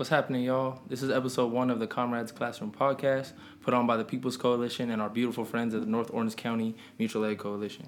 What's 0.00 0.08
happening, 0.08 0.44
y'all? 0.44 0.80
This 0.88 1.02
is 1.02 1.10
episode 1.10 1.52
one 1.52 1.68
of 1.68 1.78
the 1.78 1.86
Comrades 1.86 2.32
Classroom 2.32 2.72
podcast, 2.72 3.34
put 3.60 3.74
on 3.74 3.86
by 3.86 3.98
the 3.98 4.04
People's 4.04 4.38
Coalition 4.38 4.90
and 4.90 5.02
our 5.02 5.10
beautiful 5.10 5.44
friends 5.44 5.74
at 5.74 5.82
the 5.82 5.86
North 5.86 6.10
Orange 6.10 6.36
County 6.36 6.74
Mutual 6.98 7.26
Aid 7.26 7.36
Coalition. 7.36 7.86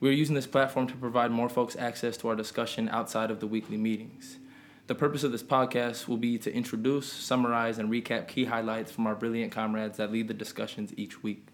We're 0.00 0.12
using 0.12 0.34
this 0.34 0.46
platform 0.46 0.86
to 0.86 0.94
provide 0.94 1.30
more 1.30 1.50
folks 1.50 1.76
access 1.76 2.16
to 2.16 2.28
our 2.28 2.34
discussion 2.34 2.88
outside 2.88 3.30
of 3.30 3.40
the 3.40 3.46
weekly 3.46 3.76
meetings. 3.76 4.38
The 4.86 4.94
purpose 4.94 5.22
of 5.22 5.30
this 5.30 5.42
podcast 5.42 6.08
will 6.08 6.16
be 6.16 6.38
to 6.38 6.50
introduce, 6.50 7.12
summarize, 7.12 7.78
and 7.78 7.90
recap 7.90 8.26
key 8.26 8.46
highlights 8.46 8.90
from 8.90 9.06
our 9.06 9.14
brilliant 9.14 9.52
comrades 9.52 9.98
that 9.98 10.10
lead 10.10 10.28
the 10.28 10.32
discussions 10.32 10.94
each 10.96 11.22
week. 11.22 11.48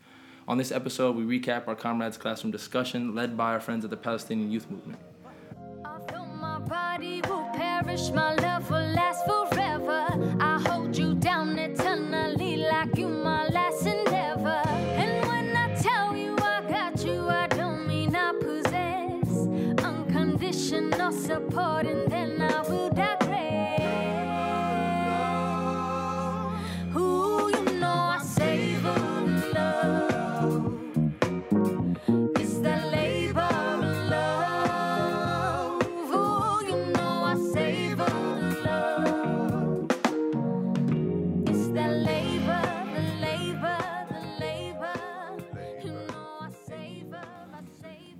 On 0.46 0.56
this 0.56 0.70
episode, 0.70 1.16
we 1.16 1.24
recap 1.24 1.66
our 1.66 1.74
Comrades 1.74 2.16
Classroom 2.16 2.52
discussion 2.52 3.12
led 3.12 3.36
by 3.36 3.50
our 3.50 3.60
friends 3.60 3.84
at 3.84 3.90
the 3.90 3.96
Palestinian 3.96 4.52
Youth 4.52 4.70
Movement. 4.70 5.00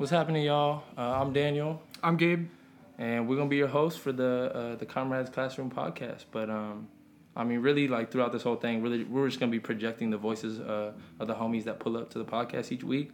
What's 0.05 0.13
happening, 0.13 0.45
y'all? 0.45 0.83
Uh, 0.99 1.01
I'm 1.19 1.33
Daniel, 1.33 1.81
I'm 2.03 2.19
Gabe. 2.19 2.51
and 2.99 3.27
we're 3.27 3.37
gonna 3.37 3.49
be 3.49 3.57
your 3.57 3.69
host 3.69 4.01
for 4.01 4.13
the 4.13 4.53
uh, 4.55 4.77
the 4.77 4.85
Comrades 4.85 5.31
Classroom 5.31 5.71
podcast. 5.71 6.27
But 6.31 6.51
um, 6.51 6.89
I 7.35 7.43
mean, 7.43 7.61
really, 7.61 7.89
like 7.89 8.13
throughout 8.13 8.31
this 8.31 8.43
whole 8.43 8.57
thing, 8.57 8.83
really, 8.83 9.05
we're 9.05 9.27
just 9.27 9.41
gonna 9.41 9.51
be 9.51 9.61
projecting 9.61 10.11
the 10.11 10.19
voices 10.19 10.61
uh, 10.61 10.93
of 11.19 11.27
the 11.27 11.35
homies 11.35 11.65
that 11.65 11.79
pull 11.81 11.97
up 11.97 12.11
to 12.11 12.19
the 12.19 12.25
podcast 12.27 12.71
each 12.71 12.85
week, 12.85 13.13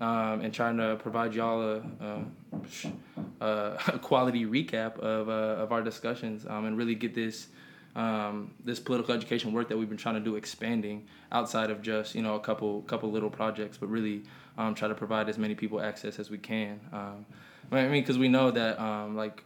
um, 0.00 0.40
and 0.40 0.54
trying 0.54 0.78
to 0.78 0.96
provide 0.96 1.34
y'all 1.34 1.60
a, 1.60 1.82
a, 2.00 3.44
a, 3.44 3.78
a 3.88 3.98
quality 3.98 4.46
recap 4.46 4.98
of 4.98 5.28
uh, 5.28 5.62
of 5.62 5.72
our 5.72 5.82
discussions, 5.82 6.46
um, 6.46 6.64
and 6.64 6.78
really 6.78 6.94
get 6.94 7.14
this. 7.14 7.48
Um, 7.96 8.54
this 8.64 8.78
political 8.78 9.14
education 9.14 9.52
work 9.52 9.68
that 9.68 9.76
we've 9.76 9.88
been 9.88 9.98
trying 9.98 10.14
to 10.14 10.20
do 10.20 10.36
expanding 10.36 11.06
outside 11.32 11.70
of 11.70 11.82
just 11.82 12.14
you 12.14 12.22
know 12.22 12.36
a 12.36 12.40
couple 12.40 12.82
couple 12.82 13.10
little 13.10 13.30
projects, 13.30 13.76
but 13.76 13.88
really 13.88 14.22
um, 14.58 14.74
try 14.74 14.88
to 14.88 14.94
provide 14.94 15.28
as 15.28 15.38
many 15.38 15.54
people 15.54 15.80
access 15.80 16.18
as 16.18 16.30
we 16.30 16.38
can. 16.38 16.80
Um, 16.92 17.26
I 17.72 17.82
mean, 17.88 18.02
because 18.02 18.18
we 18.18 18.28
know 18.28 18.50
that 18.50 18.80
um, 18.80 19.16
like 19.16 19.44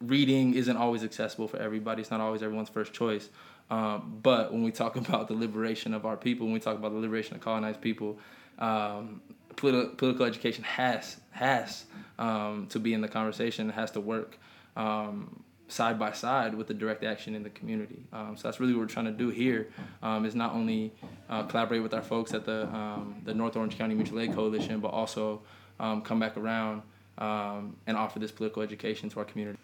reading 0.00 0.54
isn't 0.54 0.76
always 0.76 1.04
accessible 1.04 1.48
for 1.48 1.58
everybody. 1.58 2.02
It's 2.02 2.10
not 2.10 2.20
always 2.20 2.42
everyone's 2.42 2.68
first 2.68 2.92
choice. 2.92 3.28
Um, 3.70 4.18
but 4.22 4.52
when 4.52 4.62
we 4.62 4.70
talk 4.70 4.96
about 5.08 5.28
the 5.28 5.34
liberation 5.34 5.94
of 5.94 6.04
our 6.06 6.16
people, 6.16 6.46
when 6.46 6.54
we 6.54 6.60
talk 6.60 6.76
about 6.76 6.92
the 6.92 6.98
liberation 6.98 7.34
of 7.34 7.40
colonized 7.42 7.80
people, 7.80 8.18
um, 8.58 9.20
politi- 9.56 9.96
political 9.96 10.26
education 10.26 10.64
has 10.64 11.16
has 11.30 11.84
to 12.18 12.78
be 12.80 12.92
in 12.92 13.00
the 13.00 13.08
conversation. 13.08 13.70
It 13.70 13.74
has 13.74 13.90
to 13.92 14.00
work 14.00 14.38
um, 14.76 15.42
side 15.68 15.98
by 15.98 16.12
side 16.12 16.54
with 16.54 16.66
the 16.66 16.74
direct 16.74 17.04
action 17.04 17.34
in 17.34 17.42
the 17.42 17.50
community. 17.50 18.02
Um, 18.12 18.36
so 18.36 18.48
that's 18.48 18.58
really 18.58 18.72
what 18.72 18.80
we're 18.80 18.86
trying 18.86 19.04
to 19.06 19.12
do 19.12 19.28
here. 19.28 19.68
Um, 20.02 20.24
is 20.24 20.34
not 20.34 20.54
only 20.54 20.92
uh, 21.28 21.44
collaborate 21.44 21.82
with 21.82 21.94
our 21.94 22.02
folks 22.02 22.34
at 22.34 22.44
the 22.44 22.66
um, 22.74 23.20
the 23.24 23.34
North 23.34 23.56
Orange 23.56 23.76
County 23.78 23.94
Mutual 23.94 24.20
Aid 24.20 24.34
Coalition, 24.34 24.80
but 24.80 24.88
also 24.88 25.42
um, 25.78 26.02
come 26.02 26.18
back 26.18 26.36
around 26.36 26.82
um, 27.18 27.76
and 27.86 27.96
offer 27.96 28.18
this 28.18 28.32
political 28.32 28.62
education 28.62 29.08
to 29.10 29.18
our 29.18 29.24
community. 29.24 29.58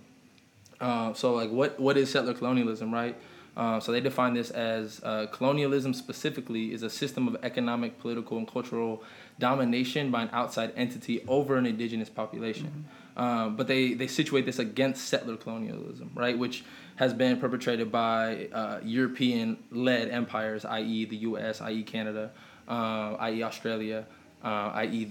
Uh, 0.80 1.12
so 1.12 1.34
like 1.34 1.50
what 1.50 1.80
what 1.80 1.96
is 1.96 2.08
settler 2.08 2.34
colonialism, 2.34 2.94
right? 2.94 3.16
Uh, 3.56 3.78
so 3.78 3.92
they 3.92 4.00
define 4.00 4.32
this 4.34 4.50
as 4.50 5.00
uh, 5.04 5.26
colonialism 5.30 5.92
specifically 5.92 6.72
is 6.72 6.82
a 6.82 6.88
system 6.90 7.28
of 7.28 7.36
economic, 7.42 7.98
political, 7.98 8.38
and 8.38 8.48
cultural 8.50 9.02
domination 9.38 10.10
by 10.10 10.22
an 10.22 10.30
outside 10.32 10.72
entity 10.76 11.22
over 11.28 11.56
an 11.56 11.66
indigenous 11.66 12.08
population. 12.08 12.86
Um, 13.16 13.56
but 13.56 13.66
they, 13.66 13.92
they 13.92 14.06
situate 14.06 14.46
this 14.46 14.58
against 14.58 15.06
settler 15.06 15.36
colonialism, 15.36 16.10
right, 16.14 16.38
which 16.38 16.64
has 16.96 17.12
been 17.12 17.38
perpetrated 17.38 17.92
by 17.92 18.48
uh, 18.52 18.80
European-led 18.82 20.08
empires, 20.08 20.64
i.e., 20.64 21.04
the 21.04 21.16
U.S., 21.16 21.60
i.e., 21.60 21.82
Canada, 21.82 22.30
uh, 22.68 23.16
i.e., 23.20 23.42
Australia, 23.42 24.06
uh, 24.42 24.72
i.e., 24.74 25.10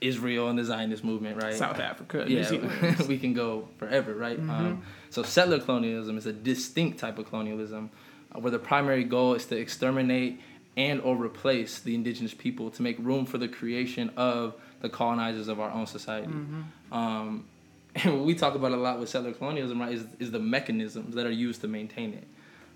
Israel 0.00 0.48
and 0.48 0.58
the 0.58 0.64
Zionist 0.64 1.04
movement, 1.04 1.42
right? 1.42 1.54
South 1.54 1.78
Africa, 1.78 2.24
yeah, 2.28 3.02
we 3.08 3.18
can 3.18 3.32
go 3.32 3.68
forever, 3.78 4.14
right? 4.14 4.38
Um, 4.38 4.82
so 5.10 5.22
settler 5.22 5.60
colonialism 5.60 6.18
is 6.18 6.26
a 6.26 6.32
distinct 6.32 6.98
type 6.98 7.18
of 7.18 7.28
colonialism, 7.28 7.90
uh, 8.34 8.40
where 8.40 8.50
the 8.50 8.58
primary 8.58 9.04
goal 9.04 9.34
is 9.34 9.46
to 9.46 9.56
exterminate 9.56 10.40
and 10.76 11.00
or 11.02 11.16
replace 11.16 11.78
the 11.78 11.94
indigenous 11.94 12.34
people 12.34 12.70
to 12.72 12.82
make 12.82 12.98
room 12.98 13.26
for 13.26 13.38
the 13.38 13.48
creation 13.48 14.10
of 14.16 14.54
the 14.80 14.88
colonizers 14.88 15.48
of 15.48 15.60
our 15.60 15.70
own 15.70 15.86
society. 15.86 16.26
Um, 16.92 17.46
and 17.94 18.18
what 18.18 18.24
we 18.24 18.34
talk 18.34 18.54
about 18.54 18.72
a 18.72 18.76
lot 18.76 18.98
with 18.98 19.08
settler 19.08 19.32
colonialism, 19.32 19.80
right, 19.80 19.92
is, 19.92 20.04
is 20.18 20.30
the 20.30 20.40
mechanisms 20.40 21.14
that 21.14 21.26
are 21.26 21.30
used 21.30 21.60
to 21.60 21.68
maintain 21.68 22.14
it. 22.14 22.26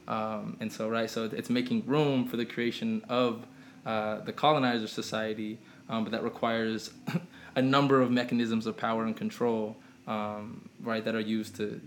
Um, 0.09 0.57
and 0.61 0.73
so, 0.73 0.89
right, 0.89 1.11
so 1.11 1.25
it's 1.25 1.51
making 1.51 1.85
room 1.87 2.27
for 2.27 2.37
the 2.37 2.47
creation 2.47 3.05
of 3.09 3.45
uh, 3.85 4.21
the 4.21 4.33
colonizer 4.33 4.87
society, 4.87 5.59
um, 5.89 6.05
but 6.05 6.11
that 6.13 6.23
requires 6.23 6.91
a 7.57 7.63
number 7.63 8.01
of 8.01 8.11
mechanisms 8.11 8.67
of 8.67 8.77
power 8.77 9.05
and 9.05 9.17
control, 9.17 9.77
um, 10.07 10.69
right, 10.83 11.05
that 11.05 11.15
are 11.15 11.21
used 11.21 11.57
to 11.57 11.81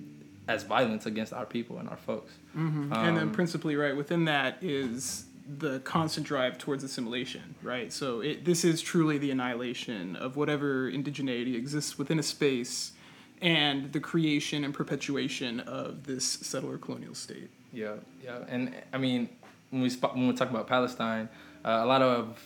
as 0.48 0.64
violence 0.64 1.06
against 1.06 1.34
our 1.34 1.46
people 1.46 1.78
and 1.78 1.88
our 1.88 1.98
folks. 1.98 2.34
and 2.56 3.16
then 3.18 3.32
principally 3.32 3.76
right 3.76 3.96
within 3.96 4.26
that 4.26 4.58
is 4.62 5.26
the 5.58 5.80
constant 5.82 6.26
drive 6.26 6.58
towards 6.58 6.84
assimilation 6.84 7.56
right? 7.62 7.92
So 7.94 8.22
it, 8.22 8.44
this 8.46 8.64
is 8.64 8.82
truly 8.82 9.18
the 9.18 9.32
annihilation 9.32 10.16
of 10.16 10.36
whatever 10.36 10.90
indigeneity 10.92 11.56
exists 11.56 11.98
within 11.98 12.20
a 12.20 12.24
space 12.24 12.92
and 13.42 13.92
the 13.92 14.00
creation 14.00 14.64
and 14.64 14.74
perpetuation 14.74 15.60
of 15.62 16.04
this 16.06 16.26
settler 16.26 16.78
colonial 16.78 17.16
state. 17.16 17.50
Yeah, 17.74 17.96
yeah, 18.24 18.40
and 18.48 18.74
I 18.94 18.98
mean, 18.98 19.30
when 19.70 19.82
we 19.82 19.90
sp- 19.90 20.14
when 20.14 20.28
we 20.28 20.34
talk 20.36 20.50
about 20.50 20.68
Palestine, 20.68 21.30
uh, 21.66 21.82
a 21.84 21.86
lot 21.86 22.02
of 22.02 22.40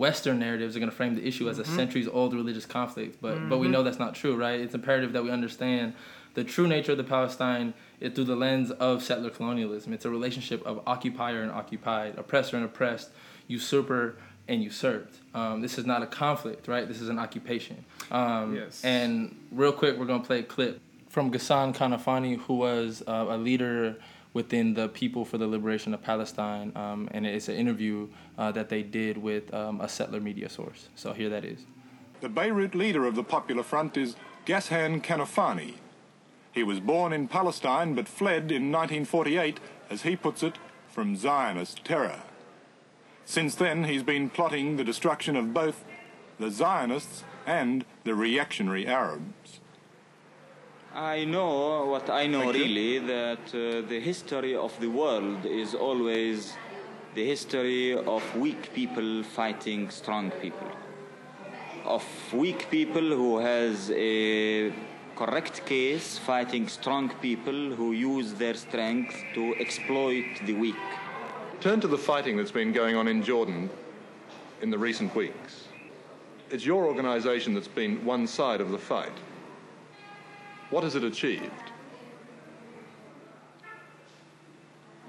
Western 0.00 0.38
narratives 0.38 0.74
are 0.74 0.78
going 0.80 0.90
to 0.90 0.96
frame 0.96 1.14
the 1.14 1.26
issue 1.26 1.46
as 1.50 1.58
a 1.58 1.64
centuries-old 1.64 2.32
religious 2.32 2.64
conflict, 2.64 3.18
but 3.20 3.36
but 3.50 3.58
we 3.58 3.68
know 3.68 3.82
that's 3.82 3.98
not 3.98 4.14
true, 4.14 4.34
right? 4.34 4.58
It's 4.58 4.74
imperative 4.74 5.12
that 5.12 5.22
we 5.22 5.30
understand 5.30 5.92
the 6.32 6.42
true 6.42 6.66
nature 6.66 6.92
of 6.92 6.98
the 6.98 7.04
Palestine 7.04 7.74
is 8.00 8.14
through 8.14 8.24
the 8.24 8.36
lens 8.36 8.70
of 8.70 9.02
settler 9.02 9.28
colonialism. 9.28 9.92
It's 9.92 10.06
a 10.06 10.10
relationship 10.10 10.64
of 10.64 10.80
occupier 10.86 11.42
and 11.42 11.52
occupied, 11.52 12.16
oppressor 12.16 12.56
and 12.56 12.64
oppressed, 12.64 13.10
usurper 13.46 14.16
and 14.48 14.62
usurped. 14.62 15.16
Um, 15.34 15.60
this 15.60 15.76
is 15.76 15.84
not 15.84 16.02
a 16.02 16.06
conflict, 16.06 16.66
right? 16.66 16.88
This 16.88 17.00
is 17.02 17.08
an 17.10 17.18
occupation. 17.18 17.84
Um, 18.10 18.54
Yes. 18.56 18.82
And 18.82 19.36
real 19.52 19.72
quick, 19.72 19.98
we're 19.98 20.06
gonna 20.06 20.24
play 20.24 20.38
a 20.38 20.48
clip 20.56 20.80
from 21.10 21.30
Ghassan 21.30 21.76
Kanafani, 21.76 22.38
who 22.38 22.54
was 22.54 23.02
uh, 23.06 23.26
a 23.28 23.36
leader 23.36 23.96
within 24.32 24.74
the 24.74 24.88
People 24.88 25.24
for 25.24 25.38
the 25.38 25.46
Liberation 25.46 25.92
of 25.92 26.02
Palestine, 26.02 26.72
um, 26.76 27.08
and 27.12 27.26
it's 27.26 27.48
an 27.48 27.56
interview 27.56 28.08
uh, 28.38 28.52
that 28.52 28.68
they 28.68 28.82
did 28.82 29.18
with 29.18 29.52
um, 29.52 29.80
a 29.80 29.88
settler 29.88 30.20
media 30.20 30.48
source. 30.48 30.88
So 30.94 31.12
here 31.12 31.28
that 31.30 31.44
is. 31.44 31.66
The 32.20 32.28
Beirut 32.28 32.74
leader 32.74 33.06
of 33.06 33.14
the 33.14 33.24
Popular 33.24 33.62
Front 33.62 33.96
is 33.96 34.14
Ghassan 34.46 35.02
Kanafani. 35.02 35.74
He 36.52 36.62
was 36.62 36.80
born 36.80 37.12
in 37.12 37.28
Palestine 37.28 37.94
but 37.94 38.08
fled 38.08 38.50
in 38.50 38.70
1948, 38.70 39.58
as 39.88 40.02
he 40.02 40.16
puts 40.16 40.42
it, 40.42 40.58
from 40.88 41.16
Zionist 41.16 41.84
terror. 41.84 42.22
Since 43.24 43.54
then, 43.54 43.84
he's 43.84 44.02
been 44.02 44.28
plotting 44.28 44.76
the 44.76 44.84
destruction 44.84 45.36
of 45.36 45.54
both 45.54 45.84
the 46.38 46.50
Zionists 46.50 47.22
and 47.46 47.84
the 48.04 48.14
reactionary 48.14 48.86
Arabs. 48.86 49.60
I 50.94 51.24
know 51.24 51.86
what 51.86 52.10
I 52.10 52.26
know 52.26 52.40
Thank 52.40 52.56
you. 52.56 52.62
really 52.64 52.98
that 52.98 53.54
uh, 53.54 53.88
the 53.88 54.00
history 54.00 54.56
of 54.56 54.78
the 54.80 54.88
world 54.88 55.46
is 55.46 55.72
always 55.72 56.54
the 57.14 57.24
history 57.24 57.94
of 57.94 58.22
weak 58.36 58.74
people 58.74 59.22
fighting 59.22 59.88
strong 59.90 60.32
people. 60.42 60.66
Of 61.84 62.04
weak 62.32 62.68
people 62.72 63.02
who 63.02 63.38
has 63.38 63.92
a 63.94 64.72
correct 65.14 65.64
case 65.64 66.18
fighting 66.18 66.66
strong 66.66 67.10
people 67.22 67.70
who 67.76 67.92
use 67.92 68.34
their 68.34 68.54
strength 68.54 69.14
to 69.34 69.54
exploit 69.60 70.26
the 70.44 70.54
weak. 70.54 70.84
Turn 71.60 71.80
to 71.82 71.88
the 71.88 71.98
fighting 71.98 72.36
that's 72.36 72.50
been 72.50 72.72
going 72.72 72.96
on 72.96 73.06
in 73.06 73.22
Jordan 73.22 73.70
in 74.60 74.70
the 74.70 74.78
recent 74.78 75.14
weeks. 75.14 75.68
It's 76.50 76.66
your 76.66 76.84
organization 76.84 77.54
that's 77.54 77.68
been 77.68 78.04
one 78.04 78.26
side 78.26 78.60
of 78.60 78.72
the 78.72 78.78
fight. 78.78 79.12
What 80.70 80.84
has 80.84 80.94
it 80.94 81.02
achieved? 81.02 81.50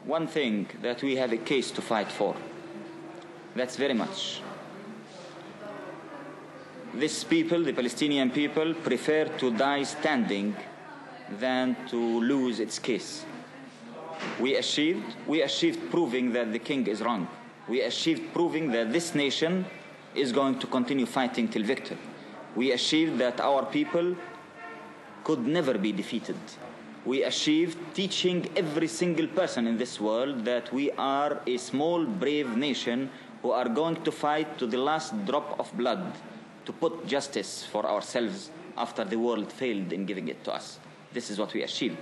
One 0.05 0.25
thing 0.27 0.67
that 0.81 1.03
we 1.03 1.15
have 1.17 1.31
a 1.31 1.37
case 1.37 1.69
to 1.71 1.81
fight 1.81 2.11
for. 2.11 2.35
That's 3.55 3.75
very 3.75 3.93
much. 3.93 4.41
This 6.95 7.23
people, 7.23 7.63
the 7.63 7.73
Palestinian 7.73 8.31
people, 8.31 8.73
prefer 8.73 9.25
to 9.37 9.51
die 9.51 9.83
standing 9.83 10.55
than 11.39 11.77
to 11.89 11.97
lose 11.97 12.59
its 12.59 12.79
case. 12.79 13.23
We 14.39 14.55
achieved, 14.55 15.15
we 15.27 15.43
achieved 15.43 15.91
proving 15.91 16.33
that 16.33 16.51
the 16.51 16.59
king 16.59 16.87
is 16.87 17.01
wrong. 17.01 17.27
We 17.69 17.81
achieved 17.81 18.33
proving 18.33 18.71
that 18.71 18.91
this 18.91 19.13
nation 19.13 19.65
is 20.15 20.31
going 20.31 20.59
to 20.59 20.67
continue 20.67 21.05
fighting 21.05 21.47
till 21.47 21.63
victory. 21.63 21.97
We 22.55 22.71
achieved 22.71 23.19
that 23.19 23.39
our 23.39 23.65
people 23.65 24.15
could 25.31 25.47
never 25.47 25.77
be 25.77 25.93
defeated. 25.93 26.35
We 27.05 27.23
achieved 27.23 27.77
teaching 27.93 28.39
every 28.57 28.89
single 29.01 29.27
person 29.27 29.65
in 29.65 29.77
this 29.77 29.93
world 30.07 30.43
that 30.43 30.65
we 30.73 30.91
are 31.15 31.39
a 31.47 31.55
small, 31.55 32.05
brave 32.05 32.49
nation 32.57 33.09
who 33.41 33.51
are 33.51 33.69
going 33.69 33.97
to 34.07 34.11
fight 34.11 34.49
to 34.59 34.67
the 34.67 34.81
last 34.89 35.09
drop 35.25 35.57
of 35.57 35.67
blood 35.77 36.03
to 36.65 36.73
put 36.73 37.07
justice 37.07 37.51
for 37.71 37.83
ourselves 37.85 38.51
after 38.77 39.05
the 39.05 39.17
world 39.17 39.49
failed 39.61 39.93
in 39.93 40.05
giving 40.05 40.27
it 40.27 40.43
to 40.43 40.51
us. 40.59 40.79
This 41.13 41.29
is 41.31 41.39
what 41.39 41.53
we 41.53 41.63
achieved. 41.63 42.01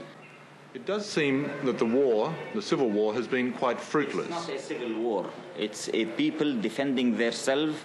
It 0.73 0.87
does 0.87 1.05
seem 1.05 1.51
that 1.65 1.77
the 1.77 1.91
war, 1.99 2.33
the 2.55 2.63
civil 2.71 2.89
war, 2.89 3.13
has 3.13 3.27
been 3.27 3.53
quite 3.53 3.79
fruitless. 3.79 4.25
It's 4.25 4.47
not 4.47 4.49
a 4.49 4.59
civil 4.59 4.93
war. 5.07 5.29
It's 5.55 5.87
a 5.93 6.05
people 6.21 6.59
defending 6.67 7.15
themselves 7.15 7.77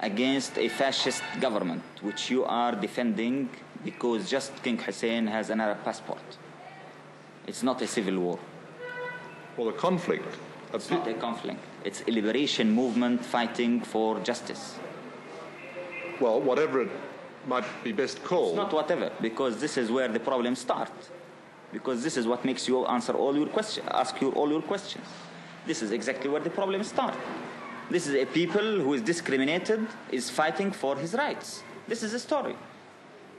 against 0.00 0.56
a 0.56 0.68
fascist 0.68 1.24
government, 1.40 1.82
which 2.00 2.30
you 2.30 2.44
are 2.44 2.74
defending 2.76 3.50
because 3.84 4.28
just 4.28 4.62
King 4.62 4.78
Hussein 4.78 5.26
has 5.26 5.50
an 5.50 5.60
Arab 5.60 5.84
passport. 5.84 6.22
It's 7.46 7.62
not 7.62 7.80
a 7.82 7.86
civil 7.86 8.18
war. 8.18 8.38
Well, 9.56 9.66
the 9.66 9.72
conflict. 9.72 10.36
It's 10.74 10.90
not 10.90 11.06
a 11.08 11.14
conflict. 11.14 11.60
It's 11.84 12.02
a 12.06 12.10
liberation 12.10 12.70
movement 12.70 13.24
fighting 13.24 13.80
for 13.80 14.20
justice. 14.20 14.76
Well, 16.20 16.40
whatever 16.40 16.82
it 16.82 16.90
might 17.46 17.64
be 17.82 17.92
best 17.92 18.22
called. 18.22 18.50
It's 18.50 18.56
not 18.56 18.72
whatever, 18.72 19.10
because 19.20 19.60
this 19.60 19.76
is 19.76 19.90
where 19.90 20.08
the 20.08 20.20
problems 20.20 20.58
start. 20.58 20.92
Because 21.72 22.02
this 22.02 22.16
is 22.16 22.26
what 22.26 22.44
makes 22.44 22.68
you 22.68 22.86
answer 22.86 23.12
all 23.12 23.36
your 23.36 23.46
questions, 23.46 23.86
ask 23.92 24.20
you 24.20 24.30
all 24.32 24.50
your 24.50 24.62
questions. 24.62 25.06
This 25.66 25.82
is 25.82 25.90
exactly 25.92 26.30
where 26.30 26.40
the 26.40 26.50
problems 26.50 26.88
start. 26.88 27.14
This 27.90 28.06
is 28.06 28.14
a 28.14 28.26
people 28.26 28.80
who 28.80 28.92
is 28.94 29.02
discriminated, 29.02 29.86
is 30.10 30.28
fighting 30.28 30.70
for 30.70 30.96
his 30.96 31.14
rights. 31.14 31.62
This 31.86 32.02
is 32.02 32.12
a 32.14 32.18
story. 32.18 32.56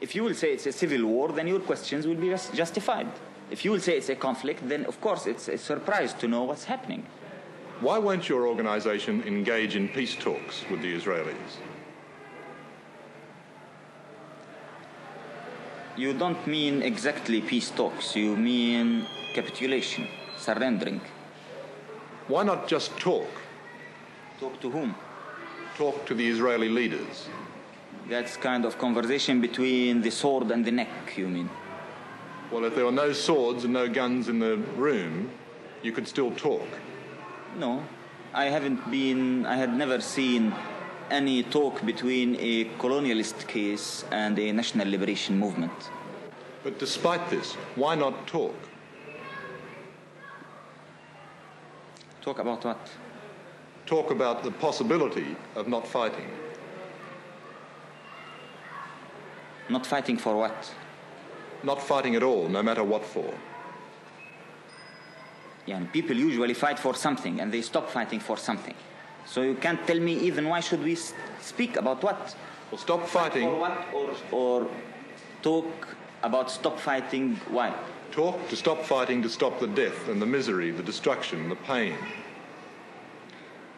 If 0.01 0.15
you 0.15 0.23
will 0.23 0.33
say 0.33 0.53
it's 0.53 0.65
a 0.65 0.71
civil 0.71 1.05
war, 1.05 1.29
then 1.29 1.47
your 1.47 1.59
questions 1.59 2.07
will 2.07 2.15
be 2.15 2.29
justified. 2.53 3.07
If 3.51 3.65
you 3.65 3.71
will 3.71 3.79
say 3.79 3.97
it's 3.97 4.09
a 4.09 4.15
conflict, 4.15 4.67
then 4.67 4.85
of 4.85 5.01
course 5.01 5.25
it's 5.25 5.47
a 5.47 5.57
surprise 5.57 6.13
to 6.15 6.27
know 6.27 6.43
what's 6.43 6.65
happening. 6.65 7.05
Why 7.81 7.97
won't 7.97 8.29
your 8.29 8.47
organization 8.47 9.23
engage 9.23 9.75
in 9.75 9.89
peace 9.89 10.15
talks 10.15 10.63
with 10.69 10.81
the 10.81 10.93
Israelis? 10.95 11.57
You 15.97 16.13
don't 16.13 16.45
mean 16.47 16.81
exactly 16.81 17.41
peace 17.41 17.71
talks, 17.71 18.15
you 18.15 18.37
mean 18.37 19.05
capitulation, 19.33 20.07
surrendering. 20.37 21.01
Why 22.27 22.43
not 22.43 22.67
just 22.67 22.97
talk? 22.97 23.27
Talk 24.39 24.61
to 24.61 24.69
whom? 24.69 24.95
Talk 25.75 26.05
to 26.05 26.13
the 26.13 26.25
Israeli 26.25 26.69
leaders. 26.69 27.27
That's 28.09 28.37
kind 28.37 28.65
of 28.65 28.79
conversation 28.79 29.39
between 29.39 30.01
the 30.01 30.09
sword 30.09 30.49
and 30.49 30.65
the 30.65 30.71
neck, 30.71 31.13
you 31.15 31.27
mean? 31.27 31.47
Well, 32.51 32.65
if 32.65 32.73
there 32.73 32.85
were 32.85 32.91
no 32.91 33.13
swords 33.13 33.65
and 33.65 33.73
no 33.73 33.87
guns 33.87 34.27
in 34.29 34.39
the 34.39 34.57
room, 34.75 35.29
you 35.83 35.91
could 35.91 36.07
still 36.07 36.31
talk. 36.31 36.67
No, 37.55 37.83
I 38.33 38.45
haven't 38.45 38.89
been, 38.89 39.45
I 39.45 39.57
had 39.57 39.75
never 39.77 40.01
seen 40.01 40.55
any 41.11 41.43
talk 41.43 41.85
between 41.85 42.35
a 42.39 42.65
colonialist 42.79 43.47
case 43.47 44.03
and 44.11 44.39
a 44.39 44.51
national 44.53 44.89
liberation 44.89 45.37
movement. 45.37 45.91
But 46.63 46.79
despite 46.79 47.29
this, 47.29 47.53
why 47.75 47.93
not 47.93 48.25
talk? 48.25 48.55
Talk 52.23 52.39
about 52.39 52.65
what? 52.65 52.89
Talk 53.85 54.09
about 54.09 54.43
the 54.43 54.51
possibility 54.51 55.35
of 55.55 55.67
not 55.67 55.87
fighting. 55.87 56.38
Not 59.69 59.85
fighting 59.85 60.17
for 60.17 60.35
what? 60.35 60.73
Not 61.63 61.81
fighting 61.81 62.15
at 62.15 62.23
all, 62.23 62.47
no 62.47 62.63
matter 62.63 62.83
what 62.83 63.05
for. 63.05 63.33
Yeah, 65.65 65.77
and 65.77 65.91
people 65.91 66.15
usually 66.15 66.55
fight 66.55 66.79
for 66.79 66.95
something 66.95 67.39
and 67.39 67.51
they 67.51 67.61
stop 67.61 67.89
fighting 67.89 68.19
for 68.19 68.37
something. 68.37 68.73
So 69.25 69.43
you 69.43 69.55
can't 69.55 69.85
tell 69.85 69.99
me 69.99 70.13
even 70.19 70.47
why 70.47 70.61
should 70.61 70.83
we 70.83 70.95
speak 70.95 71.75
about 71.75 72.03
what? 72.03 72.35
Well, 72.71 72.79
stop 72.79 73.05
fighting. 73.07 73.43
For 73.43 73.59
what? 73.59 73.87
Or, 73.93 74.15
or 74.31 74.67
talk 75.43 75.87
about 76.23 76.49
stop 76.49 76.79
fighting 76.79 77.35
why? 77.49 77.75
Talk 78.11 78.49
to 78.49 78.55
stop 78.55 78.83
fighting 78.83 79.21
to 79.21 79.29
stop 79.29 79.59
the 79.59 79.67
death 79.67 80.07
and 80.07 80.19
the 80.19 80.25
misery, 80.25 80.71
the 80.71 80.81
destruction, 80.81 81.49
the 81.49 81.55
pain. 81.55 81.95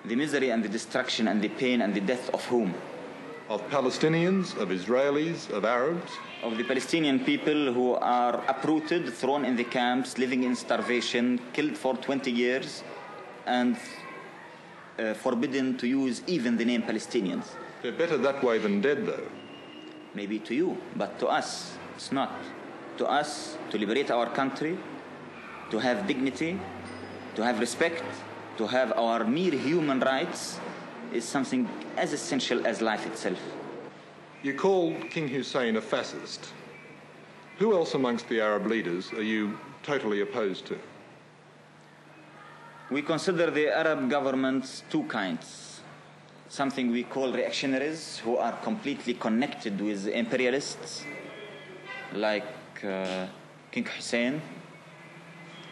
The 0.05 0.15
misery 0.15 0.49
and 0.51 0.63
the 0.63 0.69
destruction 0.69 1.27
and 1.27 1.41
the 1.41 1.49
pain 1.49 1.81
and 1.81 1.93
the 1.93 1.99
death 1.99 2.29
of 2.33 2.45
whom? 2.45 2.73
Of 3.51 3.69
Palestinians, 3.69 4.55
of 4.55 4.69
Israelis, 4.69 5.49
of 5.49 5.65
Arabs. 5.65 6.09
Of 6.41 6.57
the 6.57 6.63
Palestinian 6.63 7.19
people 7.19 7.73
who 7.73 7.95
are 7.95 8.41
uprooted, 8.47 9.13
thrown 9.13 9.43
in 9.43 9.57
the 9.57 9.65
camps, 9.65 10.17
living 10.17 10.43
in 10.43 10.55
starvation, 10.55 11.37
killed 11.51 11.77
for 11.77 11.97
20 11.97 12.31
years, 12.31 12.81
and 13.45 13.75
uh, 14.97 15.15
forbidden 15.15 15.77
to 15.79 15.85
use 15.85 16.21
even 16.27 16.55
the 16.55 16.63
name 16.63 16.83
Palestinians. 16.83 17.43
They're 17.81 17.91
better 17.91 18.15
that 18.19 18.41
way 18.41 18.57
than 18.57 18.79
dead, 18.79 19.05
though. 19.05 19.27
Maybe 20.13 20.39
to 20.39 20.55
you, 20.55 20.77
but 20.95 21.19
to 21.19 21.27
us, 21.27 21.77
it's 21.97 22.13
not. 22.13 22.31
To 22.99 23.05
us, 23.05 23.57
to 23.71 23.77
liberate 23.77 24.11
our 24.11 24.29
country, 24.29 24.77
to 25.71 25.77
have 25.77 26.07
dignity, 26.07 26.57
to 27.35 27.43
have 27.43 27.59
respect, 27.59 28.05
to 28.55 28.67
have 28.67 28.93
our 28.93 29.25
mere 29.25 29.51
human 29.51 29.99
rights 29.99 30.57
is 31.13 31.25
something 31.25 31.67
as 31.97 32.13
essential 32.13 32.65
as 32.65 32.81
life 32.81 33.05
itself. 33.05 33.39
You 34.43 34.55
call 34.55 34.95
King 35.09 35.27
Hussein 35.27 35.75
a 35.75 35.81
fascist. 35.81 36.53
Who 37.59 37.73
else 37.73 37.93
amongst 37.93 38.27
the 38.27 38.41
Arab 38.41 38.65
leaders 38.65 39.13
are 39.13 39.21
you 39.21 39.57
totally 39.83 40.21
opposed 40.21 40.65
to? 40.67 40.77
We 42.89 43.01
consider 43.01 43.51
the 43.51 43.69
Arab 43.69 44.09
governments 44.09 44.83
two 44.89 45.03
kinds. 45.03 45.81
Something 46.49 46.91
we 46.91 47.03
call 47.03 47.31
reactionaries, 47.31 48.17
who 48.17 48.35
are 48.37 48.53
completely 48.63 49.13
connected 49.13 49.79
with 49.79 50.07
imperialists, 50.07 51.05
like 52.13 52.45
uh, 52.83 53.27
King 53.71 53.85
Hussein 53.85 54.41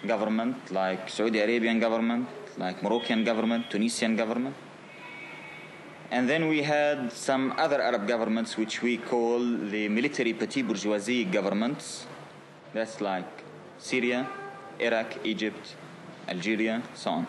government, 0.08 0.72
like 0.72 1.10
Saudi 1.10 1.40
Arabian 1.40 1.80
government, 1.80 2.28
like 2.58 2.82
Moroccan 2.82 3.26
government, 3.26 3.70
Tunisian 3.70 4.16
government. 4.16 4.56
And 6.12 6.28
then 6.28 6.48
we 6.48 6.64
had 6.64 7.12
some 7.14 7.54
other 7.58 7.82
Arab 7.82 8.08
governments 8.08 8.58
which 8.58 8.82
we 8.82 8.98
call 8.98 9.40
the 9.40 9.88
military 9.88 10.34
petit 10.34 10.64
bourgeoisie 10.64 11.24
governments. 11.24 12.08
That's 12.74 13.00
like 13.00 13.44
Syria, 13.78 14.28
Iraq, 14.80 15.24
Egypt, 15.24 15.76
Algeria, 16.28 16.82
so 16.96 17.12
on. 17.12 17.28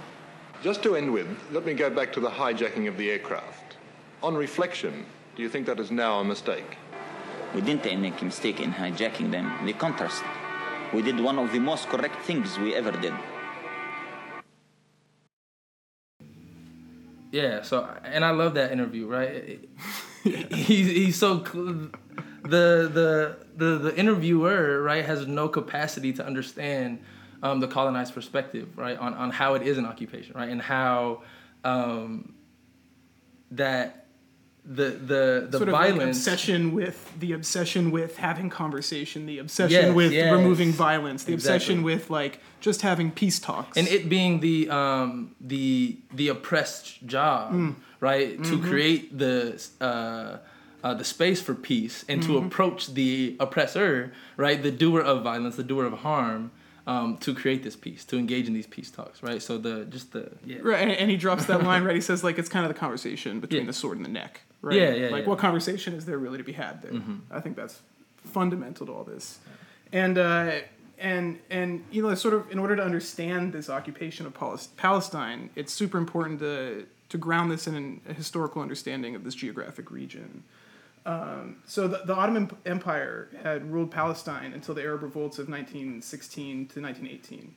Just 0.62 0.82
to 0.82 0.96
end 0.96 1.12
with, 1.12 1.28
let 1.52 1.66
me 1.66 1.74
go 1.74 1.90
back 1.90 2.12
to 2.14 2.20
the 2.20 2.30
hijacking 2.30 2.88
of 2.88 2.96
the 2.96 3.10
aircraft. 3.10 3.76
On 4.22 4.34
reflection, 4.34 5.04
do 5.36 5.42
you 5.42 5.48
think 5.48 5.66
that 5.66 5.78
is 5.78 5.90
now 5.90 6.20
a 6.20 6.24
mistake? 6.24 6.76
We 7.54 7.60
didn't 7.60 8.00
make 8.00 8.20
a 8.22 8.24
mistake 8.24 8.60
in 8.60 8.72
hijacking 8.72 9.30
them. 9.30 9.66
The 9.66 9.72
contrast. 9.72 10.22
We 10.94 11.02
did 11.02 11.20
one 11.20 11.38
of 11.38 11.52
the 11.52 11.58
most 11.58 11.88
correct 11.88 12.24
things 12.24 12.58
we 12.58 12.74
ever 12.74 12.92
did. 12.92 13.14
Yeah. 17.30 17.62
So, 17.62 17.88
and 18.04 18.24
I 18.24 18.30
love 18.30 18.54
that 18.54 18.72
interview. 18.72 19.06
Right. 19.06 19.68
He's 20.22 20.86
he's 20.86 21.16
so 21.16 21.42
cl- 21.42 21.88
the 22.42 22.90
the 22.92 23.36
the 23.56 23.78
the 23.78 23.96
interviewer 23.96 24.82
right 24.82 25.02
has 25.02 25.26
no 25.26 25.48
capacity 25.48 26.12
to 26.12 26.26
understand 26.26 27.02
um, 27.42 27.60
the 27.60 27.66
colonized 27.66 28.12
perspective 28.12 28.76
right 28.76 28.98
on 28.98 29.14
on 29.14 29.30
how 29.30 29.54
it 29.54 29.62
is 29.62 29.78
an 29.78 29.86
occupation 29.86 30.36
right 30.36 30.50
and 30.50 30.60
how 30.60 31.22
um, 31.64 32.34
that 33.52 34.08
the 34.64 34.90
the 34.90 35.46
the 35.50 35.58
sort 35.58 35.68
of 35.68 35.72
like 35.72 35.94
violence 35.94 36.16
obsession 36.18 36.72
with 36.72 37.12
the 37.18 37.32
obsession 37.32 37.90
with 37.90 38.16
having 38.18 38.50
conversation, 38.50 39.26
the 39.26 39.38
obsession 39.38 39.86
Yes, 39.86 39.94
with 39.94 40.12
yes. 40.12 40.32
removing 40.32 40.72
violence, 40.72 41.24
the 41.24 41.34
obsession 41.34 41.82
with 41.82 42.10
like 42.10 42.40
just 42.60 42.82
having 42.82 43.10
peace 43.10 43.38
talks. 43.38 43.76
and 43.78 43.88
it 43.88 44.08
being 44.08 44.40
the 44.40 44.68
um 44.70 45.34
the 45.40 45.96
the 46.12 46.28
oppressed 46.28 47.04
job 47.06 47.52
Mm. 47.52 47.74
right 48.00 48.42
to 48.44 48.56
Mm-hmm. 48.58 48.68
create 48.68 49.18
the 49.18 49.60
uh, 49.80 50.36
uh 50.84 50.94
the 50.94 51.04
space 51.04 51.40
for 51.40 51.54
peace 51.54 52.04
and 52.08 52.20
Mm-hmm. 52.22 52.32
to 52.32 52.38
approach 52.46 52.88
the 52.94 53.36
oppressor 53.40 54.12
right 54.36 54.62
the 54.62 54.70
doer 54.70 55.00
of 55.00 55.22
violence 55.22 55.56
the 55.56 55.64
doer 55.64 55.84
of 55.86 55.94
harm 56.00 56.50
um 56.86 57.16
to 57.18 57.34
create 57.34 57.62
this 57.62 57.76
peace 57.76 58.04
to 58.06 58.16
engage 58.18 58.46
in 58.46 58.54
these 58.54 58.66
peace 58.66 58.90
talks 58.90 59.22
right 59.22 59.42
so 59.42 59.56
the 59.58 59.84
just 59.86 60.12
the 60.12 60.30
yeah 60.44 60.58
Right, 60.62 60.80
and, 60.82 60.90
and 60.92 61.10
he 61.10 61.16
drops 61.16 61.46
that 61.46 61.62
line 61.62 61.82
right. 61.84 61.94
He 61.94 62.00
says 62.00 62.22
like 62.22 62.38
it's 62.38 62.48
kind 62.48 62.64
of 62.66 62.72
the 62.74 62.78
conversation 62.78 63.40
between 63.44 63.62
Yeah. 63.62 63.66
the 63.68 63.72
sword 63.72 63.96
and 63.96 64.04
the 64.04 64.10
neck. 64.10 64.42
Right? 64.62 64.76
Yeah, 64.76 64.90
yeah, 64.90 65.08
Like 65.08 65.22
yeah. 65.22 65.28
what 65.28 65.38
conversation 65.38 65.94
is 65.94 66.04
there 66.04 66.18
really 66.18 66.38
to 66.38 66.44
be 66.44 66.52
had 66.52 66.82
there? 66.82 67.00
I 67.30 67.40
think 67.40 67.56
that's 67.56 67.80
fundamental 68.16 68.86
to 68.86 68.92
all 68.92 69.04
this, 69.04 69.38
and 69.92 70.18
uh, 70.18 70.60
and 70.98 71.38
and 71.50 71.84
you 71.90 72.02
know 72.02 72.14
sort 72.14 72.34
of 72.34 72.50
in 72.50 72.58
order 72.58 72.76
to 72.76 72.82
understand 72.82 73.52
this 73.52 73.70
occupation 73.70 74.26
of 74.26 74.34
Palestine, 74.76 75.50
it's 75.56 75.72
super 75.72 75.98
important 75.98 76.40
to 76.40 76.86
to 77.08 77.18
ground 77.18 77.50
this 77.50 77.66
in 77.66 77.74
an, 77.74 78.00
a 78.08 78.12
historical 78.12 78.62
understanding 78.62 79.14
of 79.14 79.24
this 79.24 79.34
geographic 79.34 79.90
region. 79.90 80.44
Um, 81.06 81.56
so 81.66 81.88
the, 81.88 82.02
the 82.04 82.14
Ottoman 82.14 82.50
Empire 82.66 83.28
had 83.42 83.70
ruled 83.70 83.90
Palestine 83.90 84.52
until 84.52 84.74
the 84.74 84.82
Arab 84.82 85.02
revolts 85.02 85.38
of 85.38 85.48
1916 85.48 86.68
to 86.68 86.80
1918. 86.80 87.54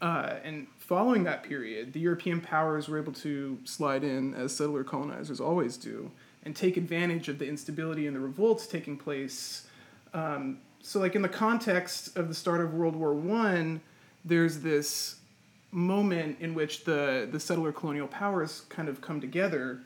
Uh, 0.00 0.34
and 0.44 0.66
following 0.78 1.24
that 1.24 1.42
period, 1.42 1.92
the 1.92 2.00
European 2.00 2.40
powers 2.40 2.88
were 2.88 2.98
able 2.98 3.12
to 3.12 3.58
slide 3.64 4.02
in, 4.04 4.34
as 4.34 4.54
settler 4.54 4.84
colonizers 4.84 5.40
always 5.40 5.76
do, 5.76 6.10
and 6.46 6.54
take 6.54 6.76
advantage 6.76 7.28
of 7.28 7.38
the 7.38 7.46
instability 7.46 8.06
and 8.06 8.14
the 8.16 8.20
revolts 8.20 8.66
taking 8.66 8.96
place. 8.96 9.66
Um, 10.14 10.58
so, 10.80 11.00
like 11.00 11.16
in 11.16 11.22
the 11.22 11.28
context 11.28 12.16
of 12.16 12.28
the 12.28 12.34
start 12.34 12.60
of 12.60 12.72
World 12.72 12.94
War 12.94 13.12
One, 13.12 13.80
there's 14.24 14.60
this 14.60 15.16
moment 15.72 16.38
in 16.40 16.54
which 16.54 16.84
the, 16.84 17.28
the 17.30 17.40
settler 17.40 17.72
colonial 17.72 18.06
powers 18.06 18.62
kind 18.68 18.88
of 18.88 19.00
come 19.00 19.20
together 19.20 19.80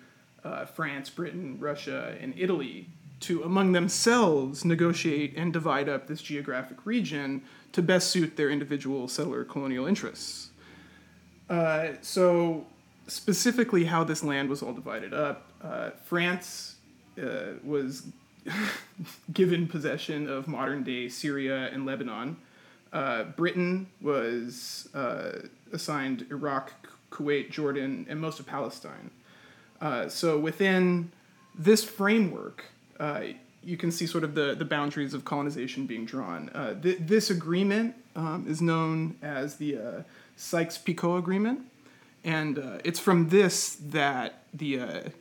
uh, 0.45 0.67
France, 0.67 1.09
Britain, 1.09 1.57
Russia, 1.59 2.15
and 2.21 2.35
Italy 2.37 2.87
to 3.21 3.43
among 3.43 3.73
themselves 3.73 4.65
negotiate 4.65 5.35
and 5.37 5.53
divide 5.53 5.89
up 5.89 6.07
this 6.07 6.23
geographic 6.23 6.85
region 6.87 7.43
to 7.73 7.83
best 7.83 8.11
suit 8.11 8.37
their 8.37 8.51
individual 8.51 9.09
settler 9.09 9.45
colonial 9.45 9.87
interests. 9.87 10.51
Uh, 11.49 11.89
so, 12.03 12.67
specifically, 13.07 13.85
how 13.85 14.05
this 14.05 14.23
land 14.23 14.49
was 14.51 14.63
all 14.63 14.75
divided 14.75 15.15
up, 15.15 15.50
uh, 15.63 15.91
France 16.05 16.77
uh, 17.21 17.55
was 17.63 18.07
given 19.33 19.67
possession 19.67 20.29
of 20.29 20.49
modern 20.49 20.83
day 20.83 21.09
Syria 21.09 21.69
and 21.73 21.85
Lebanon. 21.85 22.37
Uh, 22.93 23.25
Britain 23.25 23.87
was 24.01 24.89
uh, 24.95 25.47
assigned 25.73 26.27
Iraq, 26.31 26.73
Kuwait, 27.11 27.51
Jordan, 27.51 28.07
and 28.09 28.21
most 28.21 28.41
of 28.41 28.47
Palestine. 28.47 29.11
Uh, 29.81 30.09
so 30.09 30.39
within 30.39 31.13
this 31.55 31.85
framework, 31.85 32.65
uh, 32.99 33.23
you 33.63 33.77
can 33.77 33.91
see 33.91 34.07
sort 34.07 34.25
of 34.25 34.35
the, 34.35 34.55
the 34.55 34.65
boundaries 34.65 35.15
of 35.15 35.25
colonization 35.25 35.87
being 35.87 36.05
drawn. 36.05 36.51
Th- 36.83 36.99
this 36.99 37.31
agreement 37.31 37.95
um, 38.17 38.47
is 38.49 38.61
known 38.61 39.17
as 39.23 39.57
the 39.57 40.05
Sykes-Picot 40.37 41.19
Agreement, 41.19 41.61
and 42.25 42.81
it's 42.85 42.99
from 42.99 43.29
this 43.29 43.77
that 43.77 44.43
the 44.55 45.13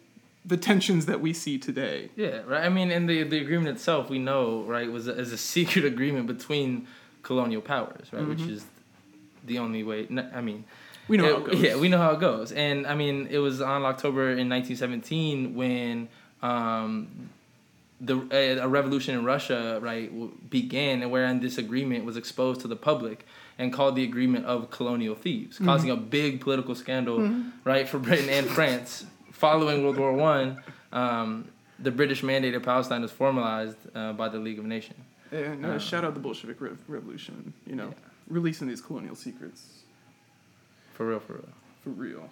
the 0.46 0.58
tensions 0.58 1.06
that 1.06 1.20
we 1.22 1.34
see 1.34 1.58
today. 1.58 2.10
Yeah, 2.16 2.42
right. 2.48 2.64
I 2.66 2.70
mean, 2.70 2.92
and 2.92 3.10
the 3.10 3.24
the 3.24 3.40
agreement 3.40 3.70
itself, 3.70 4.10
we 4.10 4.20
know, 4.20 4.64
right, 4.64 4.92
was 4.92 5.08
a, 5.08 5.18
is 5.20 5.32
a 5.34 5.38
secret 5.54 5.86
agreement 5.86 6.28
between 6.28 6.88
colonial 7.24 7.62
powers, 7.62 8.08
right, 8.14 8.26
which 8.28 8.42
is 8.42 8.66
the 9.46 9.60
only 9.60 9.84
way. 9.84 10.08
I 10.34 10.42
mean, 10.42 10.64
We 11.08 11.18
know 11.18 11.26
it- 11.26 11.32
how 11.34 11.38
it 11.46 11.52
goes. 11.52 11.62
Yeah, 11.62 11.76
we 11.76 11.90
know 11.90 11.98
how 11.98 12.12
it 12.12 12.20
goes, 12.20 12.52
and 12.52 12.88
I 12.88 12.96
mean, 12.96 13.28
it 13.30 13.40
was 13.40 13.62
on 13.62 13.84
October 13.84 14.32
in 14.32 14.48
1917 14.50 15.56
when 15.56 16.08
um, 16.42 17.30
the 18.02 18.26
a, 18.32 18.60
a 18.60 18.68
revolution 18.68 19.16
in 19.20 19.26
Russia, 19.26 19.80
right, 19.82 20.10
w- 20.10 20.32
began, 20.50 21.02
and 21.02 21.12
wherein 21.12 21.42
this 21.42 21.58
agreement 21.58 22.06
was 22.06 22.16
exposed 22.16 22.62
to 22.62 22.68
the 22.68 22.76
public 22.78 23.26
and 23.58 23.74
called 23.74 23.96
the 23.98 24.04
agreement 24.06 24.46
of 24.46 24.72
colonial 24.72 25.16
thieves, 25.16 25.56
Mm-hmm. 25.58 25.66
causing 25.66 25.90
a 25.90 25.98
big 25.98 26.40
political 26.40 26.76
scandal, 26.76 27.30
right, 27.66 27.90
for 27.90 28.00
Britain 28.00 28.30
and 28.30 28.48
France. 28.58 29.06
Following 29.40 29.84
World 29.86 29.98
War 29.98 30.12
One, 30.12 30.62
um, 30.92 31.48
the 31.80 31.92
British 31.92 32.24
mandate 32.24 32.56
of 32.56 32.64
Palestine 32.64 33.02
was 33.02 33.12
formalized 33.12 33.78
uh, 33.96 34.12
by 34.12 34.28
the 34.28 34.38
League 34.38 34.60
of 34.60 34.66
Nations. 34.66 35.00
And 35.32 35.66
uh, 35.66 35.80
shout 35.80 36.04
out 36.04 36.14
the 36.14 36.20
Bolshevik 36.20 36.60
Rev- 36.60 36.78
Revolution, 36.90 37.54
you 37.66 37.76
know, 37.76 37.94
releasing 38.28 38.68
these 38.68 38.82
colonial 38.82 39.16
secrets. 39.16 39.84
For 40.94 41.08
real, 41.08 41.22
for 41.22 41.34
real. 41.34 41.50
for 41.84 41.90
real. 41.92 42.30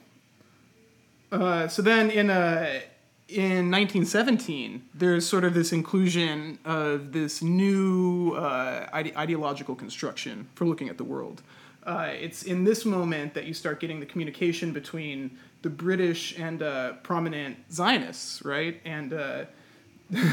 Uh, 1.32 1.70
so 1.70 1.82
then 1.82 2.12
in 2.12 2.30
uh, 2.30 2.82
in 3.30 3.72
1917, 3.72 4.84
there's 4.94 5.26
sort 5.26 5.46
of 5.46 5.54
this 5.54 5.72
inclusion 5.72 6.60
of 6.66 7.14
this 7.14 7.42
new 7.42 8.34
uh, 8.34 8.90
ide- 8.92 9.16
ideological 9.16 9.76
construction 9.76 10.50
for 10.56 10.66
looking 10.66 10.90
at 10.90 10.98
the 10.98 11.06
world. 11.06 11.42
Uh, 11.86 12.10
it's 12.20 12.44
in 12.44 12.66
this 12.66 12.84
moment 12.84 13.34
that 13.34 13.46
you 13.46 13.54
start 13.54 13.80
getting 13.80 14.02
the 14.02 14.06
communication 14.06 14.74
between 14.74 15.38
the 15.62 15.70
British 15.70 16.38
and 16.38 16.62
uh, 16.62 16.94
prominent 17.04 17.58
Zionists, 17.72 18.44
right? 18.46 18.80
And 18.86 19.14
uh, 19.14 19.46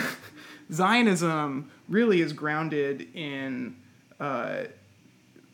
Zionism 0.72 1.70
really 1.88 2.20
is 2.20 2.32
grounded 2.32 3.08
in 3.14 3.76
uh, 4.20 4.64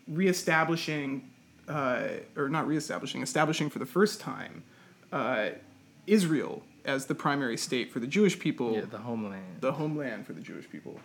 reestablishing, 0.09 1.29
uh, 1.69 2.03
or 2.37 2.49
not 2.49 2.67
reestablishing, 2.67 3.23
establishing 3.23 3.71
for 3.71 3.79
the 3.79 3.87
first 3.87 4.21
time 4.21 4.63
uh, 5.13 5.51
Israel 6.07 6.63
as 6.85 7.07
the 7.07 7.15
primary 7.15 7.57
state 7.57 7.93
for 7.93 8.01
the 8.01 8.07
Jewish 8.07 8.39
people, 8.39 8.73
Yeah, 8.75 8.83
the 8.91 8.99
homeland. 8.99 9.61
the 9.61 9.73
homeland 9.73 10.27
for 10.27 10.33
the 10.33 10.41
Jewish 10.41 10.69
people. 10.71 10.99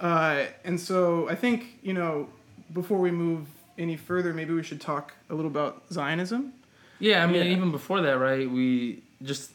Uh, 0.00 0.44
and 0.64 0.78
so 0.78 1.28
I 1.28 1.34
think, 1.34 1.78
you 1.82 1.94
know, 1.94 2.28
before 2.72 2.98
we 2.98 3.10
move 3.10 3.46
any 3.78 3.96
further, 3.96 4.32
maybe 4.32 4.52
we 4.54 4.62
should 4.62 4.80
talk 4.80 5.14
a 5.30 5.34
little 5.34 5.50
about 5.50 5.82
Zionism. 5.92 6.52
Yeah, 6.98 7.22
I 7.22 7.26
mean, 7.26 7.44
Yeah. 7.46 7.52
even 7.56 7.70
before 7.70 8.00
that, 8.02 8.18
right? 8.18 8.48
We 8.50 9.02
just 9.22 9.52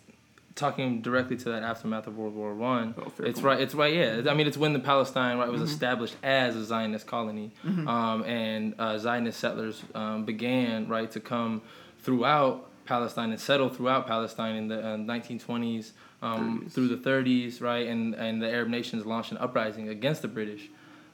talking 0.56 1.02
directly 1.02 1.38
to 1.38 1.50
that 1.50 1.64
aftermath 1.64 2.08
of 2.08 2.18
World 2.18 2.36
War 2.36 2.54
One. 2.54 2.94
Oh, 2.98 3.04
it's 3.20 3.40
point. 3.40 3.44
right. 3.44 3.62
It's 3.62 3.74
right. 3.74 3.94
Yeah, 3.94 4.22
I 4.30 4.34
mean, 4.34 4.48
it's 4.48 4.58
when 4.58 4.74
the 4.74 4.80
Palestine 4.80 5.38
right 5.38 5.50
was 5.50 5.62
Mm-hmm. 5.62 5.72
established 5.72 6.16
as 6.24 6.56
a 6.56 6.64
Zionist 6.66 7.08
colony, 7.08 7.52
um, 7.66 8.24
and 8.26 8.76
uh, 8.78 8.98
Zionist 8.98 9.40
settlers 9.40 9.82
um, 9.96 10.26
began 10.26 10.88
right 10.88 11.10
to 11.12 11.20
come 11.20 11.62
throughout 12.04 12.68
Palestine 12.86 13.32
and 13.32 13.40
settle 13.40 13.70
throughout 13.70 14.08
Palestine 14.08 14.56
in 14.56 14.68
the 14.68 14.80
uh, 14.80 14.98
1920s 14.98 15.92
um, 16.22 16.68
through 16.70 16.90
the 16.90 16.98
30s, 16.98 17.62
right? 17.62 17.88
And 17.88 18.14
and 18.16 18.42
the 18.42 18.50
Arab 18.52 18.68
nations 18.68 19.06
launched 19.06 19.32
an 19.32 19.38
uprising 19.38 19.90
against 19.90 20.22
the 20.22 20.28
British, 20.28 20.70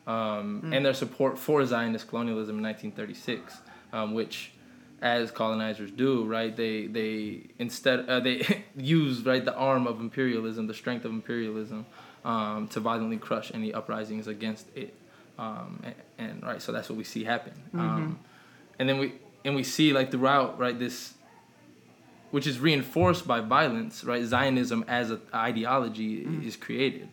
um, 0.07 0.61
Mm. 0.65 0.75
and 0.75 0.85
their 0.85 0.93
support 0.93 1.37
for 1.37 1.63
Zionist 1.65 2.07
colonialism 2.07 2.57
in 2.57 2.63
1936, 2.63 3.61
um, 3.93 4.13
which 4.13 4.51
as 5.01 5.31
colonizers 5.31 5.91
do, 5.91 6.25
right? 6.25 6.55
They 6.55 6.87
they 6.87 7.41
instead 7.59 8.07
uh, 8.09 8.19
they 8.19 8.63
use 8.75 9.25
right 9.25 9.43
the 9.43 9.55
arm 9.55 9.87
of 9.87 9.99
imperialism, 9.99 10.67
the 10.67 10.73
strength 10.73 11.05
of 11.05 11.11
imperialism, 11.11 11.85
um, 12.25 12.67
to 12.69 12.79
violently 12.79 13.17
crush 13.17 13.51
any 13.53 13.73
uprisings 13.73 14.27
against 14.27 14.67
it, 14.75 14.93
um, 15.37 15.81
and, 15.83 15.95
and 16.17 16.43
right. 16.43 16.61
So 16.61 16.71
that's 16.71 16.89
what 16.89 16.97
we 16.97 17.03
see 17.03 17.23
happen, 17.23 17.53
um, 17.73 18.19
and 18.79 18.89
then 18.89 18.97
we 18.97 19.13
and 19.45 19.55
we 19.55 19.63
see 19.63 19.93
like 19.93 20.11
throughout 20.11 20.57
right 20.59 20.77
this 20.77 21.13
which 22.31 22.45
is 22.45 22.59
reinforced 22.59 23.25
by 23.25 23.39
violence, 23.39 24.03
right? 24.03 24.23
Zionism 24.25 24.83
as 24.87 25.11
an 25.11 25.21
ideology 25.33 26.25
Mm. 26.25 26.45
is 26.45 26.57
created, 26.57 27.07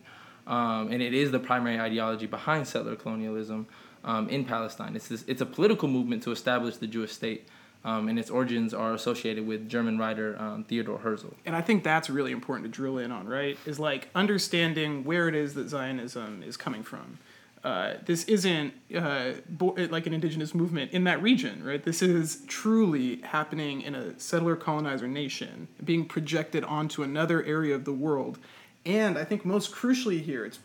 um, 0.45 0.91
and 0.91 1.01
it 1.01 1.13
is 1.13 1.31
the 1.31 1.39
primary 1.39 1.79
ideology 1.79 2.25
behind 2.25 2.67
settler 2.67 2.95
colonialism 2.97 3.65
um, 4.03 4.27
in 4.29 4.43
Palestine. 4.43 4.95
It's 4.95 5.07
this, 5.07 5.23
it's 5.27 5.41
a 5.41 5.45
political 5.45 5.87
movement 5.87 6.23
to 6.23 6.31
establish 6.31 6.75
the 6.77 6.87
Jewish 6.87 7.13
state, 7.13 7.47
um, 7.85 8.09
and 8.09 8.17
its 8.17 8.31
origins 8.31 8.73
are 8.73 8.93
associated 8.93 9.45
with 9.47 9.69
German 9.69 9.97
writer 9.97 10.35
um, 10.39 10.63
Theodor 10.65 10.97
Herzl. 10.97 11.27
and 11.45 11.55
I 11.55 11.61
think 11.61 11.83
that's 11.83 12.09
really 12.09 12.31
important 12.31 12.65
to 12.65 12.75
drill 12.75 12.97
in 12.97 13.11
on, 13.11 13.27
right? 13.27 13.57
Is 13.65 13.79
like 13.79 14.09
understanding 14.15 15.05
where 15.05 15.29
it 15.29 15.35
is 15.35 15.53
that 15.53 15.69
Zionism 15.69 16.43
is 16.43 16.57
coming 16.57 16.83
from. 16.83 17.19
Uh, 17.63 17.95
this 18.05 18.25
isn't 18.25 18.73
uh, 18.95 19.33
bo- 19.49 19.75
like 19.89 20.05
an 20.05 20.13
indigenous 20.13 20.53
movement 20.53 20.91
in 20.91 21.03
that 21.05 21.21
region, 21.21 21.63
right? 21.63 21.83
This 21.83 22.01
is 22.01 22.43
truly 22.47 23.21
happening 23.21 23.81
in 23.81 23.95
a 23.95 24.19
settler 24.19 24.55
colonizer 24.55 25.07
nation, 25.07 25.67
being 25.83 26.05
projected 26.05 26.63
onto 26.63 27.01
another 27.01 27.43
area 27.43 27.73
of 27.73 27.85
the 27.85 27.93
world. 27.93 28.37
And 28.85 29.17
I 29.17 29.23
think 29.23 29.45
most 29.45 29.71
crucially 29.71 30.21
here, 30.21 30.45
it's 30.45 30.59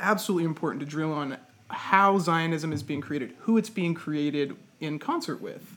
absolutely 0.00 0.44
important 0.46 0.80
to 0.80 0.86
drill 0.86 1.12
on 1.12 1.36
how 1.68 2.18
Zionism 2.18 2.72
is 2.72 2.82
being 2.82 3.00
created, 3.00 3.34
who 3.40 3.56
it's 3.56 3.70
being 3.70 3.94
created 3.94 4.56
in 4.80 4.98
concert 4.98 5.40
with, 5.40 5.76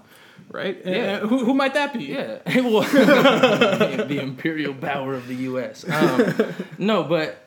right? 0.53 0.79
Yeah. 0.85 1.19
Uh, 1.21 1.27
who, 1.27 1.43
who 1.43 1.53
might 1.53 1.73
that 1.73 1.93
be? 1.93 2.05
Yeah, 2.05 2.37
well, 2.61 2.81
the 2.81 4.19
imperial 4.21 4.73
power 4.73 5.15
of 5.15 5.27
the 5.27 5.35
U.S. 5.51 5.83
Um, 5.89 6.53
no, 6.77 7.03
but 7.03 7.43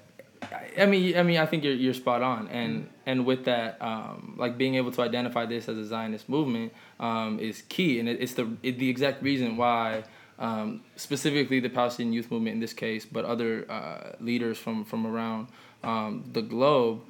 I 0.76 0.84
mean, 0.84 1.16
I 1.16 1.22
mean, 1.22 1.38
I 1.38 1.46
think 1.46 1.64
you're 1.64 1.72
you're 1.72 1.94
spot 1.94 2.20
on, 2.20 2.48
and 2.48 2.90
and 3.06 3.24
with 3.24 3.46
that, 3.46 3.80
um, 3.80 4.34
like 4.36 4.58
being 4.58 4.74
able 4.74 4.92
to 4.92 5.02
identify 5.02 5.46
this 5.46 5.68
as 5.68 5.78
a 5.78 5.86
Zionist 5.86 6.28
movement 6.28 6.74
um, 7.00 7.38
is 7.38 7.62
key, 7.62 7.98
and 7.98 8.08
it, 8.08 8.20
it's 8.20 8.34
the 8.34 8.50
it, 8.62 8.78
the 8.78 8.90
exact 8.90 9.22
reason 9.22 9.56
why. 9.56 10.04
Um, 10.38 10.82
specifically, 10.96 11.60
the 11.60 11.70
Palestinian 11.70 12.12
Youth 12.12 12.30
Movement 12.30 12.52
in 12.52 12.60
this 12.60 12.74
case, 12.74 13.06
but 13.06 13.24
other 13.24 13.64
uh, 13.70 14.16
leaders 14.20 14.58
from 14.58 14.84
from 14.84 15.06
around 15.06 15.48
um, 15.82 16.28
the 16.30 16.42
globe, 16.42 17.00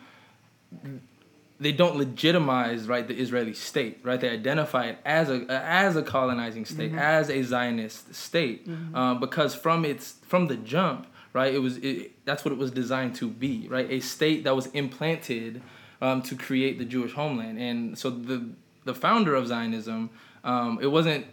they 1.58 1.72
don't 1.72 1.96
legitimize 1.96 2.86
right 2.86 3.06
the 3.06 3.14
Israeli 3.18 3.54
state, 3.54 4.00
right? 4.02 4.20
They 4.20 4.28
identify 4.28 4.86
it 4.86 4.98
as 5.04 5.30
a 5.30 5.46
as 5.50 5.96
a 5.96 6.02
colonizing 6.02 6.64
state, 6.66 6.92
as 6.94 7.30
a 7.30 7.42
Zionist 7.42 8.14
state, 8.14 8.68
um, 8.94 9.20
because 9.20 9.54
from 9.54 9.84
its 9.84 10.14
from 10.22 10.48
the 10.48 10.56
jump, 10.56 11.06
right? 11.32 11.54
It 11.54 11.60
was 11.60 11.78
it, 11.78 12.12
that's 12.24 12.44
what 12.44 12.52
it 12.52 12.58
was 12.58 12.70
designed 12.70 13.14
to 13.16 13.28
be, 13.28 13.68
right? 13.68 13.90
A 13.90 14.00
state 14.00 14.44
that 14.44 14.54
was 14.54 14.66
implanted 14.68 15.62
um, 16.02 16.22
to 16.22 16.36
create 16.36 16.78
the 16.78 16.84
Jewish 16.84 17.12
homeland, 17.14 17.58
and 17.58 17.98
so 17.98 18.10
the 18.10 18.50
the 18.84 18.94
founder 18.94 19.34
of 19.34 19.46
Zionism, 19.46 20.10
um, 20.44 20.78
it 20.80 20.88
wasn't 20.88 21.26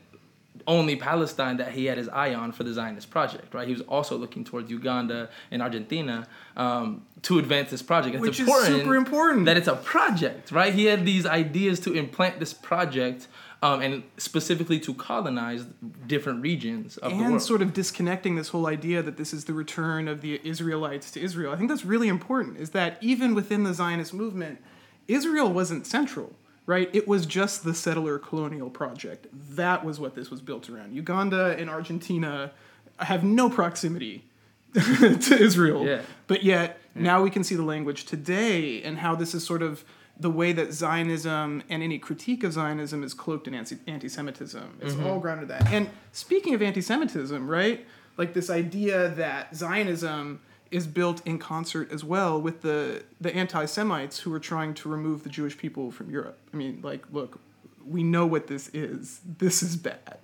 only 0.67 0.95
Palestine 0.95 1.57
that 1.57 1.71
he 1.71 1.85
had 1.85 1.97
his 1.97 2.07
eye 2.09 2.33
on 2.33 2.51
for 2.51 2.63
the 2.63 2.73
Zionist 2.73 3.09
project, 3.09 3.53
right? 3.53 3.67
He 3.67 3.73
was 3.73 3.81
also 3.81 4.17
looking 4.17 4.43
towards 4.43 4.69
Uganda 4.69 5.29
and 5.51 5.61
Argentina 5.61 6.27
um, 6.55 7.05
to 7.23 7.39
advance 7.39 7.71
this 7.71 7.81
project. 7.81 8.15
It's 8.15 8.21
Which 8.21 8.39
is 8.39 8.65
super 8.65 8.95
important. 8.95 9.45
that 9.45 9.57
it's 9.57 9.67
a 9.67 9.75
project, 9.75 10.51
right? 10.51 10.73
He 10.73 10.85
had 10.85 11.05
these 11.05 11.25
ideas 11.25 11.79
to 11.81 11.93
implant 11.93 12.39
this 12.39 12.53
project 12.53 13.27
um, 13.61 13.81
and 13.81 14.03
specifically 14.17 14.79
to 14.81 14.93
colonize 14.93 15.65
different 16.05 16.41
regions 16.41 16.97
of 16.97 17.11
the 17.11 17.17
and 17.17 17.31
world. 17.31 17.41
sort 17.41 17.61
of 17.61 17.73
disconnecting 17.73 18.35
this 18.35 18.49
whole 18.49 18.67
idea 18.67 19.01
that 19.01 19.15
this 19.15 19.33
is 19.33 19.45
the 19.45 19.53
return 19.53 20.07
of 20.09 20.19
the 20.21 20.39
Israelites 20.43 21.09
to 21.11 21.21
Israel. 21.21 21.53
I 21.53 21.55
think 21.55 21.69
that's 21.69 21.85
really 21.85 22.09
important. 22.09 22.57
Is 22.57 22.71
that 22.71 22.97
even 23.01 23.33
within 23.33 23.63
the 23.63 23.73
Zionist 23.73 24.13
movement, 24.13 24.59
Israel 25.07 25.51
wasn't 25.51 25.87
central, 25.87 26.35
right? 26.65 26.89
It 26.93 27.07
was 27.07 27.25
just 27.25 27.63
the 27.63 27.73
settler 27.73 28.17
colonial 28.19 28.69
project. 28.69 29.27
That 29.33 29.83
was 29.83 29.99
what 29.99 30.15
this 30.15 30.29
was 30.29 30.41
built 30.41 30.69
around. 30.69 30.93
Uganda 30.93 31.55
and 31.57 31.69
Argentina 31.69 32.51
have 32.99 33.23
no 33.23 33.49
proximity 33.49 34.23
to 34.73 35.37
Israel, 35.39 35.85
Yeah. 35.85 36.01
but 36.27 36.43
yet 36.43 36.79
now 36.95 37.21
we 37.21 37.29
can 37.29 37.43
see 37.43 37.55
the 37.55 37.63
language 37.63 38.05
today 38.05 38.81
and 38.81 38.97
how 38.97 39.15
this 39.15 39.33
is 39.33 39.45
sort 39.45 39.61
of 39.61 39.83
the 40.19 40.29
way 40.29 40.51
that 40.53 40.73
Zionism 40.73 41.63
and 41.69 41.83
any 41.83 41.97
critique 41.97 42.43
of 42.43 42.53
Zionism 42.53 43.03
is 43.03 43.13
cloaked 43.13 43.47
in 43.47 43.53
anti- 43.55 43.79
anti-Semitism. 43.87 44.77
It's 44.81 44.93
mm-hmm. 44.93 45.07
all 45.07 45.19
grounded 45.19 45.43
in 45.43 45.47
that. 45.49 45.71
And 45.71 45.89
speaking 46.11 46.53
of 46.53 46.61
anti-Semitism, 46.61 47.47
right? 47.47 47.85
Like 48.17 48.33
this 48.33 48.49
idea 48.49 49.09
that 49.09 49.55
Zionism 49.55 50.39
is 50.73 50.87
built 50.87 51.25
in 51.25 51.37
concert 51.37 51.91
as 51.91 52.03
well 52.03 52.41
with 52.41 52.61
the 52.61 53.03
the 53.21 53.33
anti-Semites 53.35 54.19
who 54.19 54.33
are 54.33 54.39
trying 54.39 54.73
to 54.73 54.89
remove 54.89 55.23
the 55.23 55.29
Jewish 55.29 55.57
people 55.57 55.91
from 55.91 56.09
Europe. 56.09 56.37
I 56.53 56.57
mean, 56.57 56.79
like, 56.81 57.05
look, 57.11 57.39
we 57.85 58.01
know 58.03 58.25
what 58.25 58.47
this 58.47 58.69
is. 58.73 59.21
This 59.37 59.61
is 59.61 59.75
bad. 59.75 60.17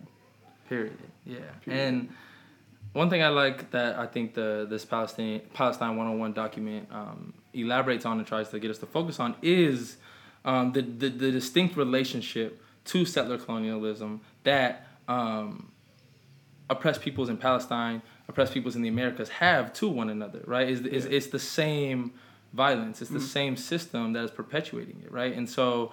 Period. 0.68 0.98
Yeah. 1.26 1.38
And 1.68 2.10
one 2.94 3.10
thing 3.12 3.22
I 3.22 3.30
like 3.30 3.70
that 3.72 3.98
I 3.98 4.08
think 4.08 4.34
the 4.34 4.66
this 4.68 4.86
Palestine 4.86 5.42
Palestine 5.54 5.96
101 5.96 6.34
document 6.34 6.88
um, 6.92 7.34
elaborates 7.54 8.06
on 8.06 8.18
and 8.18 8.28
tries 8.28 8.50
to 8.50 8.60
get 8.60 8.72
us 8.72 8.80
to 8.80 8.88
focus 8.88 9.20
on 9.20 9.36
is 9.44 9.98
um, 10.46 10.72
the, 10.72 10.82
the 10.82 11.10
the 11.10 11.32
distinct 11.32 11.78
relationship 11.78 12.62
to 12.86 13.06
settler 13.06 13.38
colonialism 13.38 14.22
that 14.44 14.88
um, 15.08 15.72
oppressed 16.70 17.02
peoples 17.02 17.30
in 17.30 17.38
Palestine, 17.38 18.02
oppressed 18.30 18.54
peoples 18.54 18.76
in 18.76 18.84
the 18.84 18.90
Americas 18.90 19.28
have 19.30 19.74
to 19.74 19.90
one 19.90 20.10
another, 20.10 20.42
right? 20.46 20.70
Is 20.70 20.82
is 20.82 21.06
it's 21.06 21.28
the 21.28 21.40
same 21.40 22.14
violence, 22.54 23.02
it's 23.02 23.12
the 23.12 23.20
same 23.20 23.58
system 23.58 24.14
that 24.14 24.24
is 24.24 24.32
perpetuating 24.32 25.02
it, 25.04 25.12
right? 25.12 25.36
And 25.36 25.50
so 25.50 25.92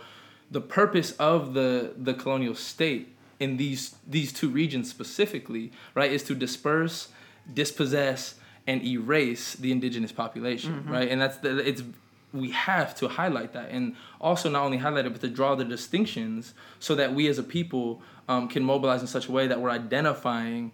the 0.50 0.60
purpose 0.60 1.12
of 1.12 1.54
the 1.54 1.94
the 1.96 2.14
colonial 2.14 2.54
state 2.54 3.14
in 3.40 3.56
these 3.56 3.96
these 4.06 4.32
two 4.32 4.50
regions 4.50 4.88
specifically, 4.88 5.72
right, 5.94 6.12
is 6.12 6.22
to 6.24 6.34
disperse, 6.34 7.08
dispossess, 7.52 8.36
and 8.66 8.84
erase 8.84 9.54
the 9.54 9.72
indigenous 9.72 10.12
population, 10.12 10.84
right? 10.88 11.08
And 11.08 11.20
that's 11.20 11.38
the 11.38 11.58
it's 11.66 11.82
we 12.32 12.50
have 12.50 12.94
to 12.94 13.08
highlight 13.08 13.54
that 13.54 13.70
and 13.70 13.96
also 14.20 14.50
not 14.50 14.62
only 14.62 14.76
highlight 14.76 15.06
it 15.06 15.12
but 15.12 15.22
to 15.22 15.28
draw 15.28 15.54
the 15.54 15.64
distinctions 15.64 16.52
so 16.80 16.94
that 16.94 17.14
we 17.14 17.28
as 17.28 17.38
a 17.38 17.42
people 17.42 18.02
um, 18.28 18.46
can 18.48 18.62
mobilize 18.62 19.00
in 19.00 19.06
such 19.06 19.28
a 19.28 19.32
way 19.32 19.46
that 19.46 19.58
we're 19.60 19.70
identifying 19.70 20.72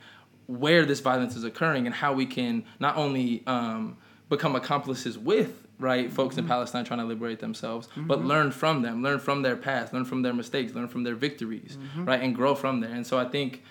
where 0.58 0.84
this 0.84 1.00
violence 1.00 1.36
is 1.36 1.44
occurring 1.44 1.86
and 1.86 1.94
how 1.94 2.12
we 2.12 2.26
can 2.26 2.64
not 2.78 2.96
only 2.96 3.42
um, 3.46 3.96
become 4.28 4.54
accomplices 4.56 5.18
with 5.18 5.66
right 5.78 6.12
folks 6.12 6.36
in 6.36 6.44
mm-hmm. 6.44 6.52
palestine 6.52 6.84
trying 6.84 7.00
to 7.00 7.04
liberate 7.04 7.40
themselves 7.40 7.88
but 7.96 8.18
mm-hmm. 8.18 8.28
learn 8.28 8.50
from 8.50 8.82
them 8.82 9.02
learn 9.02 9.18
from 9.18 9.42
their 9.42 9.56
past 9.56 9.92
learn 9.92 10.04
from 10.04 10.22
their 10.22 10.34
mistakes 10.34 10.74
learn 10.74 10.86
from 10.86 11.02
their 11.02 11.14
victories 11.14 11.76
mm-hmm. 11.76 12.04
right 12.04 12.22
and 12.22 12.34
grow 12.34 12.54
from 12.54 12.80
there. 12.80 12.90
And 12.90 13.06
so 13.06 13.18
i 13.18 13.24
think 13.24 13.62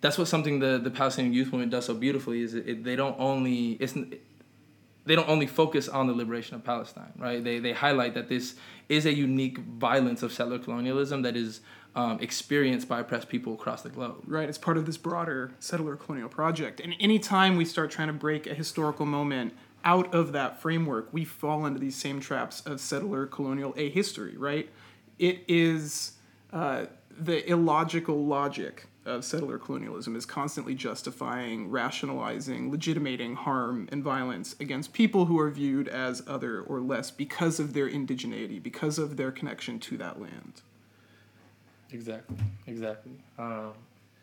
that's 0.00 0.16
what 0.16 0.28
something 0.28 0.60
the, 0.60 0.78
the 0.78 0.90
palestinian 0.90 1.34
youth 1.34 1.52
movement 1.52 1.72
does 1.72 1.86
so 1.86 1.94
beautifully 1.94 2.42
is 2.42 2.54
it, 2.54 2.68
it, 2.68 2.84
they 2.84 2.96
don't 2.96 3.18
only 3.18 3.72
it's 3.72 3.94
they 5.04 5.16
don't 5.16 5.28
only 5.28 5.46
focus 5.46 5.88
on 5.88 6.06
the 6.06 6.12
liberation 6.12 6.54
of 6.54 6.64
Palestine, 6.64 7.12
right? 7.18 7.42
They, 7.42 7.58
they 7.58 7.72
highlight 7.72 8.14
that 8.14 8.28
this 8.28 8.54
is 8.88 9.04
a 9.04 9.12
unique 9.12 9.58
violence 9.58 10.22
of 10.22 10.32
settler 10.32 10.58
colonialism 10.58 11.22
that 11.22 11.36
is 11.36 11.60
um, 11.94 12.18
experienced 12.20 12.88
by 12.88 13.00
oppressed 13.00 13.28
people 13.28 13.54
across 13.54 13.82
the 13.82 13.88
globe. 13.90 14.22
right 14.26 14.48
it's 14.48 14.58
part 14.58 14.76
of 14.76 14.86
this 14.86 14.96
broader 14.96 15.52
settler 15.58 15.96
colonial 15.96 16.28
project. 16.28 16.80
And 16.80 16.94
anytime 17.00 17.56
we 17.56 17.64
start 17.64 17.90
trying 17.90 18.08
to 18.08 18.14
break 18.14 18.46
a 18.46 18.54
historical 18.54 19.06
moment 19.06 19.54
out 19.84 20.14
of 20.14 20.32
that 20.32 20.60
framework 20.60 21.08
we 21.12 21.24
fall 21.24 21.66
into 21.66 21.78
these 21.78 21.96
same 21.96 22.20
traps 22.20 22.60
of 22.62 22.80
settler 22.80 23.26
colonial 23.26 23.74
a 23.76 23.90
history 23.90 24.36
right? 24.36 24.68
It 25.18 25.44
is 25.48 26.12
uh, 26.52 26.86
the 27.18 27.48
illogical 27.48 28.24
logic 28.26 28.86
of 29.04 29.24
settler 29.24 29.58
colonialism 29.58 30.14
is 30.14 30.24
constantly 30.24 30.74
justifying 30.74 31.68
rationalizing 31.68 32.70
legitimating 32.70 33.34
harm 33.34 33.88
and 33.90 34.02
violence 34.02 34.54
against 34.60 34.92
people 34.92 35.26
who 35.26 35.38
are 35.38 35.50
viewed 35.50 35.88
as 35.88 36.22
other 36.26 36.60
or 36.62 36.80
less 36.80 37.10
because 37.10 37.58
of 37.58 37.74
their 37.74 37.88
indigeneity 37.88 38.62
because 38.62 38.98
of 38.98 39.16
their 39.16 39.32
connection 39.32 39.80
to 39.80 39.96
that 39.96 40.20
land 40.20 40.62
Exactly, 41.92 42.36
exactly. 42.66 43.12
Um, 43.38 43.72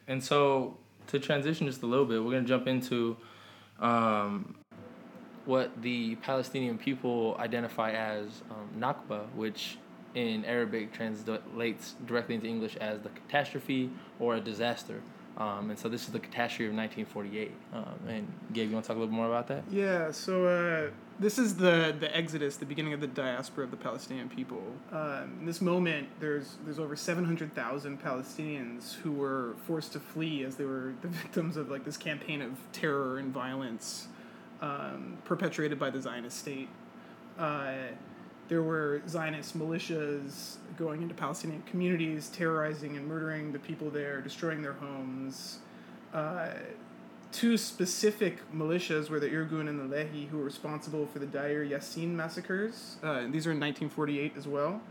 and 0.07 0.23
so 0.23 0.77
to 1.07 1.19
transition 1.19 1.67
just 1.67 1.83
a 1.83 1.85
little 1.85 2.05
bit, 2.05 2.23
we're 2.23 2.31
gonna 2.31 2.47
jump 2.47 2.67
into 2.67 3.17
um, 3.79 4.55
what 5.45 5.81
the 5.81 6.15
Palestinian 6.15 6.77
people 6.77 7.35
identify 7.39 7.91
as 7.91 8.43
um, 8.51 8.69
Nakba, 8.79 9.31
which 9.33 9.77
in 10.15 10.43
Arabic 10.45 10.91
translates 10.91 11.95
directly 12.05 12.35
into 12.35 12.47
English 12.47 12.75
as 12.77 13.01
the 13.01 13.09
catastrophe 13.09 13.89
or 14.19 14.35
a 14.35 14.41
disaster. 14.41 15.01
Um, 15.37 15.69
and 15.69 15.79
so 15.79 15.87
this 15.87 16.03
is 16.05 16.09
the 16.09 16.19
catastrophe 16.19 16.65
of 16.65 16.75
1948. 16.75 17.51
Um, 17.73 17.83
and 18.07 18.33
Gabe, 18.51 18.69
you 18.69 18.73
want 18.73 18.85
to 18.85 18.87
talk 18.89 18.97
a 18.97 18.99
little 18.99 19.13
more 19.13 19.27
about 19.27 19.47
that? 19.47 19.63
Yeah, 19.71 20.11
so 20.11 20.45
uh, 20.45 20.89
this 21.19 21.37
is 21.37 21.57
the 21.57 21.95
the 21.99 22.15
exodus, 22.15 22.57
the 22.57 22.65
beginning 22.65 22.93
of 22.93 23.01
the 23.01 23.07
diaspora 23.07 23.65
of 23.65 23.71
the 23.71 23.77
Palestinian 23.77 24.29
people. 24.29 24.63
Um, 24.91 25.37
in 25.41 25.45
this 25.45 25.61
moment, 25.61 26.07
there's 26.19 26.57
there's 26.63 26.79
over 26.79 26.95
seven 26.95 27.25
hundred 27.25 27.53
thousand 27.53 28.01
Palestinians 28.01 28.95
who 28.95 29.11
were 29.11 29.55
forced 29.67 29.93
to 29.93 29.99
flee 29.99 30.43
as 30.43 30.55
they 30.55 30.65
were 30.65 30.93
the 31.01 31.07
victims 31.23 31.57
of 31.57 31.69
like 31.69 31.83
this 31.83 31.97
campaign 31.97 32.41
of 32.41 32.53
terror 32.71 33.19
and 33.19 33.33
violence 33.33 34.07
um, 34.61 35.17
perpetrated 35.25 35.77
by 35.77 35.89
the 35.89 36.01
Zionist 36.01 36.37
state. 36.37 36.69
Uh, 37.37 37.73
there 38.47 38.63
were 38.63 39.01
Zionist 39.07 39.57
militias 39.57 40.55
going 40.77 41.03
into 41.03 41.13
Palestinian 41.13 41.61
communities, 41.63 42.29
terrorizing 42.29 42.97
and 42.97 43.07
murdering 43.07 43.51
the 43.51 43.59
people 43.59 43.89
there, 43.89 44.21
destroying 44.21 44.61
their 44.61 44.73
homes. 44.73 45.59
uh, 46.13 46.49
two 47.31 47.57
specific 47.57 48.39
militias 48.53 49.09
were 49.09 49.19
the 49.19 49.29
Irgun 49.29 49.67
and 49.69 49.79
the 49.79 49.95
Lehi, 49.95 50.27
who 50.27 50.37
were 50.37 50.43
responsible 50.43 51.05
for 51.05 51.19
the 51.19 51.25
Deir 51.25 51.65
Yassin 51.65 52.09
massacres. 52.09 52.97
Uh, 53.03 53.21
these 53.29 53.45
are 53.45 53.51
in 53.51 53.59
1948 53.59 54.33
as 54.37 54.47
well. 54.47 54.81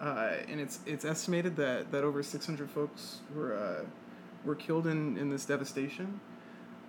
Uh, 0.00 0.34
and 0.48 0.60
it's 0.60 0.78
it's 0.86 1.04
estimated 1.04 1.56
that, 1.56 1.90
that 1.90 2.04
over 2.04 2.22
600 2.22 2.70
folks 2.70 3.18
were 3.34 3.54
uh, 3.54 3.84
were 4.44 4.54
killed 4.54 4.86
in, 4.86 5.16
in 5.16 5.28
this 5.28 5.44
devastation. 5.44 6.20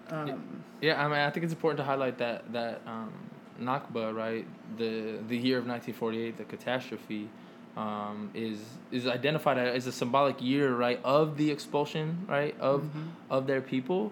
Um, 0.10 0.64
Yeah, 0.82 1.04
I 1.04 1.08
mean, 1.08 1.18
I 1.18 1.30
think 1.30 1.44
it's 1.44 1.54
important 1.54 1.78
to 1.78 1.84
highlight 1.84 2.18
that 2.20 2.52
that 2.54 2.82
um, 2.86 3.12
Nakba, 3.60 4.16
right, 4.16 4.46
the 4.78 5.18
the 5.28 5.38
year 5.38 5.58
of 5.58 5.66
1948, 5.66 6.38
the 6.38 6.44
catastrophe, 6.44 7.30
um, 7.76 8.30
is 8.34 8.60
is 8.92 9.08
identified 9.08 9.58
as 9.58 9.88
a 9.88 9.92
symbolic 9.92 10.42
year, 10.42 10.76
right, 10.76 11.00
of 11.04 11.38
the 11.38 11.50
expulsion, 11.50 12.26
right, 12.28 12.56
of 12.60 12.84
of 13.30 13.48
their 13.48 13.62
people, 13.62 14.12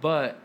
but 0.00 0.38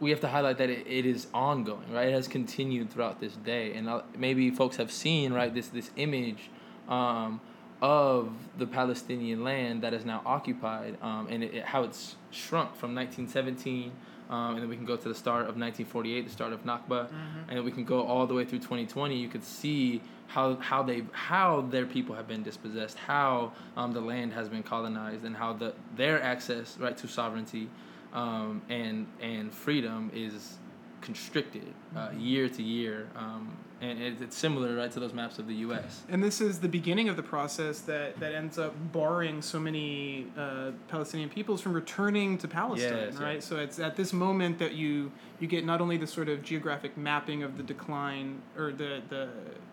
we 0.00 0.10
have 0.10 0.20
to 0.20 0.28
highlight 0.28 0.58
that 0.58 0.70
it, 0.70 0.86
it 0.86 1.06
is 1.06 1.26
ongoing, 1.32 1.92
right? 1.92 2.08
It 2.08 2.12
has 2.12 2.28
continued 2.28 2.90
throughout 2.90 3.20
this 3.20 3.34
day, 3.36 3.74
and 3.74 3.88
uh, 3.88 4.02
maybe 4.16 4.50
folks 4.50 4.76
have 4.76 4.92
seen, 4.92 5.32
right, 5.32 5.52
this 5.52 5.68
this 5.68 5.90
image. 5.96 6.50
Um, 6.88 7.40
of 7.84 8.32
the 8.56 8.66
Palestinian 8.66 9.44
land 9.44 9.82
that 9.82 9.92
is 9.92 10.06
now 10.06 10.22
occupied, 10.24 10.96
um, 11.02 11.26
and 11.28 11.44
it, 11.44 11.54
it, 11.54 11.64
how 11.64 11.82
it's 11.82 12.16
shrunk 12.30 12.74
from 12.76 12.94
1917, 12.94 13.92
um, 14.30 14.54
and 14.54 14.62
then 14.62 14.68
we 14.68 14.76
can 14.76 14.86
go 14.86 14.96
to 14.96 15.08
the 15.08 15.14
start 15.14 15.42
of 15.42 15.56
1948, 15.56 16.24
the 16.24 16.30
start 16.30 16.52
of 16.52 16.64
Nakba, 16.64 17.08
and 17.48 17.56
then 17.56 17.64
we 17.64 17.70
can 17.70 17.84
go 17.84 18.02
all 18.02 18.26
the 18.26 18.34
way 18.34 18.44
through 18.44 18.60
2020. 18.60 19.16
You 19.16 19.28
could 19.28 19.44
see 19.44 20.00
how 20.28 20.56
how 20.56 20.82
they 20.82 21.04
how 21.12 21.62
their 21.62 21.86
people 21.86 22.14
have 22.14 22.26
been 22.26 22.42
dispossessed, 22.42 22.96
how 22.98 23.52
um, 23.76 23.92
the 23.92 24.00
land 24.00 24.32
has 24.32 24.48
been 24.48 24.62
colonized, 24.62 25.24
and 25.24 25.36
how 25.36 25.52
the 25.52 25.74
their 25.96 26.22
access 26.22 26.76
right 26.78 26.96
to 26.96 27.06
sovereignty 27.06 27.68
um, 28.14 28.62
and 28.68 29.06
and 29.20 29.52
freedom 29.52 30.10
is 30.14 30.58
constricted 31.04 31.72
uh, 31.94 32.08
year 32.18 32.48
to 32.48 32.62
year. 32.62 33.08
Um, 33.14 33.56
and 33.80 34.00
it, 34.00 34.22
it's 34.22 34.36
similar, 34.36 34.74
right, 34.74 34.90
to 34.90 34.98
those 34.98 35.12
maps 35.12 35.38
of 35.38 35.46
the 35.46 35.54
U.S. 35.56 36.02
And 36.08 36.24
this 36.24 36.40
is 36.40 36.60
the 36.60 36.68
beginning 36.68 37.10
of 37.10 37.16
the 37.16 37.22
process 37.22 37.80
that, 37.80 38.18
that 38.18 38.34
ends 38.34 38.58
up 38.58 38.74
barring 38.92 39.42
so 39.42 39.60
many 39.60 40.26
uh, 40.38 40.70
Palestinian 40.88 41.28
peoples 41.28 41.60
from 41.60 41.74
returning 41.74 42.38
to 42.38 42.48
Palestine, 42.48 43.08
Yes, 43.10 43.16
right? 43.16 43.34
yeah. 43.34 43.40
So 43.40 43.56
it's 43.58 43.78
at 43.78 43.94
this 43.96 44.12
moment 44.12 44.58
that 44.58 44.72
you 44.72 45.12
you 45.38 45.46
get 45.46 45.66
not 45.66 45.80
only 45.80 45.98
the 45.98 46.06
sort 46.06 46.28
of 46.28 46.42
geographic 46.42 46.96
mapping 46.96 47.42
of 47.42 47.58
the 47.58 47.62
decline 47.62 48.40
or 48.56 48.72
the 48.72 49.02
the, 49.10 49.28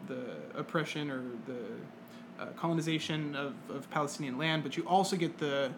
the 0.08 0.24
oppression 0.56 1.10
or 1.10 1.24
the 1.46 2.44
uh, 2.44 2.48
colonization 2.58 3.36
of, 3.36 3.54
of 3.70 3.90
Palestinian 3.92 4.38
land, 4.38 4.64
but 4.64 4.76
you 4.76 4.84
also 4.84 5.16
get 5.16 5.38
the 5.38 5.72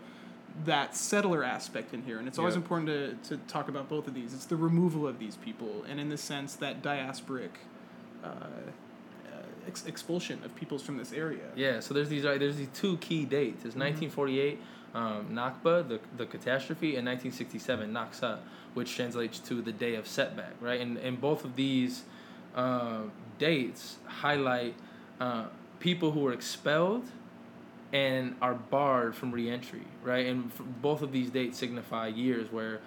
that 0.65 0.95
settler 0.95 1.43
aspect 1.43 1.93
in 1.93 2.03
here, 2.03 2.19
and 2.19 2.27
it's 2.27 2.37
always 2.37 2.53
Yeah. 2.55 2.61
important 2.61 2.87
to, 3.23 3.37
to 3.37 3.43
talk 3.47 3.67
about 3.69 3.89
both 3.89 4.07
of 4.07 4.13
these. 4.13 4.33
It's 4.33 4.45
the 4.45 4.55
removal 4.55 5.07
of 5.07 5.17
these 5.19 5.35
people, 5.37 5.83
and 5.89 5.99
in 5.99 6.09
the 6.09 6.17
sense, 6.17 6.55
that 6.57 6.81
diasporic 6.83 7.49
uh, 8.23 8.27
uh, 8.27 8.29
ex- 9.67 9.85
expulsion 9.85 10.39
of 10.45 10.55
peoples 10.55 10.83
from 10.83 10.97
this 10.97 11.11
area. 11.11 11.49
Yeah, 11.55 11.79
so 11.79 11.93
there's 11.93 12.09
these 12.09 12.23
right 12.23 12.39
there's 12.39 12.57
these 12.57 12.69
two 12.73 12.97
key 12.97 13.25
dates. 13.25 13.65
It's 13.65 13.75
1948 13.75 14.59
um, 14.93 15.27
Nakba, 15.31 15.87
the 15.87 15.99
the 16.17 16.25
catastrophe, 16.27 16.95
and 16.97 17.05
1967 17.07 17.91
Naksa, 17.91 18.37
which 18.75 18.95
translates 18.95 19.39
to 19.39 19.61
the 19.61 19.71
day 19.71 19.95
of 19.95 20.07
setback, 20.07 20.53
right? 20.61 20.79
And 20.79 20.97
and 20.97 21.19
both 21.19 21.43
of 21.43 21.55
these 21.55 22.03
uh, 22.55 23.01
dates 23.39 23.97
highlight 24.05 24.75
uh, 25.19 25.45
people 25.79 26.11
who 26.11 26.19
were 26.21 26.31
expelled 26.33 27.05
and 27.93 28.35
are 28.41 28.55
barred 28.55 29.15
from 29.15 29.31
reentry, 29.31 29.85
right? 30.03 30.25
And 30.25 30.51
both 30.81 31.03
of 31.03 31.11
these 31.11 31.29
dates 31.29 31.59
signify 31.59 32.07
years 32.07 32.51
where 32.51 32.81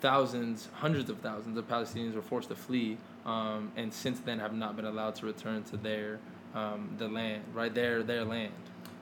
thousands, 0.00 0.68
hundreds 0.74 1.10
of 1.10 1.18
thousands 1.18 1.58
of 1.58 1.68
Palestinians 1.68 2.14
were 2.14 2.22
forced 2.22 2.48
to 2.48 2.54
flee, 2.54 2.96
um, 3.26 3.72
and 3.76 3.92
since 3.92 4.20
then 4.20 4.38
have 4.38 4.54
not 4.54 4.76
been 4.76 4.84
allowed 4.84 5.16
to 5.16 5.26
return 5.26 5.64
to 5.64 5.76
their 5.76 6.20
um, 6.54 6.94
the 6.96 7.08
land, 7.08 7.42
right? 7.52 7.74
Their 7.74 8.04
their 8.04 8.24
land. 8.24 8.52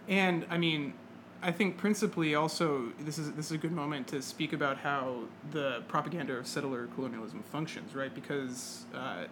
And 0.09 0.47
I 0.49 0.57
mean, 0.57 0.95
I 1.43 1.53
think 1.53 1.77
principally 1.77 2.35
also 2.35 2.91
this 3.01 3.19
is 3.19 3.33
this 3.33 3.47
is 3.47 3.53
a 3.53 3.59
good 3.59 3.73
moment 3.73 4.09
to 4.09 4.23
speak 4.23 4.55
about 4.55 4.79
how 4.79 5.25
the 5.53 5.83
propaganda 5.89 6.35
of 6.37 6.47
settler 6.47 6.89
colonialism 6.95 7.43
functions, 7.53 7.95
right? 7.95 8.15
Because 8.15 8.87
uh, 8.95 9.25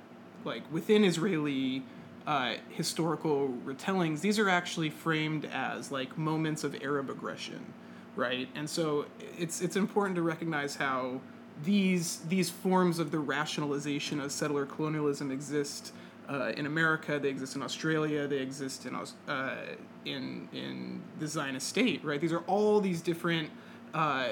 like 0.44 0.62
within 0.70 1.04
Israeli 1.04 1.84
uh, 2.26 2.54
historical 2.70 3.48
retellings, 3.64 4.20
these 4.20 4.38
are 4.38 4.48
actually 4.48 4.90
framed 4.90 5.44
as 5.46 5.90
like 5.90 6.16
moments 6.16 6.64
of 6.64 6.80
Arab 6.82 7.10
aggression, 7.10 7.72
right? 8.16 8.48
And 8.54 8.68
so 8.68 9.06
it's 9.38 9.60
it's 9.60 9.76
important 9.76 10.16
to 10.16 10.22
recognize 10.22 10.76
how 10.76 11.20
these 11.64 12.18
these 12.28 12.50
forms 12.50 12.98
of 12.98 13.10
the 13.10 13.18
rationalization 13.18 14.20
of 14.20 14.32
settler 14.32 14.66
colonialism 14.66 15.30
exist 15.30 15.92
uh, 16.28 16.52
in 16.56 16.66
America, 16.66 17.18
they 17.18 17.28
exist 17.28 17.56
in 17.56 17.62
Australia, 17.62 18.26
they 18.26 18.38
exist 18.38 18.86
in 18.86 18.96
uh, 18.96 19.56
in 20.04 20.48
in 20.52 21.02
the 21.18 21.26
Zionist 21.26 21.68
state, 21.68 22.04
right? 22.04 22.20
These 22.20 22.32
are 22.32 22.44
all 22.46 22.80
these 22.80 23.00
different 23.00 23.50
uh, 23.92 24.28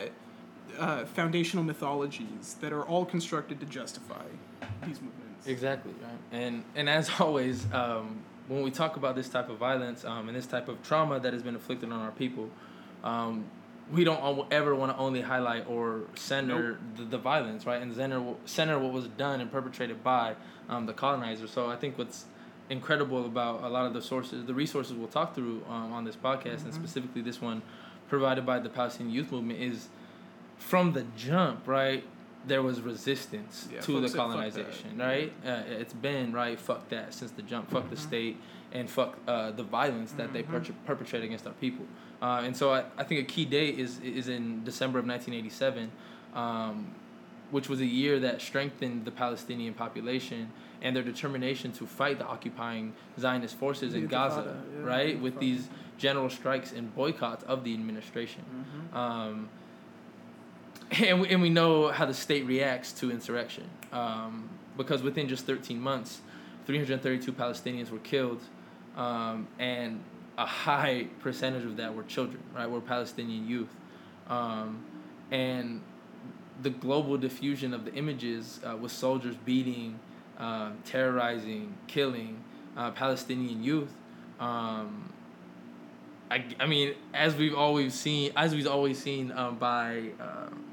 uh, 0.79 1.05
foundational 1.07 1.65
mythologies 1.65 2.57
that 2.61 2.73
are 2.73 2.85
all 2.85 3.05
constructed 3.05 3.61
to 3.61 3.67
justify 3.67 4.25
these 4.87 5.01
movements. 5.01 5.30
Exactly, 5.47 5.93
right? 6.03 6.19
And 6.41 6.65
and 6.75 6.89
as 6.89 7.11
always, 7.21 7.67
um, 7.73 8.21
when 8.49 8.63
we 8.63 8.71
talk 8.71 8.97
about 8.97 9.15
this 9.15 9.29
type 9.29 9.49
of 9.49 9.59
violence 9.59 10.05
um, 10.05 10.29
and 10.29 10.37
this 10.37 10.47
type 10.47 10.69
of 10.69 10.83
trauma 10.83 11.21
that 11.21 11.33
has 11.33 11.43
been 11.43 11.55
inflicted 11.55 11.93
on 11.93 12.01
our 12.01 12.11
people, 12.11 12.51
um, 13.05 13.45
we 13.93 14.05
don't 14.05 14.47
ever 14.53 14.75
want 14.75 14.93
to 14.93 14.99
only 14.99 15.21
highlight 15.21 15.67
or 15.69 16.03
center 16.15 16.79
the, 16.97 17.05
the 17.05 17.19
violence, 17.19 17.67
right? 17.67 17.81
And 17.83 17.95
center 17.95 18.35
center 18.45 18.79
what 18.79 18.93
was 18.93 19.09
done 19.09 19.41
and 19.41 19.51
perpetrated 19.51 20.03
by 20.05 20.35
um, 20.69 20.87
the 20.87 20.93
colonizer. 20.93 21.47
So 21.47 21.71
I 21.71 21.77
think 21.77 21.99
what's 21.99 22.27
incredible 22.69 23.27
about 23.27 23.65
a 23.65 23.69
lot 23.69 23.87
of 23.87 23.95
the 23.95 24.03
sources, 24.03 24.45
the 24.47 24.55
resources 24.55 24.95
we'll 24.95 25.09
talk 25.09 25.35
through 25.35 25.63
um, 25.69 25.93
on 25.93 26.05
this 26.05 26.17
podcast, 26.17 26.65
and 26.65 26.73
specifically 26.73 27.21
this 27.21 27.41
one 27.41 27.63
provided 28.09 28.47
by 28.47 28.59
the 28.59 28.69
Palestinian 28.69 29.15
Youth 29.15 29.33
Movement, 29.33 29.61
is 29.61 29.89
from 30.59 30.93
the 30.93 31.05
jump, 31.17 31.67
right? 31.67 32.05
There 32.47 32.63
was 32.63 32.81
resistance 32.81 33.69
Yeah, 33.73 33.81
to 33.83 34.01
the 34.01 34.09
colonization, 34.09 34.97
right? 34.97 35.33
Uh, 35.45 35.63
it's 35.69 35.93
been 35.93 36.33
right. 36.33 36.59
Fuck 36.59 36.89
that 36.89 37.13
since 37.13 37.31
the 37.33 37.43
jump. 37.43 37.71
Fuck 37.71 37.91
the 37.91 37.97
Mm-hmm. 37.97 38.09
state 38.09 38.37
and 38.73 38.89
fuck 38.89 39.19
uh, 39.27 39.51
the 39.51 39.63
violence 39.65 40.13
that 40.13 40.33
they 40.33 40.43
pertre- 40.43 40.75
perpetrate 40.87 41.25
against 41.25 41.47
our 41.47 41.53
people. 41.55 41.85
Uh, 42.23 42.43
and 42.45 42.57
so 42.57 42.73
I, 42.73 42.85
I 42.97 43.05
think 43.05 43.21
a 43.21 43.25
key 43.25 43.45
date 43.45 43.79
is 43.79 44.01
is 44.01 44.29
in 44.29 44.65
December 44.65 44.99
of 44.99 45.07
1987, 45.07 45.91
um, 46.35 46.95
which 47.51 47.69
was 47.69 47.81
a 47.81 47.87
year 47.87 48.19
that 48.21 48.41
strengthened 48.41 49.05
the 49.05 49.11
Palestinian 49.11 49.75
population 49.75 50.51
and 50.83 50.95
their 50.97 51.03
determination 51.03 51.73
to 51.73 51.85
fight 51.87 52.19
the 52.19 52.27
occupying 52.27 52.95
Zionist 53.19 53.57
forces 53.57 53.93
in 53.95 54.07
Gaza, 54.07 54.57
yeah, 54.79 54.83
right? 54.87 55.21
With 55.21 55.39
these 55.41 55.69
general 55.99 56.31
strikes 56.31 56.73
and 56.73 56.95
boycotts 56.95 57.45
of 57.45 57.65
the 57.65 57.75
administration. 57.75 58.45
Mm-hmm. 58.49 58.97
Um, 58.97 59.49
and 60.91 61.21
we, 61.21 61.29
and 61.29 61.43
we 61.43 61.51
know 61.51 61.89
how 61.89 62.07
the 62.07 62.15
state 62.15 62.47
reacts 62.47 62.93
to 62.93 63.11
insurrection 63.11 63.69
um, 63.93 64.49
because 64.77 65.03
within 65.03 65.29
just 65.29 65.47
13 65.47 65.81
months 65.81 66.21
332 66.67 67.33
palestinians 67.33 67.91
were 67.91 67.99
killed 67.99 68.41
um, 68.97 69.47
and 69.59 70.01
a 70.39 70.47
high 70.47 71.07
percentage 71.21 71.65
of 71.65 71.77
that 71.77 71.95
were 71.95 72.03
children 72.05 72.43
right? 72.55 72.69
Were 72.69 72.81
palestinian 72.81 73.47
youth. 73.49 73.75
Um, 74.29 74.85
and 75.31 75.81
the 76.63 76.71
global 76.71 77.17
diffusion 77.17 77.73
of 77.73 77.85
the 77.85 77.93
images 77.95 78.61
uh, 78.65 78.77
with 78.77 78.93
soldiers 78.93 79.37
beating 79.45 79.99
uh, 80.39 80.71
terrorizing 80.85 81.75
killing 81.87 82.43
uh, 82.77 82.91
palestinian 82.91 83.63
youth 83.63 83.93
um, 84.39 85.13
I, 86.31 86.45
I 86.61 86.67
mean, 86.67 86.95
as 87.13 87.35
we've 87.35 87.57
always 87.57 87.93
seen, 87.93 88.31
as 88.37 88.55
we've 88.55 88.69
always 88.69 89.03
seen 89.03 89.33
um, 89.33 89.59
by 89.59 90.11
um, 90.21 90.65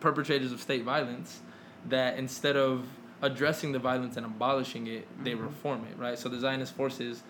perpetrators 0.00 0.52
of 0.52 0.60
state 0.60 0.84
violence, 0.84 1.40
that 1.88 2.18
instead 2.18 2.56
of 2.56 2.86
addressing 3.22 3.72
the 3.72 3.78
violence 3.78 4.16
and 4.16 4.24
abolishing 4.26 4.86
it, 4.86 5.06
they 5.22 5.34
reform 5.34 5.84
it, 5.90 5.98
right? 5.98 6.18
So 6.18 6.28
the 6.28 6.38
Zionist 6.38 6.74
forces, 6.74 7.22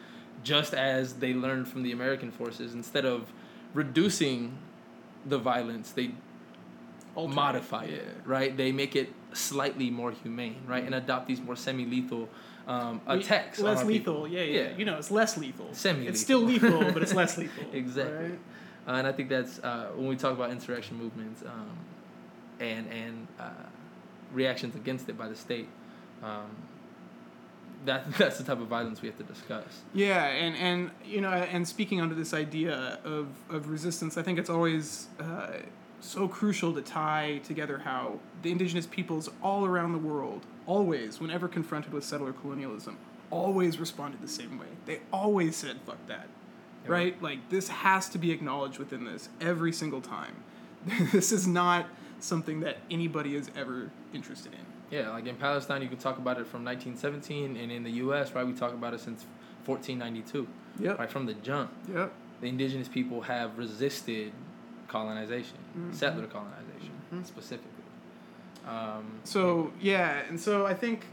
just 0.45 0.73
as 0.75 1.15
they 1.15 1.35
learned 1.35 1.69
from 1.69 1.83
the 1.83 1.93
American 1.93 2.31
forces, 2.31 2.75
instead 2.75 3.05
of 3.05 3.33
reducing 3.75 4.57
the 5.27 5.39
violence, 5.39 5.91
they 5.93 6.13
Alter 7.17 7.35
modify 7.35 7.85
it, 7.85 8.07
right? 8.25 8.57
They 8.57 8.71
make 8.71 8.95
it 8.95 9.13
slightly 9.33 9.91
more 9.91 10.13
humane, 10.13 10.57
right? 10.67 10.85
And 10.85 10.95
adopt 10.95 11.27
these 11.27 11.41
more 11.41 11.57
semi-lethal 11.57 12.29
um, 12.69 13.01
We- 13.09 13.15
attacks. 13.21 13.59
Less 13.59 13.85
lethal, 13.85 14.29
yeah, 14.29 14.43
yeah, 14.43 14.61
Yeah. 14.63 14.77
You 14.77 14.85
know, 14.85 14.97
it's 14.97 15.11
less 15.11 15.37
lethal. 15.37 15.69
Semi-lethal. 15.73 16.11
It's 16.13 16.21
still 16.21 16.41
lethal, 16.41 16.93
but 16.93 17.03
it's 17.03 17.15
less 17.15 17.37
lethal. 17.43 17.65
exactly. 17.73 18.15
right? 18.31 18.39
Uh, 18.87 18.93
and 18.93 19.07
I 19.09 19.13
think 19.13 19.29
that's 19.29 19.59
uh, 19.59 19.89
when 19.97 20.07
we 20.07 20.17
talk 20.17 20.33
about 20.33 20.51
insurrection 20.51 20.97
movements 20.99 21.43
um, 21.43 21.69
and 22.61 22.87
and 22.91 23.27
uh, 23.39 23.51
reactions 24.33 24.75
against 24.75 25.09
it 25.09 25.19
by 25.19 25.29
the 25.29 25.37
state. 25.37 25.69
Um, 26.23 26.51
that 27.85 28.13
that's 28.19 28.39
the 28.39 28.45
type 28.45 28.61
of 28.61 28.69
violence 28.69 29.03
we 29.03 29.09
have 29.09 29.19
to 29.19 29.25
discuss. 29.25 29.83
Yeah, 29.95 30.27
and, 30.27 30.57
and 30.57 30.91
you 31.05 31.21
know, 31.21 31.31
and 31.31 31.67
speaking 31.67 32.01
under 32.01 32.15
this 32.15 32.35
idea 32.35 32.99
of, 33.05 33.29
of 33.49 33.69
resistance, 33.71 34.17
I 34.17 34.23
think 34.23 34.39
it's 34.39 34.51
always 34.51 35.09
uh, 35.19 35.53
so 36.01 36.29
crucial 36.29 36.75
to 36.75 36.83
tie 36.83 37.41
together 37.45 37.79
how 37.79 38.19
the 38.43 38.51
indigenous 38.51 38.87
peoples 38.87 39.29
all 39.43 39.65
around 39.65 39.93
the 39.93 39.99
world, 39.99 40.43
always, 40.67 41.21
whenever 41.21 41.49
confronted 41.49 41.93
with 41.93 42.05
settler 42.05 42.33
colonialism, 42.33 42.97
always 43.31 43.79
responded 43.79 44.21
the 44.21 44.29
same 44.29 44.59
way. 44.59 44.67
They 44.87 45.01
always 45.13 45.57
said, 45.57 45.77
fuck 45.87 46.05
that. 46.09 46.29
Right? 46.87 47.21
Like, 47.23 47.51
this 47.51 47.69
has 47.69 48.09
to 48.09 48.19
be 48.19 48.33
acknowledged 48.33 48.79
within 48.79 49.05
this 49.05 49.29
every 49.41 49.73
single 49.73 50.01
time. 50.01 50.43
this 51.13 51.31
is 51.31 51.47
not 51.47 51.87
something 52.21 52.61
that 52.61 52.79
anybody 52.91 53.35
is 53.37 53.51
ever 53.57 53.91
interested 54.13 54.53
in. 54.53 54.61
Yeah, 54.97 55.11
like 55.11 55.27
in 55.27 55.37
Palestine, 55.37 55.83
you 55.83 55.89
can 55.89 55.99
talk 55.99 56.19
about 56.19 56.39
it 56.39 56.47
from 56.47 56.65
1917, 56.65 57.57
and 57.57 57.71
in 57.71 57.83
the 57.85 57.91
U.S., 58.05 58.33
right, 58.35 58.47
we 58.47 58.53
talk 58.53 58.73
about 58.73 58.93
it 58.95 59.01
since 59.01 59.25
1492. 59.67 60.47
Yep. 60.81 60.99
Right 60.99 61.11
from 61.11 61.27
the 61.27 61.35
jump, 61.35 61.71
Yep. 61.93 62.13
the 62.41 62.49
indigenous 62.49 62.89
people 62.89 63.21
have 63.23 63.59
resisted 63.59 64.33
colonization, 64.89 65.57
settler 65.93 66.27
colonization 66.27 66.93
specifically. 67.25 67.71
Um, 68.67 69.21
So 69.25 69.73
yeah, 69.81 70.23
and 70.29 70.39
so 70.41 70.67
I 70.67 70.75
think 70.75 71.07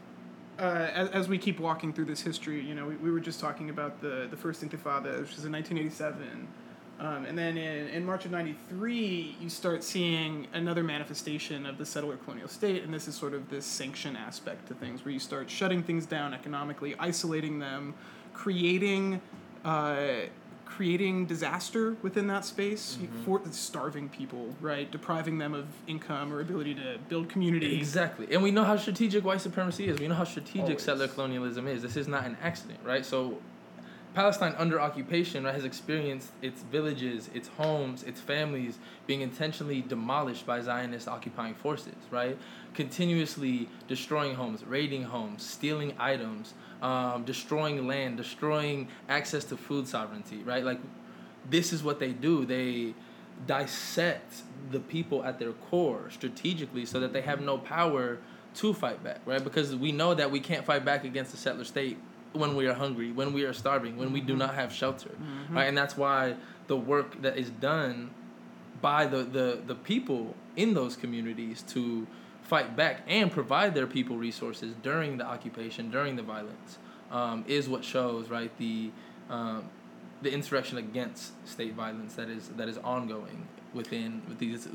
uh, 0.60 0.89
as, 0.93 1.10
as 1.10 1.28
we 1.30 1.38
keep 1.38 1.60
walking 1.60 1.93
through 1.93 2.06
this 2.06 2.22
history, 2.22 2.60
you 2.62 2.74
know, 2.76 2.86
we, 2.88 2.96
we 2.96 3.12
were 3.12 3.20
just 3.20 3.39
talking 3.39 3.70
about 3.70 4.02
the 4.02 4.28
the 4.30 4.38
first 4.38 4.62
Intifada, 4.63 5.20
which 5.22 5.36
was 5.36 5.46
in 5.46 5.52
1987, 5.52 6.48
um, 7.00 7.26
and 7.26 7.38
then 7.38 7.58
in, 7.58 7.88
in 7.90 8.06
March 8.06 8.26
of 8.26 8.32
'93, 8.32 9.38
you 9.40 9.50
start 9.50 9.84
seeing 9.84 10.48
another 10.54 10.84
manifestation 10.84 11.66
of 11.66 11.78
the 11.78 11.86
settler 11.86 12.18
colonial 12.18 12.48
state, 12.48 12.84
and 12.84 12.94
this 12.94 13.08
is 13.08 13.16
sort 13.16 13.34
of 13.34 13.50
this 13.50 13.66
sanction 13.66 14.16
aspect 14.16 14.68
to 14.70 14.74
things, 14.74 15.06
where 15.06 15.14
you 15.14 15.20
start 15.20 15.50
shutting 15.50 15.84
things 15.84 16.06
down 16.06 16.34
economically, 16.34 16.96
isolating 17.00 17.60
them, 17.60 17.94
creating. 18.34 19.22
Uh, 19.64 20.28
creating 20.66 21.26
disaster 21.26 21.96
within 22.02 22.28
that 22.28 22.44
space 22.44 22.98
for 23.24 23.42
starving 23.52 24.10
people 24.10 24.54
right 24.60 24.92
depriving 24.92 25.38
them 25.38 25.54
of 25.54 25.66
income 25.88 26.32
or 26.32 26.42
ability 26.42 26.76
to 26.76 26.98
build 27.08 27.30
community 27.30 27.78
Exactly. 27.78 28.28
And 28.32 28.44
we 28.44 28.52
know 28.52 28.64
how 28.64 28.76
strategic 28.76 29.24
white 29.24 29.42
supremacy 29.42 29.88
is. 29.88 29.98
We 29.98 30.08
know 30.08 30.16
how 30.16 30.26
strategic 30.26 30.62
Always. 30.62 30.84
settler 30.84 31.08
colonialism 31.08 31.68
is. 31.68 31.82
This 31.82 31.96
is 31.96 32.08
not 32.08 32.26
an 32.26 32.38
accident, 32.44 32.80
right? 32.84 33.06
So 33.06 33.40
Palestine 34.13 34.56
under 34.58 34.82
occupation 34.82 35.43
right, 35.43 35.54
has 35.54 35.63
experienced 35.63 36.32
its 36.41 36.63
villages, 36.63 37.30
its 37.34 37.50
homes, 37.50 38.04
its 38.04 38.20
families 38.20 38.80
being 39.06 39.22
intentionally 39.22 39.82
demolished 39.82 40.46
by 40.46 40.60
Zionist 40.60 41.08
occupying 41.08 41.54
forces, 41.54 41.96
right? 42.10 42.38
Continuously 42.74 43.70
destroying 43.88 44.36
homes, 44.36 44.63
raiding 44.63 45.04
homes, 45.04 45.43
stealing 45.43 45.93
items, 46.00 46.54
um, 46.82 47.24
destroying 47.26 47.88
land, 47.88 48.17
destroying 48.17 48.88
access 49.08 49.43
to 49.46 49.58
food 49.58 49.88
sovereignty, 49.88 50.38
right? 50.43 50.63
Like, 50.63 50.80
this 51.50 51.72
is 51.72 51.84
what 51.84 52.00
they 52.00 52.12
do. 52.12 52.46
They 52.46 52.93
dissect 53.46 54.41
the 54.72 54.80
people 54.80 55.24
at 55.24 55.38
their 55.38 55.54
core 55.54 56.10
strategically 56.10 56.86
so 56.86 57.00
that 57.00 57.13
they 57.13 57.22
have 57.22 57.41
no 57.41 57.58
power 57.58 58.17
to 58.56 58.74
fight 58.74 59.04
back, 59.04 59.20
right? 59.26 59.43
Because 59.43 59.76
we 59.76 59.91
know 59.91 60.15
that 60.15 60.32
we 60.32 60.39
can't 60.39 60.65
fight 60.65 60.84
back 60.84 61.04
against 61.04 61.32
the 61.32 61.38
settler 61.38 61.63
state 61.63 61.98
when 62.34 62.56
we 62.56 62.68
are 62.68 62.74
hungry, 62.74 63.12
when 63.12 63.34
we 63.34 63.44
are 63.46 63.54
starving, 63.54 63.98
when 63.98 64.12
we 64.13 64.22
do 64.22 64.36
not 64.36 64.56
have 64.56 64.72
shelter, 64.72 65.12
right? 65.50 65.66
And 65.68 65.78
that's 65.78 65.96
why 65.98 66.36
the 66.68 66.78
work 66.78 67.22
that 67.22 67.38
is 67.38 67.50
done 67.50 68.12
by 68.82 69.06
the, 69.06 69.24
the, 69.24 69.60
the 69.66 69.76
people 69.76 70.36
in 70.56 70.74
those 70.74 70.96
communities 70.96 71.63
to 71.70 72.06
fight 72.44 72.76
back 72.76 73.02
and 73.08 73.32
provide 73.32 73.74
their 73.74 73.88
people 73.88 74.18
resources 74.18 74.74
during 74.84 75.18
the 75.18 75.26
occupation, 75.26 75.90
during 75.92 76.16
the 76.16 76.24
violence, 76.24 76.78
um, 77.12 77.44
is 77.48 77.68
what 77.68 77.84
shows, 77.84 78.30
right, 78.30 78.52
the, 78.58 78.92
um, 79.30 79.70
the 80.22 80.32
insurrection 80.32 80.78
against 80.78 81.34
state 81.48 81.74
violence 81.74 82.16
that 82.16 82.30
is 82.30 82.50
that 82.58 82.68
is 82.68 82.78
ongoing 82.80 83.48
within 83.74 84.22
with 84.28 84.40
these 84.40 84.68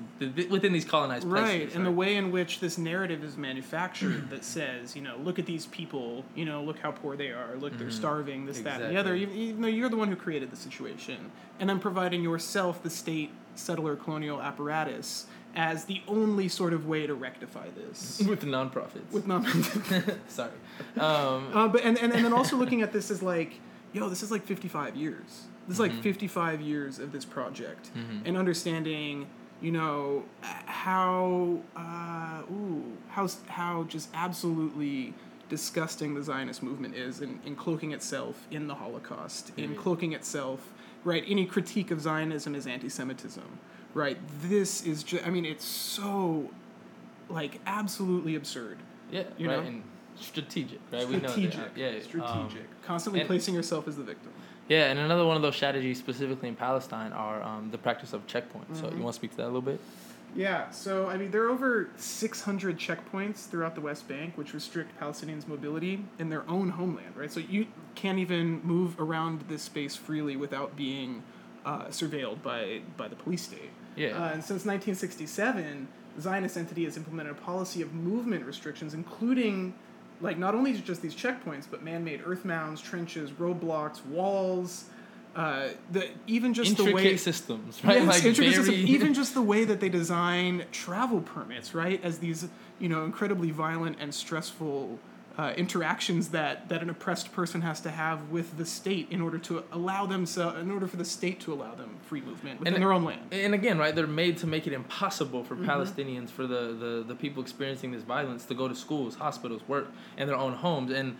within 0.50 0.72
these 0.72 0.84
colonized 0.84 1.28
places. 1.28 1.48
right 1.48 1.74
and 1.74 1.84
the 1.86 1.90
way 1.90 2.16
in 2.16 2.30
which 2.30 2.60
this 2.60 2.76
narrative 2.78 3.24
is 3.24 3.36
manufactured 3.36 4.28
that 4.30 4.44
says 4.44 4.94
you 4.94 5.02
know 5.02 5.16
look 5.24 5.38
at 5.38 5.46
these 5.46 5.66
people 5.66 6.24
you 6.34 6.44
know 6.44 6.62
look 6.62 6.78
how 6.78 6.90
poor 6.90 7.16
they 7.16 7.30
are 7.30 7.56
look 7.58 7.76
they're 7.78 7.90
starving 7.90 8.46
this 8.46 8.60
that 8.60 8.80
and 8.82 8.94
the 8.94 9.00
other 9.00 9.14
even, 9.14 9.28
Exactly. 9.30 9.48
even 9.48 9.62
though 9.62 9.68
you're 9.68 9.88
the 9.88 9.96
one 9.96 10.08
who 10.08 10.16
created 10.16 10.50
the 10.50 10.56
situation 10.56 11.30
and 11.58 11.70
i'm 11.70 11.80
providing 11.80 12.22
yourself 12.22 12.82
the 12.82 12.90
state 12.90 13.30
settler 13.54 13.96
colonial 13.96 14.40
apparatus 14.40 15.26
as 15.54 15.84
the 15.84 16.00
only 16.08 16.48
sort 16.48 16.72
of 16.72 16.86
way 16.86 17.06
to 17.06 17.14
rectify 17.14 17.68
this 17.70 18.22
with 18.28 18.40
the 18.40 18.46
nonprofits. 18.46 19.10
with 19.10 19.26
non 19.26 19.44
Sorry. 20.28 20.50
Um, 20.98 21.48
Uh, 21.54 21.68
but 21.68 21.82
and, 21.84 21.98
and, 21.98 22.12
and 22.12 22.24
then 22.24 22.32
also 22.32 22.56
looking 22.56 22.80
at 22.80 22.90
this 22.92 23.10
as 23.10 23.22
like, 23.22 23.60
yo, 23.92 24.08
this 24.08 24.22
is 24.22 24.30
like 24.30 24.46
55 24.46 24.96
years. 24.96 25.42
This 25.68 25.76
is 25.76 25.80
like 25.80 25.92
Mm-hmm. 25.92 26.00
55 26.02 26.60
years 26.60 26.98
of 26.98 27.12
this 27.12 27.24
project, 27.24 27.90
and 28.24 28.36
understanding, 28.36 29.26
you 29.60 29.70
know, 29.72 30.24
how, 30.66 31.58
uh, 31.76 32.42
ooh, 32.52 32.84
how 33.08 33.28
how 33.48 33.84
just 33.84 34.08
absolutely 34.14 35.14
disgusting 35.48 36.14
the 36.14 36.22
Zionist 36.22 36.62
movement 36.62 36.94
is 36.96 37.20
in, 37.20 37.38
in 37.44 37.54
cloaking 37.54 37.92
itself 37.92 38.46
in 38.50 38.66
the 38.66 38.74
Holocaust, 38.74 39.52
in 39.56 39.74
cloaking 39.76 40.12
itself, 40.14 40.72
right? 41.04 41.22
Any 41.28 41.44
critique 41.46 41.90
of 41.90 42.00
Zionism 42.00 42.54
is 42.54 42.66
anti-Semitism, 42.66 43.58
right? 43.94 44.18
This 44.42 44.84
is 44.84 45.02
just, 45.02 45.26
I 45.26 45.30
mean, 45.30 45.44
it's 45.44 45.64
so, 45.64 46.50
like, 47.28 47.60
absolutely 47.66 48.34
absurd. 48.34 48.78
yeah, 49.10 49.24
You 49.36 49.48
right. 49.48 49.60
know? 49.60 49.66
And 49.68 49.82
strategic, 50.16 50.80
right? 50.90 51.06
We 51.06 51.16
know 51.18 51.28
Strategic. 51.28 51.74
that. 51.74 51.76
Yeah. 51.76 51.88
um, 51.88 52.00
Strategic. 52.02 52.82
Constantly 52.82 53.24
placing 53.24 53.54
yourself 53.54 53.86
as 53.86 53.96
the 53.96 54.02
victim. 54.04 54.32
Yeah, 54.72 54.90
and 54.90 54.98
another 54.98 55.26
one 55.26 55.36
of 55.36 55.42
those 55.42 55.56
strategies, 55.56 55.98
specifically 55.98 56.48
in 56.48 56.56
Palestine, 56.56 57.12
are 57.12 57.42
um, 57.42 57.70
the 57.70 57.78
practice 57.86 58.12
of 58.12 58.26
checkpoints. 58.26 58.76
So 58.76 58.84
Mm-hmm. 58.86 58.96
you 58.96 59.02
want 59.02 59.14
to 59.14 59.18
speak 59.20 59.30
to 59.32 59.36
that 59.38 59.44
a 59.44 59.52
little 59.54 59.60
bit? 59.72 59.80
Yeah, 60.34 60.70
so 60.70 61.08
I 61.08 61.18
mean, 61.18 61.30
there 61.30 61.42
are 61.44 61.50
over 61.50 61.90
600 61.96 62.78
checkpoints 62.78 63.40
throughout 63.50 63.74
the 63.74 63.82
West 63.82 64.08
Bank 64.08 64.32
which 64.38 64.54
restrict 64.54 64.98
Palestinians' 64.98 65.46
mobility 65.46 65.94
in 66.18 66.30
their 66.30 66.48
own 66.48 66.70
homeland, 66.70 67.14
right? 67.16 67.30
So 67.30 67.40
you 67.40 67.66
can't 67.94 68.18
even 68.18 68.62
move 68.62 68.98
around 68.98 69.42
this 69.48 69.60
space 69.62 69.94
freely 69.94 70.36
without 70.36 70.74
being 70.74 71.22
uh, 71.66 71.84
surveilled 72.00 72.40
by, 72.42 72.80
by 72.96 73.08
the 73.08 73.16
police 73.16 73.42
state. 73.42 73.70
Yeah. 73.94 74.08
Uh, 74.16 74.32
and 74.32 74.42
since 74.42 74.64
1967, 74.64 75.86
the 76.16 76.22
Zionist 76.22 76.56
entity 76.56 76.84
has 76.84 76.96
implemented 76.96 77.32
a 77.32 77.40
policy 77.40 77.82
of 77.82 77.92
movement 77.92 78.46
restrictions, 78.46 78.94
including, 78.94 79.74
like, 80.22 80.38
not 80.38 80.54
only 80.54 80.72
just 80.74 81.02
these 81.02 81.14
checkpoints, 81.14 81.66
but 81.70 81.82
man 81.82 82.04
made 82.04 82.22
earth 82.24 82.44
mounds, 82.44 82.80
trenches, 82.80 83.30
roadblocks, 83.32 84.04
walls. 84.06 84.84
Uh, 85.34 85.68
the 85.90 86.08
even 86.26 86.52
just 86.52 86.70
Intricate 86.70 86.90
the 86.90 86.94
way 86.94 87.16
systems, 87.16 87.82
right? 87.84 87.96
Yes, 87.98 88.06
like 88.06 88.24
intricate 88.24 88.54
very- 88.54 88.76
even 88.76 89.14
just 89.14 89.32
the 89.34 89.40
way 89.42 89.64
that 89.64 89.80
they 89.80 89.88
design 89.88 90.64
travel 90.72 91.20
permits, 91.22 91.74
right, 91.74 92.02
as 92.04 92.18
these 92.18 92.48
you 92.78 92.88
know 92.88 93.04
incredibly 93.04 93.50
violent 93.50 93.96
and 93.98 94.14
stressful 94.14 94.98
uh, 95.38 95.52
interactions 95.56 96.28
that 96.28 96.68
that 96.68 96.82
an 96.82 96.90
oppressed 96.90 97.32
person 97.32 97.62
has 97.62 97.80
to 97.80 97.90
have 97.90 98.28
with 98.30 98.56
the 98.58 98.66
state 98.66 99.06
in 99.10 99.20
order 99.22 99.38
to 99.38 99.64
allow 99.72 100.04
themselves, 100.06 100.58
in 100.60 100.70
order 100.70 100.86
for 100.86 100.96
the 100.98 101.04
state 101.04 101.40
to 101.40 101.52
allow 101.52 101.74
them 101.74 101.96
free 102.02 102.20
movement 102.20 102.58
within 102.60 102.74
And- 102.74 102.82
their 102.82 102.92
own 102.92 103.04
land. 103.04 103.20
And 103.32 103.54
again, 103.54 103.78
right, 103.78 103.94
they're 103.94 104.06
made 104.06 104.36
to 104.38 104.46
make 104.46 104.66
it 104.66 104.72
impossible 104.72 105.42
for 105.44 105.54
Mm-hmm. 105.56 105.70
Palestinians, 105.70 106.28
for 106.30 106.46
the, 106.46 106.74
the, 106.78 107.04
the 107.06 107.14
people 107.14 107.42
experiencing 107.42 107.92
this 107.92 108.02
violence, 108.02 108.44
to 108.46 108.54
go 108.54 108.68
to 108.68 108.74
schools, 108.74 109.14
hospitals, 109.14 109.62
work, 109.68 109.88
and 110.18 110.28
their 110.28 110.36
own 110.36 110.52
homes. 110.54 110.90
And 110.90 111.16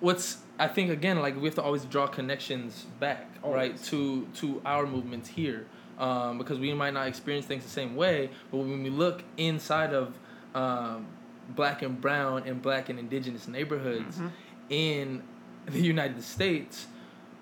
what's 0.00 0.38
I 0.58 0.68
think 0.68 0.90
again, 0.90 1.20
like 1.20 1.36
we 1.36 1.44
have 1.44 1.54
to 1.56 1.62
always 1.62 1.84
draw 1.84 2.06
connections 2.06 2.86
back, 3.00 3.28
right, 3.44 3.80
to 3.84 4.26
to 4.36 4.62
our 4.64 4.86
movements 4.86 5.28
here, 5.28 5.66
um, 5.98 6.38
because 6.38 6.58
we 6.58 6.72
might 6.72 6.94
not 6.94 7.06
experience 7.08 7.46
things 7.46 7.62
the 7.64 7.70
same 7.70 7.94
way, 7.96 8.30
but 8.50 8.58
when 8.58 8.82
we 8.82 8.90
look 8.90 9.22
inside 9.36 9.92
of 9.92 10.18
um, 10.54 11.06
black 11.54 11.82
and 11.82 12.00
brown 12.00 12.42
and 12.46 12.60
black 12.62 12.88
and 12.88 12.98
indigenous 12.98 13.46
neighborhoods 13.48 14.16
Mm-hmm. 14.16 14.28
in 14.70 15.22
the 15.66 15.80
United 15.80 16.22
States, 16.22 16.86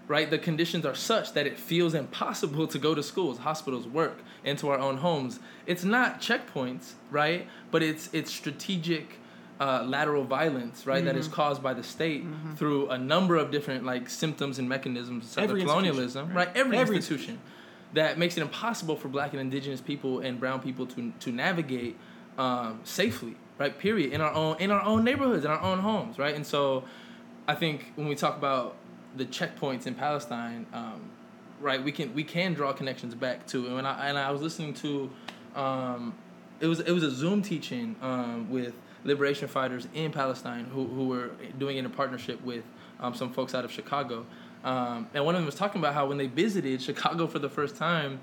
right? 0.08 0.28
The 0.30 0.38
conditions 0.38 0.84
are 0.84 0.94
such 0.94 1.32
that 1.34 1.46
it 1.46 1.58
feels 1.58 1.94
impossible 1.94 2.66
to 2.68 2.78
go 2.78 2.94
to 2.94 3.02
schools, 3.02 3.38
hospitals, 3.38 3.86
work, 3.86 4.18
into 4.44 4.68
our 4.68 4.78
own 4.78 4.98
homes. 4.98 5.38
It's 5.66 5.84
not 5.84 6.20
checkpoints, 6.20 6.92
right? 7.10 7.46
But 7.70 7.82
it's 7.82 8.08
it's 8.12 8.30
strategic 8.32 9.16
uh, 9.60 9.84
lateral 9.86 10.24
violence, 10.24 10.86
right? 10.86 11.04
That 11.04 11.16
is 11.16 11.26
Mm-hmm. 11.26 11.34
caused 11.34 11.62
by 11.62 11.74
the 11.74 11.82
state 11.82 12.24
through 12.56 12.88
a 12.88 12.98
number 12.98 13.36
of 13.36 13.50
different 13.50 13.84
like 13.84 14.08
symptoms 14.08 14.58
and 14.58 14.68
mechanisms 14.68 15.24
of 15.36 15.50
colonialism, 15.66 16.28
right? 16.28 16.46
right? 16.48 16.56
Every, 16.56 16.76
Every 16.78 16.96
institution 16.96 17.38
that 17.92 18.18
makes 18.18 18.36
it 18.38 18.40
impossible 18.42 18.96
for 18.96 19.08
black 19.08 19.32
and 19.32 19.40
indigenous 19.40 19.80
people 19.80 20.20
and 20.20 20.40
brown 20.40 20.60
people 20.60 20.86
to 20.86 21.12
to 21.20 21.30
navigate 21.32 21.96
um, 22.38 22.80
safely, 22.84 23.36
right? 23.58 23.76
Period. 23.78 24.12
In 24.12 24.20
our 24.20 24.32
own 24.32 24.56
in 24.60 24.70
our 24.70 24.82
own 24.82 25.04
neighborhoods, 25.04 25.44
in 25.44 25.50
our 25.50 25.60
own 25.60 25.78
homes, 25.78 26.18
right? 26.18 26.34
And 26.34 26.46
so, 26.46 26.84
I 27.46 27.54
think 27.54 27.92
when 27.96 28.08
we 28.08 28.14
talk 28.14 28.36
about 28.36 28.76
the 29.16 29.24
checkpoints 29.26 29.86
in 29.86 29.94
Palestine, 29.94 30.66
um, 30.72 31.10
right, 31.60 31.82
we 31.82 31.92
can 31.92 32.14
we 32.14 32.24
can 32.24 32.54
draw 32.54 32.72
connections 32.72 33.14
back 33.14 33.46
to. 33.48 33.66
And 33.66 33.74
when 33.74 33.86
I 33.86 34.08
and 34.08 34.18
I 34.18 34.30
was 34.30 34.42
listening 34.42 34.74
to, 34.74 35.10
um, 35.54 36.14
it 36.60 36.66
was 36.66 36.80
it 36.80 36.92
was 36.92 37.02
a 37.02 37.10
Zoom 37.10 37.42
teaching 37.42 37.96
um, 38.02 38.50
with 38.50 38.74
liberation 39.04 39.48
fighters 39.48 39.88
in 39.94 40.12
Palestine 40.12 40.66
who, 40.66 40.86
who 40.86 41.08
were 41.08 41.30
doing 41.58 41.78
it 41.78 41.84
in 41.84 41.90
partnership 41.90 42.42
with 42.44 42.64
um, 43.00 43.14
some 43.14 43.32
folks 43.32 43.54
out 43.54 43.64
of 43.64 43.72
Chicago. 43.72 44.26
Um, 44.62 45.08
and 45.14 45.24
one 45.24 45.34
of 45.34 45.40
them 45.40 45.46
was 45.46 45.54
talking 45.54 45.80
about 45.80 45.94
how 45.94 46.06
when 46.06 46.18
they 46.18 46.26
visited 46.26 46.82
Chicago 46.82 47.26
for 47.26 47.38
the 47.38 47.48
first 47.48 47.76
time, 47.76 48.20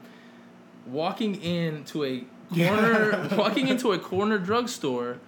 walking 0.85 1.41
into 1.41 2.03
a 2.05 2.23
corner, 2.49 3.27
walking 3.37 3.67
into 3.67 3.91
a 3.91 3.99
corner 3.99 4.37
drugstore 4.37 5.19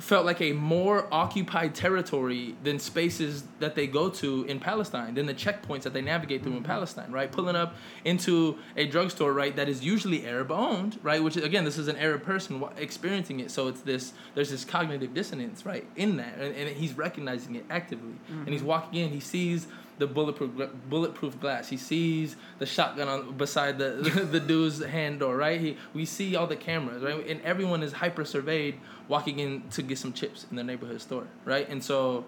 felt 0.00 0.24
like 0.24 0.40
a 0.40 0.52
more 0.52 1.12
occupied 1.12 1.74
territory 1.74 2.54
than 2.62 2.78
spaces 2.78 3.44
that 3.58 3.74
they 3.74 3.86
go 3.86 4.08
to 4.08 4.44
in 4.44 4.60
Palestine, 4.60 5.14
than 5.14 5.26
the 5.26 5.34
checkpoints 5.34 5.82
that 5.82 5.92
they 5.92 6.00
navigate 6.00 6.42
through 6.42 6.52
in 6.52 6.58
mm-hmm. 6.58 6.66
Palestine, 6.66 7.10
right? 7.10 7.30
Pulling 7.30 7.56
up 7.56 7.74
into 8.04 8.58
a 8.76 8.86
drugstore, 8.86 9.32
right, 9.32 9.54
that 9.56 9.68
is 9.68 9.84
usually 9.84 10.26
Arab 10.26 10.50
owned, 10.50 10.98
right? 11.02 11.22
Which 11.22 11.36
again, 11.36 11.64
this 11.64 11.78
is 11.78 11.88
an 11.88 11.96
Arab 11.96 12.22
person 12.22 12.62
experiencing 12.76 13.40
it, 13.40 13.50
so 13.50 13.68
it's 13.68 13.80
this. 13.80 14.12
There's 14.34 14.50
this 14.50 14.64
cognitive 14.64 15.14
dissonance, 15.14 15.66
right, 15.66 15.86
in 15.96 16.16
that, 16.18 16.38
and, 16.38 16.54
and 16.54 16.76
he's 16.76 16.96
recognizing 16.96 17.56
it 17.56 17.64
actively, 17.70 18.14
mm-hmm. 18.30 18.42
and 18.42 18.48
he's 18.48 18.62
walking 18.62 19.00
in, 19.00 19.10
he 19.10 19.20
sees 19.20 19.66
the 19.98 20.06
bulletproof 20.06 20.70
bulletproof 20.88 21.40
glass. 21.40 21.68
He 21.68 21.76
sees 21.76 22.36
the 22.58 22.66
shotgun 22.66 23.08
on 23.08 23.36
beside 23.36 23.78
the 23.78 23.90
the 24.30 24.40
dude's 24.40 24.84
hand 24.84 25.20
door, 25.20 25.36
right? 25.36 25.60
He 25.60 25.76
we 25.94 26.04
see 26.04 26.36
all 26.36 26.46
the 26.46 26.56
cameras, 26.56 27.02
right? 27.02 27.26
And 27.26 27.40
everyone 27.42 27.82
is 27.82 27.92
hyper 27.92 28.24
surveyed 28.24 28.78
walking 29.08 29.38
in 29.38 29.62
to 29.70 29.82
get 29.82 29.98
some 29.98 30.12
chips 30.12 30.46
in 30.50 30.56
the 30.56 30.64
neighborhood 30.64 31.00
store, 31.00 31.26
right? 31.44 31.68
And 31.68 31.82
so 31.82 32.26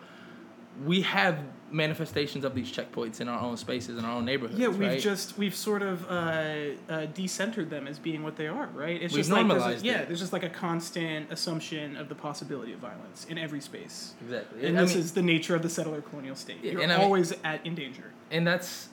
we 0.85 1.03
have 1.03 1.39
manifestations 1.73 2.45
of 2.45 2.55
these 2.55 2.71
checkpoints 2.71 3.21
in 3.21 3.29
our 3.29 3.39
own 3.41 3.57
spaces 3.57 3.97
in 3.97 4.05
our 4.05 4.13
own 4.17 4.25
neighborhoods. 4.25 4.59
Yeah, 4.59 4.69
we've 4.69 4.81
right? 4.81 5.01
just 5.01 5.39
we've 5.39 5.55
sort 5.55 5.83
of 5.83 6.05
uh, 6.07 6.09
uh, 6.09 7.07
decentered 7.15 7.71
them 7.71 7.87
as 7.87 7.99
being 7.99 8.23
what 8.23 8.37
they 8.37 8.49
are, 8.49 8.67
right? 8.75 9.01
It's 9.01 9.15
We've 9.15 9.21
just 9.21 9.31
like 9.31 9.47
there's 9.47 9.53
a, 9.53 9.59
normalized 9.59 9.85
yeah, 9.85 10.05
there's 10.05 10.19
just 10.21 10.33
like 10.33 10.43
a 10.43 10.49
constant 10.49 11.31
assumption 11.31 11.97
of 11.97 12.09
the 12.09 12.15
possibility 12.15 12.73
of 12.73 12.81
violence 12.81 13.25
in 13.29 13.39
every 13.39 13.61
space, 13.61 14.15
exactly. 14.21 14.67
and 14.67 14.79
I 14.79 14.83
this 14.83 14.95
mean- 14.95 15.05
is 15.05 15.13
the 15.13 15.23
nature 15.23 15.55
of 15.55 15.63
the 15.63 15.69
settler 15.69 16.01
colonial 16.01 16.35
state. 16.35 16.59
You're 16.65 16.81
and 16.83 16.93
I 16.93 16.97
mean- 16.97 17.05
always 17.05 17.33
at 17.45 17.65
in 17.65 17.75
danger. 17.75 18.13
and 18.31 18.47
that's 18.47 18.89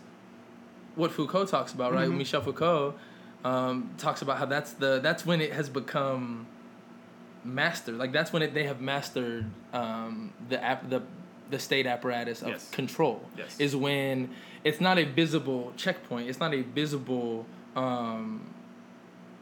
what 0.96 1.12
Foucault 1.12 1.46
talks 1.46 1.74
about, 1.74 1.94
right? 1.94 2.08
Mm-hmm. 2.08 2.18
Michel 2.18 2.42
Foucault 2.42 2.96
um, 3.44 3.92
talks 3.98 4.22
about 4.22 4.38
how 4.38 4.46
that's 4.46 4.74
the 4.74 5.00
that's 5.00 5.26
when 5.26 5.42
it 5.42 5.54
has 5.54 5.70
become 5.70 6.48
mastered. 7.44 7.96
Like 7.98 8.12
that's 8.12 8.34
when 8.34 8.42
it, 8.42 8.54
they 8.54 8.64
have 8.66 8.82
mastered 8.82 9.46
um, 9.74 10.34
the 10.50 10.64
app 10.64 10.90
the 10.90 11.02
the 11.50 11.60
state 11.60 11.86
apparatus 11.86 12.42
of 12.42 12.50
Yes. 12.50 12.70
control. 12.72 13.24
Yes. 13.38 13.60
Is 13.60 13.76
when 13.76 14.30
it's 14.64 14.82
not 14.82 14.98
a 14.98 15.04
visible 15.06 15.74
checkpoint. 15.78 16.30
It's 16.30 16.40
not 16.40 16.54
a 16.54 16.62
visible. 16.62 17.46
Um, 17.76 18.54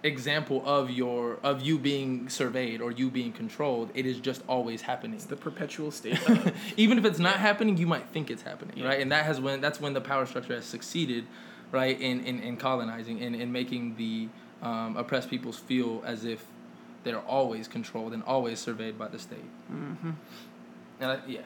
example 0.04 0.62
of 0.68 0.92
your 0.92 1.40
of 1.42 1.64
you 1.64 1.80
being 1.80 2.30
surveyed 2.30 2.80
or 2.80 2.92
you 2.92 3.10
being 3.10 3.32
controlled 3.32 3.90
it 3.96 4.06
is 4.06 4.20
just 4.20 4.44
always 4.48 4.84
happening 4.84 5.16
It's 5.16 5.26
The 5.26 5.36
perpetual 5.36 5.90
state. 6.00 6.20
Of, 6.30 6.54
even 6.78 7.00
if 7.00 7.06
it's 7.06 7.18
not 7.18 7.38
happening, 7.38 7.76
you 7.78 7.88
might 7.88 8.08
think 8.10 8.30
it's 8.30 8.44
happening, 8.44 8.78
Yeah. 8.78 8.86
right? 8.90 9.00
And 9.00 9.12
that 9.12 9.26
has 9.26 9.42
when 9.42 9.62
that's 9.62 9.82
when 9.82 9.94
the 9.94 10.02
power 10.02 10.28
structure 10.28 10.54
has 10.54 10.66
succeeded, 10.66 11.26
right, 11.72 12.00
in 12.00 12.24
in, 12.24 12.40
in 12.40 12.56
colonizing 12.58 13.20
and 13.20 13.36
in 13.36 13.52
making 13.52 13.96
the 13.96 14.28
um, 14.62 14.96
oppressed 14.96 15.28
peoples 15.32 15.58
feel 15.58 16.04
as 16.06 16.24
if 16.24 16.46
they're 17.04 17.18
always 17.20 17.68
controlled 17.68 18.14
and 18.14 18.22
always 18.26 18.60
surveyed 18.60 19.00
by 19.00 19.08
the 19.08 19.18
state. 19.18 19.50
Mm-hmm. 19.74 20.12
And 21.00 21.12
I, 21.12 21.20
yeah, 21.28 21.40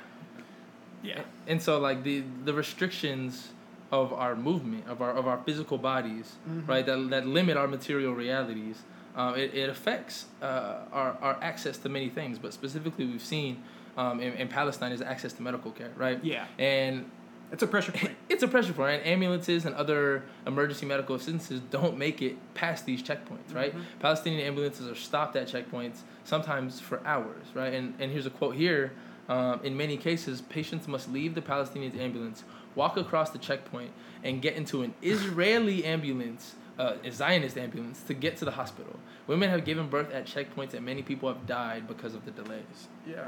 yeah. 1.04 1.22
and 1.48 1.62
so 1.62 1.80
like 1.80 2.04
the 2.04 2.24
the 2.46 2.54
restrictions 2.54 3.50
of 3.92 4.14
our 4.14 4.36
movement 4.36 4.88
of 4.88 5.02
our 5.02 5.12
of 5.12 5.28
our 5.28 5.40
physical 5.46 5.78
bodies 5.78 6.34
right 6.68 6.86
that, 6.86 7.10
that 7.10 7.26
limit 7.28 7.58
our 7.58 7.68
material 7.68 8.14
realities 8.14 8.78
um, 9.16 9.36
it, 9.36 9.54
it 9.54 9.70
affects 9.70 10.26
uh, 10.42 10.80
our, 10.94 11.18
our 11.22 11.38
access 11.42 11.78
to 11.78 11.90
many 11.90 12.10
things 12.10 12.38
but 12.40 12.54
specifically 12.54 13.06
we've 13.06 13.24
seen 13.24 13.62
um, 13.98 14.20
in, 14.20 14.34
in 14.34 14.48
palestine 14.48 14.92
is 14.92 15.02
access 15.02 15.34
to 15.34 15.42
medical 15.42 15.72
care 15.72 15.92
right 15.98 16.24
Yeah. 16.24 16.46
and 16.60 17.10
It's 17.52 17.64
a 17.64 17.68
pressure 17.68 17.92
point. 17.92 18.16
it's 18.30 18.44
a 18.44 18.48
pressure 18.48 18.74
point. 18.74 19.02
and 19.02 19.08
ambulances 19.14 19.66
and 19.66 19.74
other 19.76 20.22
emergency 20.46 20.86
medical 20.86 21.16
assistances 21.16 21.60
don't 21.72 21.98
make 21.98 22.22
it 22.22 22.36
past 22.54 22.86
these 22.86 23.02
checkpoints 23.02 23.50
right 23.56 23.74
palestinian 24.00 24.42
ambulances 24.46 24.86
are 24.88 24.96
stopped 25.10 25.36
at 25.36 25.48
checkpoints 25.48 26.02
sometimes 26.24 26.80
for 26.80 27.02
hours 27.08 27.46
right 27.56 27.74
and, 27.74 27.96
and 28.00 28.12
here's 28.12 28.28
a 28.28 28.30
quote 28.40 28.56
here 28.56 28.92
um, 29.30 29.62
in 29.64 29.78
many 29.78 29.96
cases 29.96 30.42
patients 30.42 30.88
must 30.88 31.10
leave 31.12 31.36
the 31.36 31.42
palestinian 31.42 31.98
ambulance 31.98 32.44
walk 32.76 32.98
across 32.98 33.30
the 33.30 33.40
checkpoint 33.40 33.92
and 34.24 34.42
get 34.42 34.56
into 34.56 34.82
an 34.82 34.94
israeli 35.02 35.86
ambulance 35.86 36.56
uh, 36.80 36.96
a 37.04 37.12
Zionist 37.12 37.58
ambulance 37.58 38.02
to 38.04 38.14
get 38.14 38.38
to 38.38 38.46
the 38.46 38.52
hospital. 38.52 38.98
Women 39.28 39.50
have 39.50 39.66
given 39.66 39.90
birth 39.90 40.12
at 40.14 40.26
checkpoints, 40.26 40.74
and 40.74 40.86
many 40.86 41.02
people 41.02 41.28
have 41.28 41.46
died 41.46 41.88
because 41.88 42.16
of 42.16 42.24
the 42.24 42.32
delays 42.32 42.88
Yeah. 43.06 43.28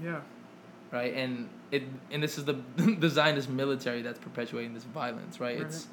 Yeah. 0.00 0.20
right? 0.92 1.12
And 1.12 1.48
it 1.72 1.82
and 2.12 2.22
this 2.22 2.38
is 2.38 2.44
the 2.44 2.52
the 2.76 3.08
Zionist 3.08 3.50
military 3.50 4.02
that's 4.02 4.20
perpetuating 4.20 4.74
this 4.74 4.84
violence, 4.84 5.40
right? 5.40 5.60
It's 5.60 5.88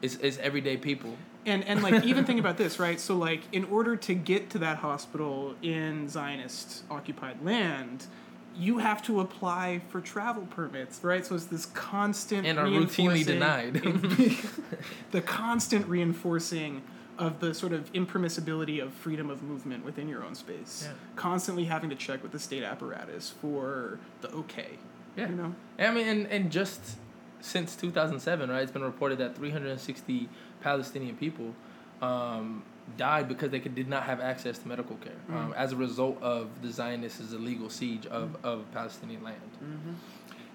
it's 0.00 0.16
it's 0.16 0.38
everyday 0.38 0.78
people. 0.78 1.16
And 1.44 1.64
and 1.64 1.82
like 1.82 2.02
even 2.04 2.24
think 2.24 2.40
about 2.44 2.56
this, 2.56 2.78
right? 2.78 2.98
So 2.98 3.14
like 3.14 3.42
in 3.52 3.64
order 3.66 3.94
to 3.96 4.14
get 4.14 4.48
to 4.50 4.58
that 4.60 4.78
hospital 4.78 5.54
in 5.60 6.08
Zionist 6.08 6.84
occupied 6.90 7.44
land, 7.44 8.06
you 8.56 8.78
have 8.78 9.02
to 9.02 9.20
apply 9.20 9.80
for 9.88 10.00
travel 10.00 10.46
permits, 10.50 11.02
right? 11.02 11.24
So 11.24 11.34
it's 11.34 11.46
this 11.46 11.66
constant 11.66 12.46
And 12.46 12.58
are 12.58 12.66
routinely 12.66 13.24
denied. 13.24 13.74
the 15.10 15.20
constant 15.20 15.86
reinforcing 15.86 16.82
of 17.18 17.40
the 17.40 17.54
sort 17.54 17.72
of 17.72 17.92
impermissibility 17.92 18.82
of 18.82 18.92
freedom 18.92 19.30
of 19.30 19.42
movement 19.42 19.84
within 19.84 20.08
your 20.08 20.24
own 20.24 20.34
space. 20.34 20.84
Yeah. 20.86 20.94
Constantly 21.16 21.64
having 21.64 21.90
to 21.90 21.96
check 21.96 22.22
with 22.22 22.32
the 22.32 22.38
state 22.38 22.62
apparatus 22.62 23.30
for 23.40 23.98
the 24.20 24.30
okay. 24.32 24.78
Yeah. 25.16 25.28
You 25.28 25.36
know? 25.36 25.54
I 25.78 25.92
mean, 25.92 26.08
and, 26.08 26.26
and 26.28 26.50
just 26.50 26.96
since 27.40 27.76
2007, 27.76 28.50
right, 28.50 28.62
it's 28.62 28.72
been 28.72 28.82
reported 28.82 29.18
that 29.18 29.36
360 29.36 30.28
Palestinian 30.62 31.16
people 31.16 31.54
um, 32.00 32.62
died 32.96 33.28
because 33.28 33.50
they 33.50 33.60
could, 33.60 33.74
did 33.74 33.88
not 33.88 34.04
have 34.04 34.20
access 34.20 34.58
to 34.58 34.68
medical 34.68 34.96
care 34.96 35.12
um, 35.30 35.54
as 35.56 35.72
a 35.72 35.76
result 35.76 36.20
of 36.22 36.48
the 36.62 36.70
Zionists' 36.70 37.32
illegal 37.32 37.68
siege 37.70 38.06
of, 38.06 38.36
of 38.44 38.70
Palestinian 38.72 39.22
land. 39.22 39.40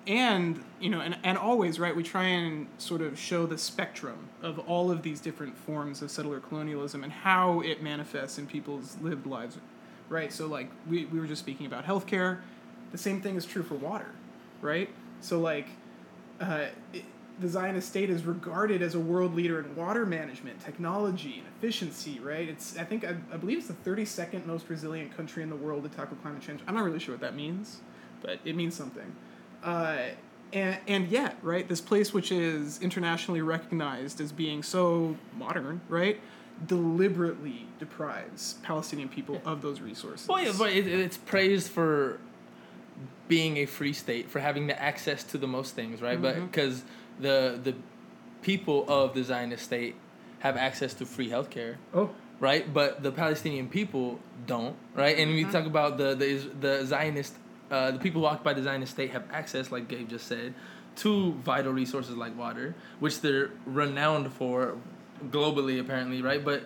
and 0.07 0.63
you 0.79 0.89
know 0.89 1.01
and, 1.01 1.17
and 1.23 1.37
always 1.37 1.79
right 1.79 1.93
we 1.93 2.01
try 2.01 2.23
and 2.23 2.67
sort 2.77 3.01
of 3.01 3.19
show 3.19 3.45
the 3.45 3.57
spectrum 3.57 4.29
of 4.41 4.57
all 4.59 4.89
of 4.89 5.01
these 5.03 5.19
different 5.19 5.57
forms 5.57 6.01
of 6.01 6.09
settler 6.09 6.39
colonialism 6.39 7.03
and 7.03 7.11
how 7.11 7.59
it 7.59 7.83
manifests 7.83 8.37
in 8.37 8.47
people's 8.47 8.95
lived 9.01 9.25
lives 9.25 9.57
right? 10.09 10.31
So 10.31 10.47
like 10.47 10.69
we, 10.89 11.05
we 11.05 11.19
were 11.19 11.27
just 11.27 11.41
speaking 11.41 11.65
about 11.65 11.85
healthcare. 11.85 12.39
The 12.91 12.97
same 12.97 13.21
thing 13.21 13.35
is 13.35 13.45
true 13.45 13.63
for 13.63 13.75
water 13.75 14.11
right? 14.61 14.89
So 15.21 15.39
like 15.39 15.67
uh, 16.39 16.67
it, 16.93 17.03
the 17.39 17.47
Zionist 17.47 17.89
state 17.89 18.09
is 18.09 18.23
regarded 18.23 18.81
as 18.81 18.95
a 18.95 18.99
world 18.99 19.35
leader 19.35 19.59
in 19.59 19.75
water 19.75 20.05
management, 20.05 20.59
technology, 20.59 21.35
and 21.37 21.47
efficiency, 21.57 22.19
right? 22.19 22.49
It's 22.49 22.77
I 22.77 22.83
think 22.83 23.05
I, 23.05 23.15
I 23.31 23.37
believe 23.37 23.59
it's 23.59 23.67
the 23.67 23.73
32nd 23.73 24.45
most 24.45 24.69
resilient 24.69 25.15
country 25.15 25.43
in 25.43 25.49
the 25.49 25.55
world 25.55 25.83
to 25.83 25.89
tackle 25.89 26.17
climate 26.17 26.41
change. 26.41 26.61
I'm 26.67 26.75
not 26.75 26.83
really 26.83 26.99
sure 26.99 27.13
what 27.13 27.21
that 27.21 27.35
means, 27.35 27.81
but 28.21 28.39
it 28.43 28.55
means 28.55 28.75
something. 28.75 29.15
Uh, 29.63 29.97
and, 30.53 30.77
and 30.87 31.07
yet, 31.09 31.37
right, 31.41 31.67
this 31.67 31.81
place 31.81 32.13
which 32.13 32.31
is 32.31 32.81
internationally 32.81 33.41
recognized 33.41 34.21
as 34.21 34.31
being 34.31 34.63
so 34.63 35.17
modern, 35.37 35.81
right, 35.89 36.19
deliberately 36.65 37.67
deprives 37.79 38.55
Palestinian 38.63 39.09
people 39.09 39.41
of 39.45 39.61
those 39.61 39.81
resources. 39.81 40.27
Well, 40.27 40.41
yeah, 40.41 40.53
but 40.57 40.71
it, 40.71 40.87
it's 40.87 41.17
praised 41.17 41.69
for 41.69 42.19
being 43.27 43.57
a 43.57 43.65
free 43.65 43.93
state, 43.93 44.29
for 44.29 44.39
having 44.39 44.67
the 44.67 44.81
access 44.81 45.23
to 45.25 45.37
the 45.37 45.47
most 45.47 45.75
things, 45.75 46.01
right? 46.01 46.19
But 46.21 46.39
because 46.39 46.83
the 47.19 47.59
the 47.61 47.75
people 48.41 48.85
of 48.87 49.13
the 49.13 49.23
Zionist 49.23 49.63
state 49.63 49.95
have 50.39 50.55
access 50.57 50.93
to 50.95 51.05
free 51.05 51.29
healthcare, 51.29 51.77
oh, 51.93 52.09
right? 52.39 52.71
But 52.71 53.03
the 53.03 53.11
Palestinian 53.11 53.67
people 53.69 54.19
don't, 54.45 54.75
right? 54.95 55.17
And 55.17 55.31
we 55.31 55.43
talk 55.45 55.65
about 55.65 55.97
the 55.97 56.15
the 56.15 56.35
the 56.59 56.85
Zionist, 56.85 57.33
uh, 57.71 57.91
the 57.91 57.99
people 57.99 58.21
who 58.21 58.27
occupy 58.27 58.53
the 58.53 58.63
Zionist 58.63 58.93
state 58.93 59.11
have 59.11 59.23
access, 59.31 59.71
like 59.71 59.87
Gabe 59.87 60.09
just 60.09 60.27
said, 60.27 60.53
to 60.97 61.33
vital 61.33 61.73
resources 61.73 62.15
like 62.15 62.37
water, 62.37 62.75
which 62.99 63.21
they're 63.21 63.51
renowned 63.65 64.31
for 64.33 64.77
globally, 65.29 65.79
apparently, 65.79 66.21
right? 66.21 66.43
But 66.43 66.63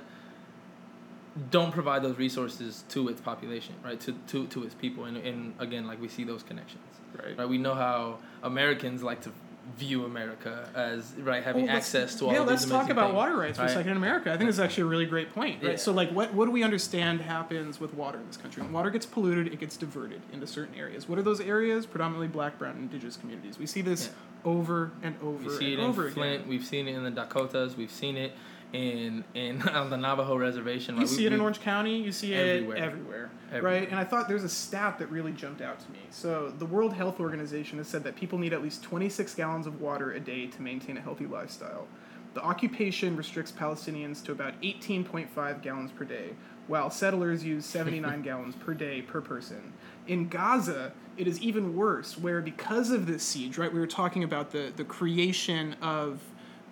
don't 1.49 1.71
provide 1.71 2.03
those 2.03 2.17
resources 2.17 2.83
to 2.89 3.07
its 3.07 3.21
population, 3.21 3.75
right? 3.83 3.99
To 4.01 4.13
to, 4.27 4.47
to 4.47 4.63
its 4.63 4.75
people, 4.75 5.05
and, 5.05 5.17
and 5.17 5.53
again, 5.59 5.87
like 5.87 6.01
we 6.01 6.09
see 6.09 6.23
those 6.23 6.43
connections, 6.43 6.83
Right. 7.17 7.37
Right. 7.37 7.49
We 7.49 7.57
know 7.57 7.75
how 7.75 8.19
Americans 8.43 9.03
like 9.03 9.21
to 9.21 9.31
view 9.77 10.05
America 10.05 10.69
as 10.75 11.13
right 11.19 11.43
having 11.43 11.65
Well, 11.65 11.75
access 11.75 12.15
to 12.15 12.25
all. 12.25 12.31
The 12.31 12.37
yeah, 12.37 12.43
let's 12.43 12.65
talk 12.65 12.89
about 12.89 13.07
things, 13.07 13.15
water 13.15 13.35
rights 13.37 13.57
for 13.57 13.63
right? 13.63 13.71
a 13.71 13.73
second 13.73 13.91
in 13.91 13.97
America. 13.97 14.31
I 14.31 14.37
think 14.37 14.49
it's 14.49 14.59
actually 14.59 14.83
a 14.83 14.87
really 14.87 15.05
great 15.05 15.33
point, 15.33 15.61
right? 15.61 15.71
Yeah. 15.71 15.77
So, 15.77 15.91
like, 15.91 16.11
what 16.11 16.33
what 16.33 16.45
do 16.45 16.51
we 16.51 16.63
understand 16.63 17.21
happens 17.21 17.79
with 17.79 17.93
water 17.93 18.17
in 18.19 18.27
this 18.27 18.37
country? 18.37 18.63
When 18.63 18.71
water 18.71 18.89
gets 18.89 19.05
polluted, 19.05 19.47
it 19.53 19.59
gets 19.59 19.77
diverted 19.77 20.21
into 20.33 20.47
certain 20.47 20.75
areas. 20.75 21.07
What 21.09 21.19
are 21.19 21.23
those 21.23 21.41
areas? 21.41 21.85
Predominantly 21.85 22.27
Black, 22.27 22.57
Brown, 22.59 22.77
Indigenous 22.77 23.17
communities. 23.17 23.57
We 23.59 23.65
see 23.65 23.81
this 23.81 24.09
over 24.43 24.91
and 25.03 25.15
over 25.21 25.49
We 25.49 25.57
see 25.57 25.73
it 25.73 25.79
in 25.79 25.93
Flint. 25.93 26.17
again. 26.17 26.43
We've 26.47 26.65
seen 26.65 26.87
it 26.87 26.95
in 26.95 27.03
the 27.03 27.11
Dakotas. 27.11 27.77
We've 27.77 27.91
seen 27.91 28.17
it 28.17 28.33
in 28.73 29.23
in 29.33 29.61
on 29.69 29.89
the 29.89 29.97
Navajo 29.97 30.35
reservation. 30.37 30.95
You 30.95 31.01
right? 31.01 31.09
see 31.09 31.17
We- 31.21 31.25
it 31.27 31.33
in 31.33 31.39
we- 31.39 31.43
Orange 31.43 31.59
County. 31.61 31.97
You 31.97 32.11
see 32.11 32.33
Everywhere. 32.33 32.77
it 32.77 32.81
everywhere, 32.81 33.29
Everywhere. 33.51 33.79
right? 33.79 33.89
And 33.89 33.99
I 33.99 34.03
thought 34.03 34.27
there's 34.27 34.43
a 34.43 34.49
stat 34.49 34.97
that 34.99 35.07
really 35.11 35.31
jumped 35.31 35.61
out 35.61 35.79
to 35.79 35.91
me. 35.91 35.99
So 36.09 36.53
the 36.57 36.65
World 36.65 36.93
Health 36.93 37.19
Organization 37.19 37.77
has 37.79 37.87
said 37.87 38.03
that 38.03 38.15
people 38.15 38.37
need 38.39 38.53
at 38.53 38.61
least 38.63 38.83
26 38.83 39.35
gallons 39.35 39.67
of 39.67 39.81
water 39.81 40.11
a 40.13 40.19
day 40.19 40.47
to 40.47 40.61
maintain 40.61 40.97
a 40.97 41.01
healthy 41.01 41.25
lifestyle. 41.25 41.87
The 42.33 42.41
occupation 42.41 43.17
restricts 43.17 43.51
Palestinians 43.51 44.23
to 44.23 44.31
about 44.31 44.53
18.5 44.61 45.61
gallons 45.61 45.91
per 45.91 46.05
day, 46.05 46.29
while 46.67 46.89
settlers 46.89 47.43
use 47.43 47.65
79 47.77 48.21
gallons 48.21 48.55
per 48.55 48.73
day 48.73 49.01
per 49.01 49.19
person. 49.19 49.73
In 50.07 50.29
Gaza, 50.29 50.93
it 51.17 51.27
is 51.27 51.41
even 51.41 51.75
worse, 51.75 52.17
where 52.17 52.41
because 52.41 52.89
of 52.89 53.05
this 53.05 53.21
siege, 53.21 53.57
right, 53.57 53.71
we 53.71 53.79
were 53.81 53.85
talking 53.87 54.23
about 54.23 54.51
the, 54.51 54.71
the 54.77 54.85
creation 54.85 55.75
of 55.81 56.21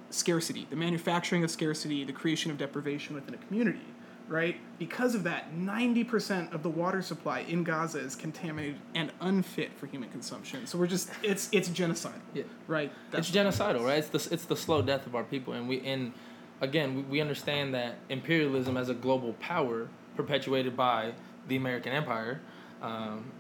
scarcity, 0.10 0.68
the 0.70 0.76
manufacturing 0.76 1.44
of 1.44 1.52
scarcity, 1.52 2.04
the 2.04 2.14
creation 2.14 2.52
of 2.52 2.58
deprivation 2.58 3.16
within 3.16 3.34
a 3.34 3.38
community, 3.38 3.86
right? 4.28 4.58
Because 4.78 5.16
of 5.16 5.24
that, 5.24 5.54
90% 5.56 6.54
of 6.54 6.64
the 6.64 6.70
water 6.70 7.02
supply 7.02 7.40
in 7.42 7.64
Gaza 7.64 8.00
is 8.00 8.16
contaminated 8.16 8.80
and 8.96 9.12
unfit 9.22 9.72
for 9.78 9.88
human 9.88 10.10
consumption. 10.10 10.66
So 10.68 10.78
we're 10.78 10.88
just 10.88 11.10
it's 11.24 11.50
it's 11.52 11.70
genocide. 11.70 12.22
Yeah. 12.34 12.44
Right? 12.68 12.92
it's 13.14 13.32
genocidal, 13.32 13.84
right? 13.84 14.00
It's 14.00 14.10
the 14.10 14.34
it's 14.34 14.46
the 14.46 14.56
slow 14.56 14.82
death 14.82 15.06
of 15.06 15.16
our 15.16 15.24
people, 15.24 15.54
and 15.54 15.68
we 15.68 15.82
and 15.86 16.14
again 16.62 16.96
we, 16.96 17.02
we 17.04 17.22
understand 17.22 17.74
that 17.74 17.96
imperialism 18.10 18.78
as 18.78 18.90
a 18.90 18.94
global 18.94 19.34
power 19.34 19.90
perpetuated 20.16 20.76
by 20.76 21.14
the 21.48 21.56
American 21.56 21.92
Empire. 21.94 22.42
Um, 22.82 23.32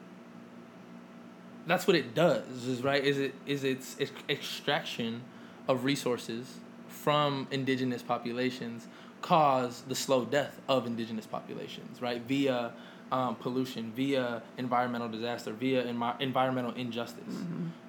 that's 1.67 1.86
what 1.86 1.95
it 1.95 2.15
does, 2.15 2.65
is 2.65 2.82
right? 2.82 3.03
Is 3.03 3.20
it 3.20 3.36
is 3.45 3.63
its 3.63 3.95
ex- 3.99 4.11
extraction 4.28 5.22
of 5.70 5.86
resources 5.86 6.57
from 6.89 7.47
indigenous 7.51 8.01
populations 8.01 8.88
cause 9.22 9.84
the 9.88 9.95
slow 9.95 10.26
death 10.26 10.59
of 10.67 10.88
indigenous 10.88 11.26
populations, 11.26 12.01
right? 12.01 12.22
Via 12.24 12.74
um, 13.11 13.36
pollution, 13.36 13.91
via 13.95 14.41
environmental 14.57 15.07
disaster, 15.07 15.53
via 15.53 15.84
envi- 15.84 16.20
environmental 16.20 16.74
injustice, 16.74 17.36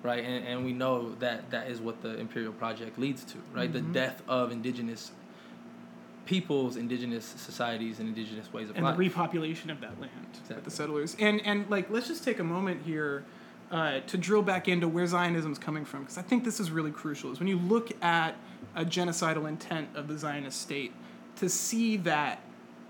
right? 0.02 0.22
And, 0.24 0.46
and 0.46 0.64
we 0.64 0.72
know 0.72 1.14
that 1.16 1.50
that 1.50 1.68
is 1.68 1.80
what 1.80 2.02
the 2.02 2.18
imperial 2.18 2.52
project 2.52 2.98
leads 2.98 3.24
to, 3.24 3.38
right? 3.54 3.72
The 3.72 3.80
death 3.80 4.22
of 4.28 4.52
indigenous 4.52 5.12
peoples, 6.26 6.76
indigenous 6.76 7.24
societies, 7.24 7.98
and 7.98 8.08
indigenous 8.08 8.52
ways 8.52 8.70
of 8.70 8.76
and 8.76 8.84
life. 8.84 8.98
And 8.98 9.04
the 9.04 9.10
repopulation 9.10 9.70
of 9.70 9.80
that 9.80 10.00
land 10.00 10.12
with 10.30 10.40
Exactly. 10.42 10.64
the 10.64 10.70
settlers. 10.70 11.16
And 11.18 11.40
and 11.44 11.68
like 11.70 11.90
let's 11.90 12.08
just 12.08 12.24
take 12.24 12.38
a 12.38 12.44
moment 12.44 12.82
here 12.84 13.24
uh, 13.70 14.00
to 14.00 14.18
drill 14.18 14.42
back 14.42 14.68
into 14.68 14.88
where 14.88 15.06
Zionism 15.06 15.52
is 15.52 15.58
coming 15.58 15.84
from 15.84 16.00
because 16.00 16.18
I 16.18 16.22
think 16.22 16.44
this 16.44 16.60
is 16.60 16.70
really 16.70 16.90
crucial. 16.90 17.32
Is 17.32 17.38
when 17.38 17.48
you 17.48 17.58
look 17.58 17.90
at 18.02 18.36
a 18.74 18.84
genocidal 18.84 19.48
intent 19.48 19.88
of 19.94 20.08
the 20.08 20.18
Zionist 20.18 20.60
state 20.60 20.92
to 21.36 21.48
see 21.48 21.96
that 21.98 22.40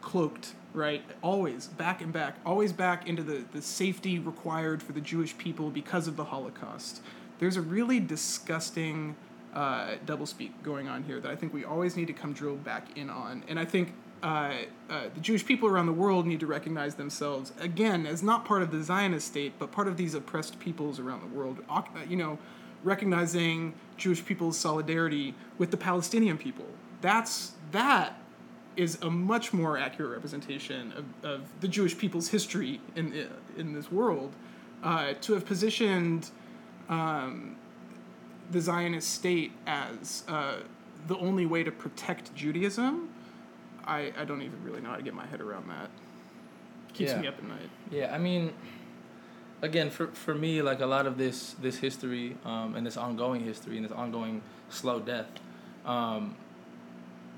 cloaked 0.00 0.54
right 0.72 1.02
always 1.22 1.66
back 1.66 2.00
and 2.00 2.12
back 2.12 2.36
always 2.46 2.72
back 2.72 3.08
into 3.08 3.22
the, 3.22 3.44
the 3.52 3.60
safety 3.60 4.18
required 4.18 4.82
for 4.82 4.92
the 4.92 5.00
jewish 5.00 5.36
people 5.36 5.68
because 5.68 6.06
of 6.06 6.16
the 6.16 6.24
holocaust 6.24 7.02
there's 7.38 7.56
a 7.56 7.60
really 7.60 7.98
disgusting 7.98 9.16
uh, 9.52 9.96
doublespeak 10.06 10.50
going 10.62 10.88
on 10.88 11.02
here 11.02 11.18
that 11.20 11.30
i 11.30 11.36
think 11.36 11.52
we 11.52 11.64
always 11.64 11.96
need 11.96 12.06
to 12.06 12.12
come 12.12 12.32
drill 12.32 12.54
back 12.56 12.96
in 12.96 13.10
on 13.10 13.42
and 13.48 13.58
i 13.58 13.64
think 13.64 13.92
uh, 14.22 14.52
uh, 14.88 15.04
the 15.14 15.20
jewish 15.20 15.44
people 15.44 15.68
around 15.68 15.86
the 15.86 15.92
world 15.92 16.26
need 16.26 16.40
to 16.40 16.46
recognize 16.46 16.94
themselves 16.96 17.52
again 17.60 18.06
as 18.06 18.22
not 18.22 18.44
part 18.44 18.62
of 18.62 18.70
the 18.70 18.82
zionist 18.82 19.26
state 19.26 19.52
but 19.58 19.70
part 19.72 19.88
of 19.88 19.96
these 19.96 20.14
oppressed 20.14 20.58
peoples 20.60 20.98
around 20.98 21.20
the 21.20 21.36
world 21.36 21.58
uh, 21.68 21.82
you 22.08 22.16
know 22.16 22.38
recognizing 22.82 23.74
jewish 23.96 24.24
people's 24.24 24.58
solidarity 24.58 25.34
with 25.58 25.70
the 25.70 25.76
palestinian 25.76 26.36
people 26.36 26.66
that's 27.00 27.52
that 27.72 28.20
is 28.76 28.98
a 29.02 29.10
much 29.10 29.52
more 29.52 29.76
accurate 29.76 30.12
representation 30.12 30.92
of, 30.92 31.04
of 31.24 31.60
the 31.60 31.68
Jewish 31.68 31.96
people's 31.96 32.28
history 32.28 32.80
in 32.96 33.28
in 33.56 33.74
this 33.74 33.90
world. 33.90 34.34
Uh, 34.82 35.12
to 35.20 35.34
have 35.34 35.44
positioned 35.44 36.30
um, 36.88 37.56
the 38.50 38.60
Zionist 38.60 39.10
state 39.10 39.52
as 39.66 40.24
uh, 40.26 40.56
the 41.06 41.16
only 41.18 41.44
way 41.44 41.62
to 41.62 41.70
protect 41.70 42.34
Judaism, 42.34 43.10
I, 43.90 44.12
I 44.16 44.24
don't 44.24 44.40
even 44.42 44.62
really 44.64 44.80
know 44.80 44.90
how 44.90 44.96
to 44.96 45.02
get 45.02 45.14
my 45.14 45.26
head 45.26 45.40
around 45.40 45.68
that. 45.68 45.90
Keeps 46.94 47.10
Yeah. 47.10 47.20
me 47.20 47.26
up 47.28 47.38
at 47.38 47.44
night. 47.44 47.70
Yeah, 47.90 48.14
I 48.14 48.18
mean, 48.18 48.52
again, 49.62 49.90
for 49.90 50.06
for 50.08 50.34
me, 50.34 50.62
like 50.62 50.80
a 50.80 50.86
lot 50.86 51.06
of 51.06 51.18
this 51.18 51.54
this 51.60 51.78
history 51.78 52.36
um, 52.44 52.76
and 52.76 52.86
this 52.86 52.96
ongoing 52.96 53.44
history 53.44 53.76
and 53.76 53.84
this 53.84 53.92
ongoing 53.92 54.42
slow 54.68 55.00
death, 55.00 55.26
um, 55.84 56.36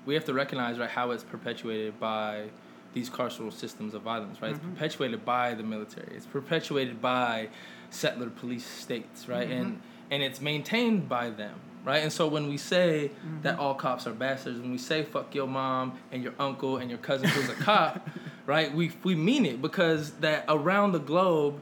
we 0.05 0.15
have 0.15 0.25
to 0.27 0.35
recognize 0.35 0.79
right 0.79 0.91
how 0.91 1.11
it's 1.13 1.25
perpetuated 1.25 1.99
by 1.99 2.51
these 2.93 3.09
carceral 3.09 3.53
systems 3.53 3.95
of 3.95 4.03
violence. 4.03 4.43
Right, 4.43 4.51
it's 4.51 4.61
perpetuated 4.61 5.25
by 5.25 5.55
the 5.55 5.63
military. 5.63 6.15
It's 6.15 6.27
perpetuated 6.27 7.01
by 7.01 7.49
settler 7.91 8.29
police 8.29 8.67
states. 8.67 9.27
Right, 9.27 9.51
and 9.51 9.81
and 10.13 10.23
it's 10.23 10.41
maintained 10.41 11.09
by 11.09 11.31
them. 11.31 11.55
Right, 11.85 12.05
and 12.05 12.13
so 12.13 12.29
when 12.29 12.49
we 12.49 12.59
say 12.59 13.11
that 13.43 13.59
all 13.59 13.75
cops 13.75 14.07
are 14.07 14.13
bastards, 14.13 14.61
when 14.61 14.71
we 14.71 14.79
say 14.79 15.03
fuck 15.03 15.35
your 15.35 15.49
mom 15.49 15.99
and 16.13 16.23
your 16.23 16.33
uncle 16.39 16.77
and 16.77 16.89
your 16.89 17.01
cousin 17.01 17.29
who's 17.29 17.49
a 17.49 17.55
cop, 17.55 18.09
right, 18.47 18.73
we 18.73 18.93
we 19.03 19.17
mean 19.17 19.45
it 19.45 19.61
because 19.61 20.13
that 20.21 20.45
around 20.49 20.93
the 20.93 21.01
globe, 21.01 21.61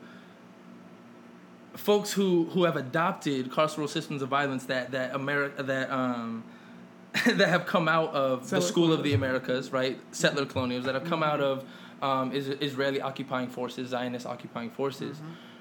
folks 1.72 2.12
who 2.12 2.50
who 2.50 2.64
have 2.64 2.76
adopted 2.76 3.50
carceral 3.50 3.88
systems 3.88 4.20
of 4.20 4.28
violence 4.28 4.64
that 4.66 4.90
that 4.90 5.14
America 5.14 5.62
that 5.62 5.90
um 5.90 6.44
that 7.24 7.48
have 7.48 7.64
come 7.64 7.88
out 7.88 8.12
of 8.12 8.44
Settler 8.44 8.60
the 8.60 8.66
school 8.66 8.92
of 8.92 9.02
the. 9.02 9.14
Americas, 9.14 9.72
right? 9.72 9.98
Settler 10.12 10.44
colonials 10.44 10.84
that 10.84 10.94
have 10.94 11.04
come 11.04 11.22
out 11.22 11.40
of 11.40 11.64
um, 12.02 12.32
is, 12.32 12.48
Israeli 12.48 13.00
occupying 13.00 13.48
forces, 13.48 13.88
Zionist 13.88 14.26
occupying 14.26 14.70
forces, 14.70 15.20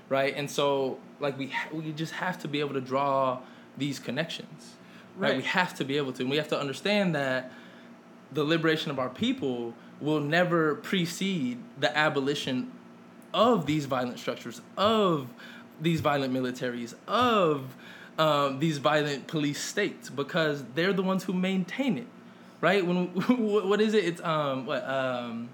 right? 0.09 0.33
And 0.35 0.49
so, 0.49 0.97
like 1.19 1.37
we 1.37 1.47
ha- 1.47 1.69
we 1.71 1.91
just 1.91 2.13
have 2.13 2.39
to 2.39 2.47
be 2.47 2.59
able 2.59 2.73
to 2.73 2.81
draw 2.81 3.39
these 3.77 3.99
connections, 3.99 4.75
right? 5.15 5.29
Right. 5.29 5.37
We 5.37 5.43
have 5.43 5.75
to 5.75 5.85
be 5.85 5.97
able 5.97 6.11
to, 6.13 6.23
and 6.23 6.29
we 6.29 6.37
have 6.37 6.49
to 6.49 6.59
understand 6.59 7.15
that 7.15 7.51
the 8.31 8.43
liberation 8.43 8.91
of 8.91 8.99
our 8.99 9.09
people 9.09 9.73
will 10.01 10.19
never 10.19 10.75
precede 10.75 11.59
the 11.79 11.95
abolition 11.97 12.71
of 13.33 13.65
these 13.65 13.85
violent 13.85 14.19
structures, 14.19 14.61
of 14.77 15.27
these 15.81 16.01
violent 16.01 16.33
militaries, 16.33 16.95
of 17.07 17.75
um, 18.17 18.59
these 18.59 18.77
violent 18.79 19.27
police 19.27 19.61
states, 19.61 20.09
because 20.09 20.63
they're 20.75 20.93
the 20.93 21.03
ones 21.03 21.23
who 21.23 21.33
maintain 21.33 21.97
it, 21.97 22.07
right? 22.61 22.85
When 22.85 23.07
what 23.67 23.79
is 23.81 23.93
it? 23.93 24.03
It's 24.05 24.21
um 24.21 24.65
what 24.65 24.87
um. 24.87 25.49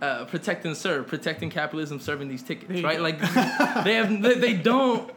Uh, 0.00 0.24
protect 0.26 0.64
and 0.64 0.76
serve, 0.76 1.08
protecting 1.08 1.50
capitalism, 1.50 1.98
serving 1.98 2.28
these 2.28 2.42
tickets, 2.42 2.82
right? 2.82 3.00
Like 3.00 3.18
they 3.84 3.94
have, 3.94 4.22
they, 4.22 4.34
they 4.34 4.54
don't. 4.54 5.10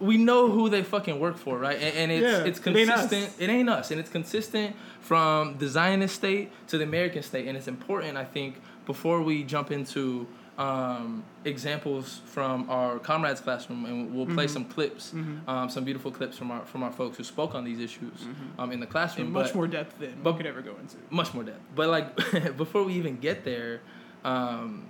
We 0.00 0.16
know 0.16 0.50
who 0.50 0.68
they 0.68 0.82
fucking 0.82 1.20
work 1.20 1.36
for, 1.36 1.58
right? 1.58 1.76
And, 1.80 1.94
and 1.96 2.10
it's 2.10 2.22
Yeah, 2.22 2.44
it's 2.44 2.58
it 2.58 2.76
ain't 2.76 2.88
consistent 2.90 3.34
it 3.38 3.50
ain't 3.50 3.68
us 3.70 3.90
and 3.92 4.00
it's 4.00 4.10
consistent 4.10 4.74
from 5.00 5.58
the 5.58 5.68
zionist 5.68 6.14
state 6.16 6.50
to 6.68 6.78
the 6.78 6.84
american 6.84 7.22
state 7.22 7.46
and 7.48 7.56
it's 7.56 7.68
important 7.68 8.16
i 8.16 8.24
think 8.24 8.60
before 8.86 9.20
we 9.22 9.42
jump 9.44 9.70
into 9.70 10.26
um, 10.58 11.22
examples 11.44 12.20
from 12.26 12.68
our 12.70 12.98
comrades 12.98 13.40
classroom 13.40 13.84
and 13.86 14.14
we'll 14.14 14.26
play 14.26 14.44
Mm-hmm. 14.46 14.52
some 14.52 14.64
clips 14.66 15.12
um, 15.48 15.68
some 15.70 15.84
beautiful 15.84 16.10
clips 16.10 16.36
from 16.36 16.50
our 16.50 16.62
from 16.66 16.82
our 16.82 16.92
folks 16.92 17.16
who 17.18 17.24
spoke 17.24 17.54
on 17.54 17.64
these 17.64 17.78
issues 17.78 18.26
um, 18.58 18.72
in 18.72 18.80
the 18.80 18.86
classroom 18.86 19.28
In 19.28 19.32
much 19.32 19.46
but- 19.48 19.54
more 19.54 19.66
depth 19.68 19.98
than 19.98 20.14
but- 20.22 20.32
we 20.32 20.36
could 20.38 20.46
ever 20.46 20.62
go 20.62 20.74
into. 20.80 20.96
much 21.10 21.32
more 21.34 21.44
depth. 21.44 21.60
But 21.74 21.88
like 21.88 22.56
before 22.56 22.82
we 22.84 22.94
even 22.94 23.16
get 23.18 23.44
there, 23.44 23.80
um, 24.24 24.86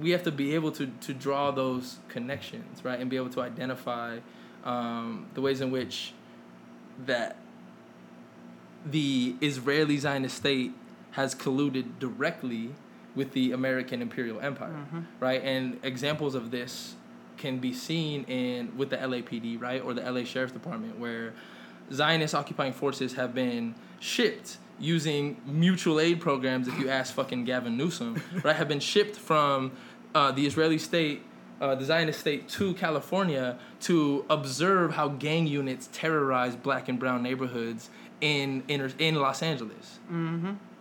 we 0.00 0.10
have 0.10 0.22
to 0.22 0.32
be 0.32 0.54
able 0.54 0.72
to 0.72 0.86
to 1.02 1.14
draw 1.14 1.50
those 1.50 1.98
connections, 2.08 2.84
right, 2.84 2.98
and 2.98 3.10
be 3.10 3.16
able 3.16 3.30
to 3.30 3.40
identify 3.42 4.18
um, 4.64 5.26
the 5.34 5.40
ways 5.40 5.60
in 5.60 5.70
which 5.70 6.12
that 7.06 7.36
the 8.86 9.34
Israeli 9.40 9.98
Zionist 9.98 10.36
state 10.36 10.72
has 11.12 11.34
colluded 11.34 11.98
directly 11.98 12.70
with 13.14 13.32
the 13.32 13.52
American 13.52 14.02
imperial 14.02 14.40
empire, 14.40 14.84
right? 15.20 15.42
And 15.42 15.78
examples 15.82 16.34
of 16.34 16.50
this 16.50 16.94
can 17.36 17.58
be 17.58 17.72
seen 17.72 18.24
in 18.24 18.76
with 18.76 18.90
the 18.90 18.96
LAPD, 18.96 19.60
right, 19.60 19.82
or 19.82 19.94
the 19.94 20.02
LA 20.10 20.24
Sheriff's 20.24 20.52
Department, 20.52 20.98
where 20.98 21.32
Zionist 21.92 22.34
occupying 22.34 22.72
forces 22.72 23.14
have 23.14 23.34
been 23.34 23.74
shipped 24.00 24.58
using 24.78 25.40
mutual 25.46 26.00
aid 26.00 26.20
programs. 26.20 26.68
If 26.68 26.78
you 26.78 26.88
ask 26.88 27.14
fucking 27.14 27.44
Gavin 27.44 27.76
Newsom, 27.76 28.22
right, 28.44 28.56
have 28.56 28.68
been 28.68 28.80
shipped 28.80 29.16
from 29.16 29.72
uh, 30.14 30.32
the 30.32 30.46
Israeli 30.46 30.78
state, 30.78 31.22
uh, 31.60 31.74
the 31.74 31.84
Zionist 31.84 32.20
state, 32.20 32.48
to 32.50 32.74
California 32.74 33.58
to 33.80 34.24
observe 34.28 34.94
how 34.94 35.08
gang 35.08 35.46
units 35.46 35.88
terrorize 35.92 36.56
black 36.56 36.88
and 36.88 36.98
brown 36.98 37.22
neighborhoods 37.22 37.90
in 38.20 38.62
in, 38.68 38.92
in 38.98 39.14
Los 39.16 39.42
Angeles 39.42 39.98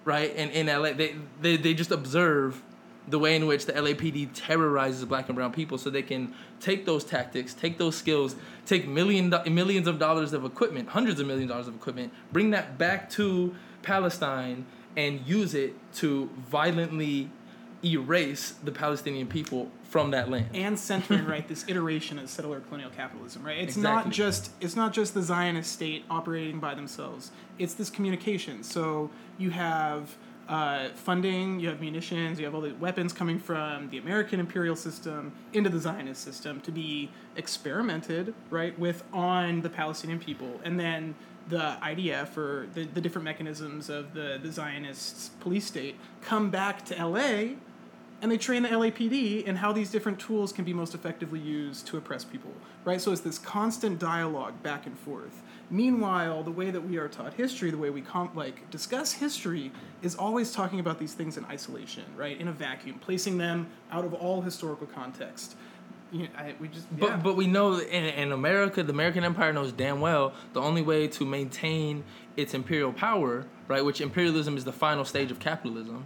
right? 0.05 0.33
And 0.35 0.51
in 0.51 0.67
LA, 0.67 0.93
they, 0.93 1.15
they 1.41 1.57
they 1.57 1.73
just 1.73 1.91
observe 1.91 2.61
the 3.07 3.19
way 3.19 3.35
in 3.35 3.45
which 3.45 3.65
the 3.65 3.73
LAPD 3.73 4.29
terrorizes 4.33 5.03
black 5.03 5.27
and 5.27 5.35
brown 5.35 5.51
people 5.51 5.77
so 5.77 5.89
they 5.89 6.01
can 6.01 6.33
take 6.61 6.85
those 6.85 7.03
tactics, 7.03 7.53
take 7.53 7.77
those 7.77 7.97
skills, 7.97 8.35
take 8.65 8.87
million 8.87 9.33
millions 9.49 9.87
of 9.87 9.99
dollars 9.99 10.31
of 10.31 10.45
equipment, 10.45 10.87
hundreds 10.89 11.19
of 11.19 11.27
millions 11.27 11.49
of 11.49 11.55
dollars 11.55 11.67
of 11.67 11.75
equipment, 11.75 12.13
bring 12.31 12.51
that 12.51 12.77
back 12.77 13.09
to 13.09 13.53
Palestine 13.83 14.65
and 14.95 15.25
use 15.27 15.53
it 15.53 15.75
to 15.95 16.29
violently 16.49 17.29
erase 17.83 18.51
the 18.63 18.71
Palestinian 18.71 19.27
people 19.27 19.69
from 19.83 20.11
that 20.11 20.29
land. 20.29 20.47
and 20.53 20.79
centering 20.79 21.25
right 21.25 21.47
this 21.47 21.65
iteration 21.67 22.17
of 22.17 22.29
settler 22.29 22.61
colonial 22.61 22.89
capitalism 22.89 23.43
right? 23.43 23.57
It's 23.57 23.77
not 23.77 24.09
just 24.09 24.51
it's 24.61 24.75
not 24.75 24.93
just 24.93 25.13
the 25.13 25.21
zionist 25.21 25.71
state 25.71 26.05
operating 26.09 26.59
by 26.59 26.73
themselves. 26.73 27.31
It's 27.59 27.73
this 27.73 27.89
communication. 27.89 28.63
So 28.63 29.11
you 29.37 29.51
have 29.51 30.15
uh, 30.47 30.89
funding 30.89 31.59
you 31.59 31.69
have 31.69 31.79
munitions 31.79 32.37
you 32.37 32.43
have 32.43 32.53
all 32.53 32.59
the 32.59 32.73
weapons 32.73 33.13
coming 33.13 33.39
from 33.39 33.89
the 33.91 33.97
american 33.97 34.41
imperial 34.41 34.75
system 34.75 35.31
into 35.53 35.69
the 35.69 35.79
zionist 35.79 36.21
system 36.21 36.59
to 36.59 36.69
be 36.69 37.09
experimented 37.37 38.33
right 38.49 38.77
with 38.77 39.03
on 39.13 39.61
the 39.61 39.69
palestinian 39.69 40.19
people. 40.19 40.59
And 40.65 40.77
then 40.77 41.15
the 41.49 41.77
idf 41.81 42.37
or 42.37 42.67
the, 42.73 42.85
the 42.85 43.01
different 43.01 43.25
mechanisms 43.25 43.89
of 43.89 44.13
the, 44.13 44.39
the 44.41 44.51
zionist 44.51 45.37
police 45.41 45.65
state 45.65 45.95
come 46.21 46.49
back 46.49 46.85
to 46.85 47.05
la 47.05 47.55
and 48.23 48.31
they 48.31 48.37
train 48.37 48.63
the 48.63 48.69
LAPD 48.69 49.43
in 49.43 49.57
how 49.57 49.73
these 49.73 49.91
different 49.91 50.17
tools 50.17 50.53
can 50.53 50.63
be 50.63 50.71
most 50.71 50.95
effectively 50.95 51.41
used 51.41 51.85
to 51.87 51.97
oppress 51.97 52.23
people, 52.23 52.53
right? 52.85 53.01
So 53.01 53.11
it's 53.11 53.19
this 53.19 53.37
constant 53.37 53.99
dialogue 53.99 54.63
back 54.63 54.85
and 54.85 54.97
forth. 54.97 55.41
Meanwhile, 55.69 56.43
the 56.43 56.51
way 56.51 56.71
that 56.71 56.79
we 56.79 56.95
are 56.95 57.09
taught 57.09 57.33
history, 57.33 57.69
the 57.69 57.77
way 57.77 57.89
we 57.89 57.99
com- 57.99 58.31
like 58.33 58.69
discuss 58.71 59.11
history, 59.11 59.73
is 60.01 60.15
always 60.15 60.53
talking 60.53 60.79
about 60.79 60.99
these 60.99 61.13
things 61.13 61.35
in 61.35 61.43
isolation, 61.45 62.05
right? 62.15 62.39
In 62.39 62.47
a 62.47 62.53
vacuum, 62.53 62.97
placing 62.99 63.37
them 63.37 63.67
out 63.91 64.05
of 64.05 64.13
all 64.13 64.41
historical 64.41 64.87
context. 64.87 65.57
You 66.13 66.27
I, 66.37 66.53
we 66.59 66.67
just 66.67 66.87
But 66.97 67.09
yeah. 67.09 67.17
but 67.17 67.35
we 67.35 67.47
know 67.47 67.79
in, 67.79 68.05
in 68.05 68.31
America, 68.31 68.83
the 68.83 68.93
American 68.93 69.23
Empire 69.23 69.51
knows 69.51 69.71
damn 69.71 69.99
well 69.99 70.33
the 70.53 70.61
only 70.61 70.83
way 70.83 71.07
to 71.07 71.25
maintain 71.25 72.03
its 72.37 72.53
imperial 72.53 72.93
power, 72.93 73.45
right, 73.67 73.83
which 73.83 73.99
imperialism 73.99 74.55
is 74.55 74.63
the 74.63 74.71
final 74.71 75.05
stage 75.05 75.31
of 75.31 75.39
capitalism, 75.39 76.05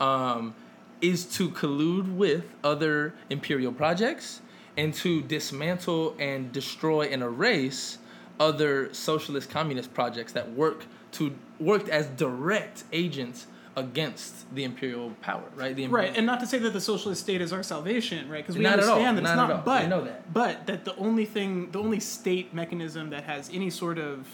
um, 0.00 0.54
is 1.00 1.24
to 1.36 1.50
collude 1.50 2.16
with 2.16 2.44
other 2.64 3.14
imperial 3.30 3.72
projects 3.72 4.40
and 4.76 4.92
to 4.92 5.22
dismantle 5.22 6.16
and 6.18 6.50
destroy 6.52 7.02
and 7.02 7.22
erase 7.22 7.98
other 8.40 8.92
socialist 8.92 9.48
communist 9.50 9.94
projects 9.94 10.32
that 10.32 10.50
work 10.52 10.86
to 11.12 11.32
worked 11.60 11.88
as 11.88 12.06
direct 12.08 12.82
agents 12.92 13.46
against 13.76 14.52
the 14.54 14.64
imperial 14.64 15.10
power, 15.20 15.42
right? 15.56 15.74
The 15.74 15.86
Right, 15.88 16.16
and 16.16 16.24
not 16.26 16.40
to 16.40 16.46
say 16.46 16.58
that 16.58 16.72
the 16.72 16.80
socialist 16.80 17.22
state 17.22 17.40
is 17.40 17.52
our 17.52 17.62
salvation, 17.62 18.28
right? 18.28 18.42
Because 18.42 18.56
we 18.56 18.62
Not 18.62 18.74
understand 18.78 19.18
that 19.18 19.22
it's 19.22 19.28
not 19.30 19.36
not. 19.36 19.50
at 19.50 19.56
all. 19.56 19.62
But 19.64 19.88
know 19.88 20.04
that. 20.04 20.32
but 20.32 20.66
that 20.66 20.84
the 20.84 20.94
only 20.96 21.24
thing, 21.24 21.70
the 21.72 21.80
only 21.80 22.00
state 22.00 22.54
mechanism 22.54 23.10
that 23.10 23.24
has 23.24 23.50
any 23.52 23.70
sort 23.70 23.98
of 23.98 24.26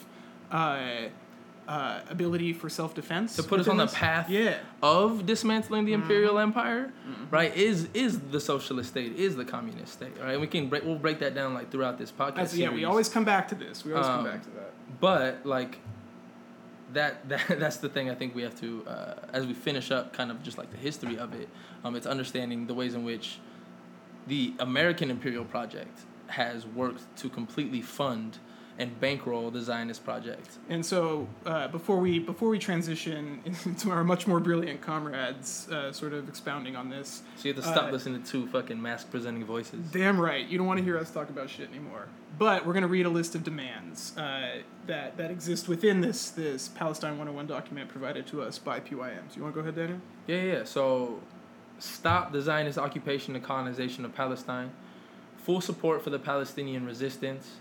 uh, 0.53 0.78
uh, 1.68 2.01
ability 2.11 2.53
for 2.53 2.68
self 2.68 2.95
defense 2.95 3.36
to 3.36 3.43
put 3.43 3.61
us 3.61 3.68
on 3.68 3.76
the 3.76 3.86
path 3.86 4.28
Yeah, 4.28 4.59
of 4.82 5.24
dismantling 5.26 5.84
the 5.84 5.93
imperial 5.93 6.34
Mm-hmm. 6.34 6.43
empire, 6.43 6.93
right? 7.30 7.57
Is 7.57 7.88
is 7.95 8.18
the 8.18 8.41
socialist 8.41 8.91
state, 8.91 9.16
is 9.16 9.36
the 9.36 9.45
communist 9.45 9.93
state, 9.93 10.12
right? 10.20 10.38
We 10.41 10.49
can 10.49 10.68
break 10.68 10.84
we'll 10.84 10.97
break 10.97 11.20
that 11.20 11.34
down 11.34 11.55
like 11.55 11.70
throughout 11.70 11.97
this 11.99 12.11
podcast. 12.11 12.38
As, 12.38 12.59
yeah. 12.59 12.70
We 12.70 12.84
always 12.84 13.09
come 13.09 13.24
back 13.24 13.49
to 13.49 13.55
this. 13.55 13.84
We 13.84 13.93
always 13.93 14.07
come 14.07 14.18
Um, 14.20 14.24
back 14.24 14.43
to 14.43 14.51
that. 14.51 14.72
but 15.01 15.47
like 15.47 15.78
that, 16.95 17.28
that 17.28 17.59
that's 17.59 17.78
the 17.78 17.88
thing 17.88 18.11
I 18.11 18.14
think 18.14 18.34
we 18.34 18.43
have 18.43 18.59
to 18.61 18.84
uh, 18.86 19.14
as 19.32 19.47
we 19.47 19.55
finish 19.55 19.91
up 19.91 20.12
kind 20.12 20.30
of 20.30 20.43
just 20.43 20.59
like 20.59 20.70
the 20.70 20.78
history 20.78 21.18
of 21.18 21.34
it. 21.34 21.49
Um, 21.84 21.95
it's 21.95 22.07
understanding 22.07 22.66
the 22.66 22.74
ways 22.74 22.95
in 22.95 23.05
which 23.05 23.38
the 24.26 24.55
American 24.59 25.11
imperial 25.11 25.45
project 25.45 26.01
has 26.28 26.66
worked 26.66 27.05
to 27.16 27.28
completely 27.28 27.80
fund 27.80 28.38
and 28.81 28.99
bankroll 28.99 29.51
the 29.51 29.61
Zionist 29.61 30.03
project. 30.05 30.57
And 30.70 30.85
so 30.85 31.28
uh, 31.45 31.68
before 31.68 31.99
we 31.99 32.18
before 32.18 32.49
we 32.49 32.59
transition 32.59 33.43
into 33.66 33.91
our 33.91 34.03
much 34.03 34.26
more 34.26 34.41
brilliant 34.41 34.81
comrades, 34.81 35.68
uh, 35.68 35.93
sort 35.93 36.14
of 36.14 36.28
expounding 36.28 36.76
on 36.76 36.89
this. 36.89 37.22
So 37.37 37.49
you 37.49 37.55
have 37.55 37.62
to 37.62 37.70
stop 37.70 37.89
Uh, 37.89 37.93
listening 37.93 38.22
to 38.22 38.31
two 38.31 38.47
fucking 38.47 38.81
mask 38.81 39.11
presenting 39.11 39.45
voices. 39.45 39.81
Damn 39.93 40.18
right. 40.18 40.47
You 40.49 40.57
don't 40.57 40.66
want 40.66 40.78
to 40.78 40.85
hear 40.85 40.99
us 40.99 41.11
talk 41.11 41.28
about 41.28 41.51
shit 41.51 41.68
anymore. 41.68 42.07
But 42.39 42.64
we're 42.64 42.72
going 42.72 42.83
to 42.83 42.89
read 42.89 43.05
a 43.05 43.11
list 43.11 43.35
of 43.35 43.45
demands 43.45 44.16
uh, 44.16 44.62
that, 44.87 45.18
that 45.18 45.31
exist 45.31 45.68
within 45.68 46.01
this, 46.01 46.31
this 46.31 46.68
Palestine 46.68 47.18
101 47.18 47.47
document 47.47 47.91
provided 47.91 48.26
to 48.28 48.41
us 48.41 48.59
by 48.59 48.81
PYM. 48.81 49.24
So 49.28 49.37
you 49.37 49.43
want 49.43 49.55
to 49.55 49.57
go 49.57 49.61
ahead, 49.61 49.74
Daniel? 49.74 50.01
Yeah. 50.26 50.43
yeah. 50.43 50.64
So, 50.64 51.20
stop 51.78 52.33
the 52.33 52.41
Zionist 52.41 52.78
occupation 52.78 53.35
and 53.35 53.45
colonization 53.45 54.07
of 54.07 54.14
Palestine. 54.14 54.70
Full 55.37 55.61
support 55.61 56.03
for 56.03 56.09
the 56.09 56.18
Palestinian 56.18 56.87
resistance. 56.87 57.57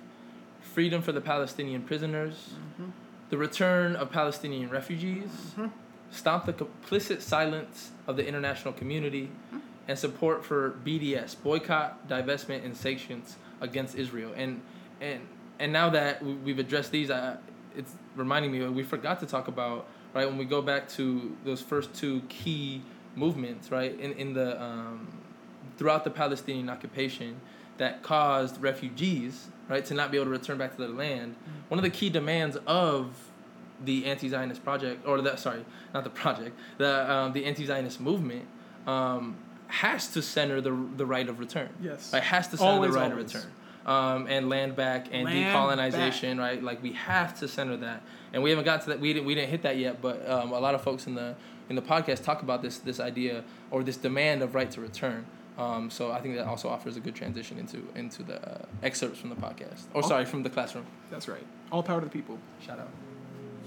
Freedom 0.73 1.01
for 1.01 1.11
the 1.11 1.21
Palestinian 1.21 1.81
prisoners. 1.83 2.51
Mm-hmm. 2.53 2.91
The 3.29 3.37
return 3.37 3.95
of 3.95 4.11
Palestinian 4.11 4.69
refugees. 4.69 5.29
Mm-hmm. 5.51 5.67
Stop 6.11 6.45
the 6.45 6.53
complicit 6.53 7.21
silence 7.21 7.91
of 8.07 8.17
the 8.17 8.27
international 8.27 8.73
community. 8.73 9.31
Mm-hmm. 9.47 9.59
And 9.87 9.97
support 9.97 10.45
for 10.45 10.75
BDS, 10.85 11.35
boycott, 11.41 12.07
divestment, 12.07 12.63
and 12.63 12.77
sanctions 12.77 13.37
against 13.59 13.95
Israel. 13.95 14.31
And 14.35 14.61
and 15.01 15.21
and 15.57 15.73
now 15.73 15.89
that 15.89 16.23
we- 16.23 16.33
we've 16.33 16.59
addressed 16.59 16.91
these, 16.91 17.09
I, 17.09 17.37
it's 17.75 17.93
reminding 18.15 18.51
me 18.51 18.65
we 18.67 18.83
forgot 18.83 19.19
to 19.21 19.25
talk 19.25 19.47
about 19.47 19.87
right 20.13 20.27
when 20.27 20.37
we 20.37 20.45
go 20.45 20.61
back 20.61 20.87
to 20.89 21.35
those 21.43 21.61
first 21.61 21.93
two 21.95 22.21
key 22.29 22.83
movements, 23.15 23.71
right 23.71 23.99
in 23.99 24.11
in 24.13 24.33
the 24.33 24.61
um, 24.61 25.07
throughout 25.77 26.03
the 26.03 26.11
Palestinian 26.11 26.69
occupation 26.69 27.39
that 27.79 28.03
caused 28.03 28.61
refugees 28.61 29.47
right 29.67 29.83
to 29.85 29.93
not 29.93 30.11
be 30.11 30.17
able 30.17 30.25
to 30.25 30.31
return 30.31 30.57
back 30.57 30.71
to 30.71 30.77
their 30.77 30.87
land. 30.87 31.35
One 31.67 31.79
of 31.79 31.83
the 31.83 31.89
key 31.89 32.09
demands 32.09 32.57
of 32.67 33.07
the 33.83 34.05
anti-Zionist 34.05 34.63
project, 34.63 35.07
or 35.07 35.21
that 35.21 35.39
sorry, 35.39 35.65
not 35.93 36.03
the 36.03 36.09
project, 36.09 36.57
the 36.77 37.11
um, 37.11 37.33
the 37.33 37.45
anti-Zionist 37.45 37.99
movement. 37.99 38.45
Um, 38.87 39.35
has 39.69 40.07
to 40.09 40.21
center 40.21 40.61
the 40.61 40.75
the 40.97 41.05
right 41.05 41.29
of 41.29 41.39
return. 41.39 41.69
Yes. 41.81 42.11
Right, 42.11 42.23
has 42.23 42.47
to 42.49 42.57
center 42.57 42.71
Always, 42.71 42.93
the 42.93 42.99
right 42.99 43.11
always. 43.11 43.35
of 43.35 43.41
return. 43.41 43.51
Um, 43.85 44.27
and 44.27 44.49
land 44.49 44.75
back 44.75 45.07
and 45.11 45.23
Land 45.23 45.55
decolonization, 45.55 46.37
right? 46.37 46.61
Like 46.61 46.83
we 46.83 46.93
have 46.93 47.39
to 47.39 47.47
center 47.47 47.77
that, 47.77 48.03
and 48.33 48.43
we 48.43 48.49
haven't 48.49 48.65
got 48.65 48.81
to 48.81 48.89
that. 48.89 48.99
We 48.99 49.13
didn't 49.13 49.25
we 49.25 49.35
didn't 49.35 49.49
hit 49.51 49.61
that 49.61 49.77
yet, 49.77 50.01
but 50.01 50.27
um, 50.29 50.51
a 50.51 50.59
lot 50.59 50.75
of 50.75 50.81
folks 50.81 51.07
in 51.07 51.15
the 51.15 51.35
in 51.69 51.75
the 51.75 51.81
podcast 51.81 52.23
talk 52.23 52.41
about 52.41 52.61
this 52.61 52.79
this 52.79 52.99
idea 52.99 53.43
or 53.71 53.83
this 53.83 53.97
demand 53.97 54.41
of 54.41 54.53
right 54.55 54.69
to 54.71 54.81
return. 54.81 55.25
Um, 55.59 55.89
so 55.89 56.11
I 56.11 56.21
think 56.21 56.35
that 56.37 56.47
also 56.47 56.69
offers 56.69 56.95
a 56.95 57.01
good 57.01 57.15
transition 57.15 57.59
into 57.59 57.85
into 57.93 58.23
the 58.23 58.37
uh, 58.49 58.65
excerpts 58.81 59.19
from 59.19 59.29
the 59.29 59.35
podcast, 59.35 59.83
or 59.93 60.01
sorry, 60.01 60.25
from 60.25 60.41
the 60.43 60.49
classroom. 60.49 60.85
That's 61.11 61.27
right. 61.27 61.45
All 61.71 61.83
power 61.83 61.99
to 61.99 62.05
the 62.05 62.11
people. 62.11 62.37
Shout 62.65 62.79
out. 62.79 62.89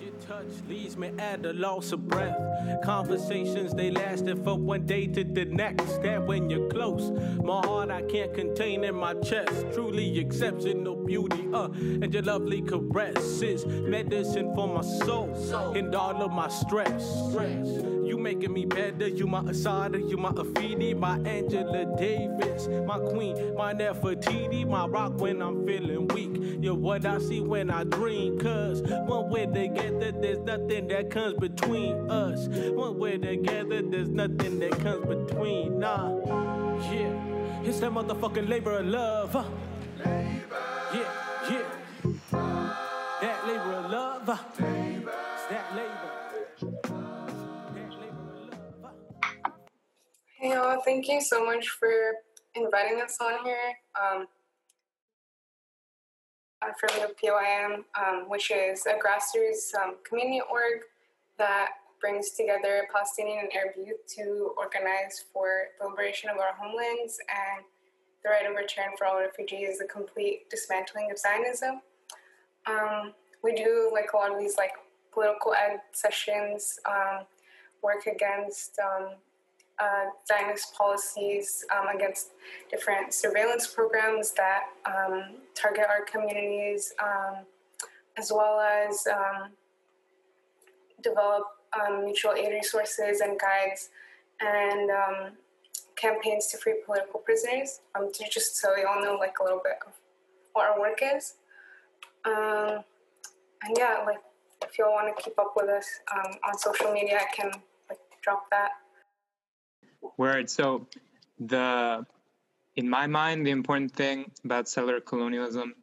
Your 0.00 0.14
touch 0.26 0.46
leaves 0.68 0.96
me 0.96 1.12
at 1.18 1.44
a 1.46 1.52
loss 1.52 1.92
of 1.92 2.08
breath. 2.08 2.36
Conversations 2.82 3.72
they 3.72 3.90
lasted 3.90 4.42
from 4.42 4.64
one 4.64 4.84
day 4.84 5.06
to 5.06 5.22
the 5.22 5.44
next. 5.44 6.02
That 6.02 6.26
when 6.26 6.50
you're 6.50 6.68
close, 6.70 7.10
my 7.44 7.60
heart 7.64 7.90
I 7.90 8.02
can't 8.02 8.34
contain 8.34 8.84
in 8.84 8.96
my 8.96 9.14
chest. 9.14 9.66
Truly 9.74 10.18
exceptional 10.18 10.96
beauty, 10.96 11.46
uh, 11.52 11.66
and 11.66 12.12
your 12.12 12.22
lovely 12.22 12.62
caresses, 12.62 13.66
medicine 13.66 14.54
for 14.54 14.66
my 14.66 14.80
soul 14.80 15.30
and 15.76 15.94
all 15.94 16.22
of 16.22 16.32
my 16.32 16.48
stress. 16.48 17.04
You 18.12 18.18
making 18.18 18.52
me 18.52 18.66
better, 18.66 19.08
you 19.08 19.26
my 19.26 19.40
Assata, 19.48 19.98
you 19.98 20.18
my 20.18 20.32
Afeni, 20.32 20.94
my 20.94 21.16
Angela 21.20 21.96
Davis, 21.96 22.68
my 22.86 22.98
queen, 22.98 23.54
my 23.56 23.72
Nefertiti, 23.72 24.68
my 24.68 24.84
rock 24.86 25.18
when 25.18 25.40
I'm 25.40 25.66
feeling 25.66 26.08
weak. 26.08 26.62
You're 26.62 26.74
what 26.74 27.06
I 27.06 27.18
see 27.20 27.40
when 27.40 27.70
I 27.70 27.84
dream, 27.84 28.38
cause 28.38 28.82
when 28.82 29.30
we're 29.30 29.46
together, 29.46 30.12
there's 30.12 30.40
nothing 30.40 30.88
that 30.88 31.08
comes 31.10 31.38
between 31.38 32.10
us. 32.10 32.48
When 32.48 32.98
we're 32.98 33.16
together, 33.16 33.80
there's 33.80 34.10
nothing 34.10 34.58
that 34.58 34.72
comes 34.80 35.06
between, 35.06 35.80
nah. 35.80 36.14
Yeah, 36.92 37.62
it's 37.64 37.80
that 37.80 37.92
motherfucking 37.92 38.46
labor 38.46 38.72
of 38.72 38.88
love. 38.88 39.32
huh? 39.32 39.44
Yeah, 40.04 41.08
yeah. 41.50 41.64
That 43.22 43.46
labor 43.46 43.72
of 43.72 43.90
love. 43.90 44.22
huh? 44.26 44.81
Hey 50.42 50.54
y'all, 50.54 50.80
thank 50.84 51.06
you 51.06 51.20
so 51.20 51.46
much 51.46 51.68
for 51.68 52.14
inviting 52.56 53.00
us 53.00 53.16
on 53.20 53.44
here. 53.44 53.76
Um, 53.94 54.26
I'm 56.60 56.72
from 56.80 57.00
the 57.00 57.14
POIM, 57.14 57.84
um, 57.96 58.28
which 58.28 58.50
is 58.50 58.84
a 58.86 58.94
grassroots 58.94 59.72
um, 59.80 59.98
community 60.02 60.42
org 60.50 60.80
that 61.38 61.68
brings 62.00 62.32
together 62.32 62.88
Palestinian 62.92 63.38
and 63.44 63.52
Arab 63.54 63.74
youth 63.76 64.04
to 64.16 64.52
organize 64.58 65.24
for 65.32 65.66
the 65.80 65.86
liberation 65.86 66.28
of 66.28 66.38
our 66.38 66.54
homelands 66.58 67.20
and 67.28 67.64
the 68.24 68.30
right 68.30 68.44
of 68.44 68.56
return 68.56 68.96
for 68.98 69.06
all 69.06 69.20
refugees, 69.20 69.78
the 69.78 69.84
complete 69.84 70.50
dismantling 70.50 71.08
of 71.12 71.18
Zionism. 71.18 71.82
Um, 72.66 73.12
we 73.44 73.54
do 73.54 73.90
like 73.92 74.12
a 74.12 74.16
lot 74.16 74.32
of 74.32 74.40
these 74.40 74.56
like 74.56 74.72
political 75.12 75.54
ed 75.54 75.82
sessions, 75.92 76.80
um, 76.84 77.26
work 77.80 78.08
against 78.08 78.76
um, 78.80 79.10
uh, 79.82 80.04
Zionist 80.28 80.74
policies 80.74 81.64
um, 81.76 81.88
against 81.88 82.30
different 82.70 83.12
surveillance 83.12 83.66
programs 83.66 84.32
that 84.32 84.62
um, 84.86 85.36
target 85.54 85.86
our 85.88 86.04
communities, 86.04 86.94
um, 87.02 87.44
as 88.16 88.30
well 88.32 88.60
as 88.60 89.04
um, 89.12 89.50
develop 91.02 91.44
um, 91.80 92.04
mutual 92.04 92.32
aid 92.34 92.52
resources 92.52 93.20
and 93.20 93.40
guides 93.40 93.90
and 94.40 94.90
campaigns 95.96 96.46
to 96.48 96.58
free 96.58 96.76
political 96.86 97.20
prisoners. 97.20 97.80
to 98.12 98.24
just 98.30 98.56
so 98.56 98.76
you 98.76 98.86
all 98.86 99.02
know, 99.02 99.14
like 99.14 99.38
a 99.40 99.42
little 99.42 99.60
bit 99.64 99.78
of 99.86 99.92
what 100.52 100.66
our 100.68 100.78
work 100.78 101.00
is. 101.02 101.34
and 102.24 103.76
yeah, 103.76 104.02
like 104.06 104.18
if 104.64 104.78
you 104.78 104.84
all 104.84 104.92
want 104.92 105.16
to 105.16 105.22
keep 105.22 105.38
up 105.40 105.54
with 105.56 105.68
us 105.68 105.86
on 106.14 106.56
social 106.58 106.92
media, 106.92 107.18
I 107.18 107.34
can 107.34 107.50
like 107.88 107.98
drop 108.22 108.44
that 108.50 108.70
Word. 110.16 110.50
So 110.50 110.86
the 111.38 112.06
in 112.74 112.88
my 112.88 113.06
mind, 113.06 113.46
the 113.46 113.50
important 113.50 113.92
thing 113.92 114.30
about 114.44 114.68
settler 114.68 115.00
colonialism 115.00 115.74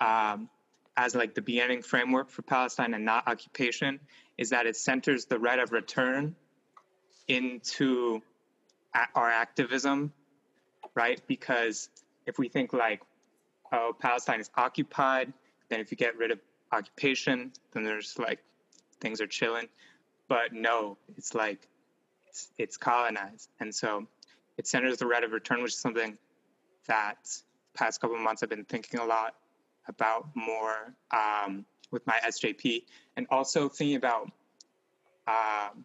um, 0.00 0.48
as 0.96 1.14
like 1.14 1.34
the 1.34 1.42
beginning 1.42 1.82
framework 1.82 2.28
for 2.30 2.42
Palestine 2.42 2.94
and 2.94 3.04
not 3.04 3.28
occupation 3.28 4.00
is 4.36 4.50
that 4.50 4.66
it 4.66 4.76
centers 4.76 5.26
the 5.26 5.38
right 5.38 5.58
of 5.58 5.72
return 5.72 6.34
into 7.28 8.20
our 9.14 9.30
activism, 9.30 10.12
right? 10.94 11.20
Because 11.26 11.88
if 12.26 12.38
we 12.38 12.48
think 12.48 12.72
like, 12.72 13.02
oh, 13.72 13.92
Palestine 13.98 14.40
is 14.40 14.50
occupied, 14.56 15.32
then 15.68 15.80
if 15.80 15.90
you 15.90 15.96
get 15.96 16.16
rid 16.16 16.30
of 16.30 16.40
occupation, 16.72 17.52
then 17.72 17.84
there's 17.84 18.18
like 18.18 18.40
things 19.00 19.20
are 19.20 19.26
chilling. 19.26 19.68
But 20.28 20.52
no, 20.52 20.98
it's 21.16 21.34
like 21.34 21.68
it's 22.38 22.50
it's 22.58 22.76
colonized, 22.76 23.50
and 23.60 23.74
so 23.74 24.06
it 24.56 24.66
centers 24.66 24.98
the 24.98 25.06
right 25.06 25.24
of 25.24 25.32
return, 25.32 25.62
which 25.62 25.72
is 25.72 25.78
something 25.78 26.16
that 26.86 27.16
past 27.74 28.00
couple 28.00 28.16
of 28.16 28.22
months 28.22 28.42
I've 28.42 28.48
been 28.48 28.64
thinking 28.64 29.00
a 29.00 29.04
lot 29.04 29.34
about 29.88 30.28
more 30.34 30.94
um, 31.10 31.64
with 31.90 32.06
my 32.06 32.18
SJP, 32.26 32.84
and 33.16 33.26
also 33.30 33.68
thinking 33.68 33.96
about 33.96 34.30
um, 35.26 35.84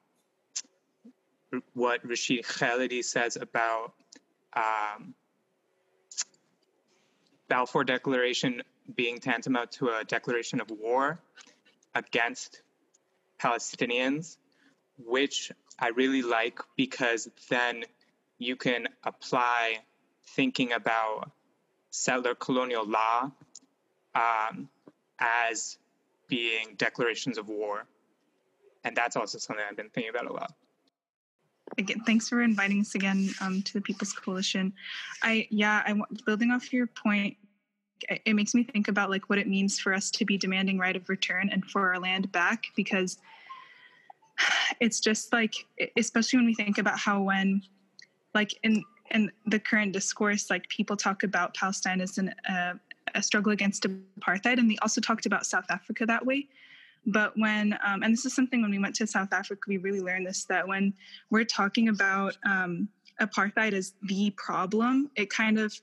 what 1.73 2.05
Rashid 2.07 2.43
Khalidi 2.43 3.03
says 3.03 3.35
about 3.35 3.93
um, 4.53 5.13
Balfour 7.47 7.83
Declaration 7.83 8.61
being 8.95 9.19
tantamount 9.19 9.71
to 9.73 9.89
a 9.89 10.03
declaration 10.03 10.61
of 10.61 10.69
war 10.69 11.19
against 11.95 12.61
Palestinians, 13.39 14.37
which 14.97 15.51
I 15.79 15.89
really 15.89 16.21
like 16.21 16.59
because 16.75 17.29
then 17.49 17.83
you 18.37 18.55
can 18.55 18.87
apply 19.03 19.79
thinking 20.35 20.73
about 20.73 21.31
settler 21.89 22.35
colonial 22.35 22.85
law 22.85 23.31
um, 24.15 24.69
as 25.19 25.77
being 26.27 26.75
declarations 26.77 27.37
of 27.37 27.47
war. 27.47 27.85
And 28.83 28.95
that's 28.95 29.15
also 29.15 29.37
something 29.37 29.63
I've 29.67 29.77
been 29.77 29.89
thinking 29.89 30.09
about 30.09 30.25
a 30.25 30.33
lot. 30.33 30.53
Again, 31.77 32.01
thanks 32.05 32.29
for 32.29 32.41
inviting 32.41 32.81
us 32.81 32.95
again 32.95 33.29
um, 33.41 33.61
to 33.61 33.73
the 33.73 33.81
People's 33.81 34.13
Coalition. 34.13 34.73
I 35.23 35.47
yeah, 35.49 35.81
I 35.85 35.99
building 36.25 36.51
off 36.51 36.73
your 36.73 36.87
point. 36.87 37.37
It 38.25 38.35
makes 38.35 38.53
me 38.53 38.63
think 38.63 38.89
about 38.89 39.09
like 39.09 39.29
what 39.29 39.39
it 39.39 39.47
means 39.47 39.79
for 39.79 39.93
us 39.93 40.11
to 40.11 40.25
be 40.25 40.37
demanding 40.37 40.77
right 40.77 40.95
of 40.95 41.07
return 41.07 41.49
and 41.49 41.63
for 41.65 41.93
our 41.93 41.99
land 41.99 42.31
back 42.31 42.65
because 42.75 43.17
it's 44.79 44.99
just 44.99 45.31
like 45.33 45.53
especially 45.97 46.37
when 46.37 46.45
we 46.45 46.53
think 46.53 46.77
about 46.77 46.97
how 46.97 47.21
when 47.21 47.61
like 48.33 48.53
in 48.63 48.83
in 49.11 49.31
the 49.45 49.59
current 49.59 49.93
discourse 49.93 50.49
like 50.49 50.67
people 50.69 50.95
talk 50.95 51.23
about 51.23 51.53
palestine 51.53 52.01
as 52.01 52.17
an, 52.17 52.33
uh, 52.49 52.73
a 53.15 53.21
struggle 53.21 53.51
against 53.51 53.85
apartheid 54.19 54.59
and 54.59 54.69
they 54.69 54.77
also 54.81 55.01
talked 55.01 55.25
about 55.25 55.45
south 55.45 55.65
africa 55.69 56.05
that 56.05 56.25
way. 56.25 56.47
But 57.05 57.33
when 57.35 57.77
um, 57.85 58.01
and 58.01 58.13
this 58.13 58.25
is 58.25 58.33
something 58.33 58.61
when 58.61 58.71
we 58.71 58.79
went 58.79 58.95
to 58.95 59.07
south 59.07 59.33
africa 59.33 59.61
we 59.67 59.77
really 59.77 59.99
learned 59.99 60.25
this 60.25 60.45
that 60.45 60.65
when 60.65 60.93
we're 61.29 61.43
talking 61.43 61.89
about 61.89 62.37
um, 62.45 62.87
apartheid 63.19 63.73
as 63.73 63.93
the 64.03 64.31
problem 64.37 65.11
it 65.15 65.29
kind 65.29 65.59
of 65.59 65.77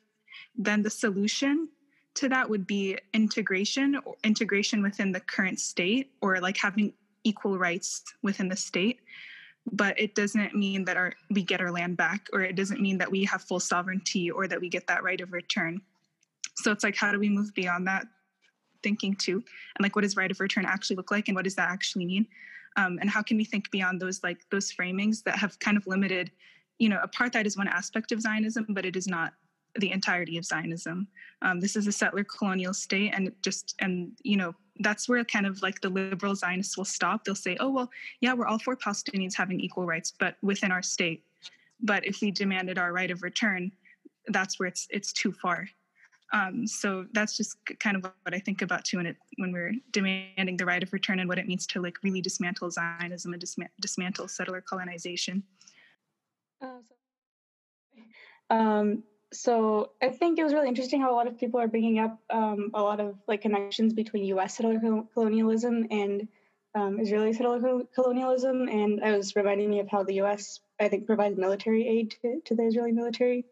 then 0.57 0.83
the 0.83 0.91
solution 0.91 1.69
to 2.15 2.29
that 2.29 2.49
would 2.49 2.67
be 2.67 2.99
integration 3.13 4.01
or 4.05 4.17
integration 4.25 4.83
within 4.83 5.13
the 5.13 5.21
current 5.21 5.61
state 5.61 6.11
or 6.21 6.41
like 6.41 6.57
having 6.57 6.93
equal 7.25 7.59
rights 7.59 8.03
within 8.23 8.49
the 8.49 8.57
state 8.57 9.01
but 9.73 9.99
it 9.99 10.15
doesn't 10.15 10.55
mean 10.55 10.85
that 10.85 10.97
our 10.97 11.13
we 11.31 11.43
get 11.43 11.61
our 11.61 11.71
land 11.71 11.97
back 11.97 12.29
or 12.33 12.41
it 12.41 12.57
doesn't 12.57 12.81
mean 12.81 12.99
that 12.99 13.11
we 13.11 13.25
have 13.25 13.43
full 13.43 13.61
sovereignty 13.61 14.31
or 14.31 14.49
that 14.49 14.61
we 14.61 14.69
get 14.69 14.87
that 14.87 15.03
right 15.03 15.21
of 15.21 15.33
return. 15.33 15.81
So 16.57 16.73
it's 16.73 16.85
like 16.85 16.97
how 16.97 17.13
do 17.13 17.19
we 17.19 17.29
move 17.29 17.55
beyond 17.55 17.87
that 17.87 18.07
thinking 18.83 19.15
too? 19.15 19.35
And 19.35 19.83
like 19.83 19.95
what 19.95 20.03
does 20.03 20.17
right 20.17 20.31
of 20.31 20.41
return 20.41 20.65
actually 20.65 20.97
look 20.97 21.11
like 21.11 21.29
and 21.29 21.35
what 21.35 21.45
does 21.45 21.57
that 21.57 21.71
actually 21.71 22.07
mean? 22.07 22.27
Um, 22.77 22.99
and 23.01 23.11
how 23.11 23.23
can 23.23 23.37
we 23.37 23.45
think 23.45 23.71
beyond 23.71 24.01
those 24.01 24.23
like 24.23 24.39
those 24.51 24.73
framings 24.73 25.23
that 25.25 25.39
have 25.39 25.59
kind 25.59 25.77
of 25.77 25.87
limited 25.87 26.31
you 26.79 26.89
know 26.89 27.01
apartheid 27.05 27.45
is 27.45 27.57
one 27.57 27.69
aspect 27.69 28.13
of 28.13 28.21
zionism 28.21 28.65
but 28.71 28.87
it 28.87 28.97
is 28.97 29.07
not 29.07 29.35
the 29.79 29.93
entirety 29.93 30.37
of 30.37 30.45
zionism. 30.45 31.07
Um, 31.43 31.61
this 31.61 31.77
is 31.77 31.87
a 31.87 31.93
settler 31.93 32.25
colonial 32.25 32.75
state 32.75 33.13
and 33.15 33.33
just 33.43 33.75
and 33.79 34.13
you 34.23 34.37
know 34.37 34.55
that's 34.81 35.09
where 35.09 35.25
kind 35.25 35.47
of 35.47 35.63
like 35.63 35.81
the 35.81 35.89
liberal 35.89 36.35
Zionists 36.35 36.77
will 36.77 36.85
stop. 36.85 37.25
They'll 37.25 37.35
say, 37.35 37.57
oh, 37.61 37.71
well, 37.71 37.91
yeah, 38.21 38.35
we're 38.35 38.47
all 38.47 38.59
for 38.59 38.77
Palestinians 38.77 39.37
having 39.37 39.61
equal 39.61 39.87
rights, 39.87 40.13
but 40.19 40.37
within 40.43 40.73
our 40.73 40.83
state. 40.83 41.25
But 41.81 42.07
if 42.07 42.21
we 42.21 42.31
demanded 42.31 42.79
our 42.79 42.93
right 42.93 43.11
of 43.11 43.23
return, 43.23 43.73
that's 44.29 44.59
where 44.59 44.69
it's 44.69 44.87
it's 44.91 45.13
too 45.13 45.33
far. 45.33 45.69
Um, 46.33 46.67
so 46.67 47.07
that's 47.13 47.37
just 47.37 47.57
kind 47.81 47.97
of 47.97 48.03
what 48.03 48.35
I 48.35 48.39
think 48.39 48.63
about 48.63 48.85
too 48.85 48.99
when 48.99 49.07
it 49.07 49.17
when 49.39 49.53
we're 49.53 49.73
demanding 49.93 50.57
the 50.57 50.67
right 50.67 50.83
of 50.83 50.93
return 50.93 51.19
and 51.21 51.29
what 51.29 51.39
it 51.39 51.47
means 51.47 51.67
to 51.69 51.81
like 51.81 51.97
really 52.03 52.21
dismantle 52.21 52.71
Zionism 52.71 53.33
and 53.33 53.43
disma- 53.43 53.69
dismantle 53.81 54.29
settler 54.29 54.61
colonization. 54.61 55.43
Uh, 56.63 56.81
um, 58.51 59.03
so 59.33 59.91
I 60.03 60.09
think 60.09 60.39
it 60.39 60.45
was 60.45 60.53
really 60.53 60.69
interesting 60.69 61.01
how 61.01 61.13
a 61.13 61.17
lot 61.17 61.29
of 61.29 61.39
people 61.39 61.61
are 61.61 61.69
bringing 61.69 61.99
up 61.99 62.19
um, 62.31 62.71
a 62.75 62.83
lot 62.83 63.01
of 63.01 63.17
like 63.29 63.43
connections 63.43 63.93
between 63.93 64.25
U.S. 64.25 64.57
settler 64.57 64.81
colonialism 65.15 65.87
and 65.91 66.27
um, 66.75 67.01
Israeli 67.01 67.33
settler 67.33 67.85
colonialism, 67.95 68.69
and 68.69 69.03
I 69.05 69.17
was 69.17 69.35
reminding 69.37 69.71
me 69.71 69.81
of 69.81 69.89
how 69.89 70.03
the 70.03 70.15
U.S. 70.15 70.61
I 70.81 70.89
think 70.89 71.07
provides 71.07 71.37
military 71.37 71.87
aid 71.87 72.17
to, 72.23 72.41
to 72.45 72.55
the 72.55 72.65
Israeli 72.65 72.93
military 72.93 73.45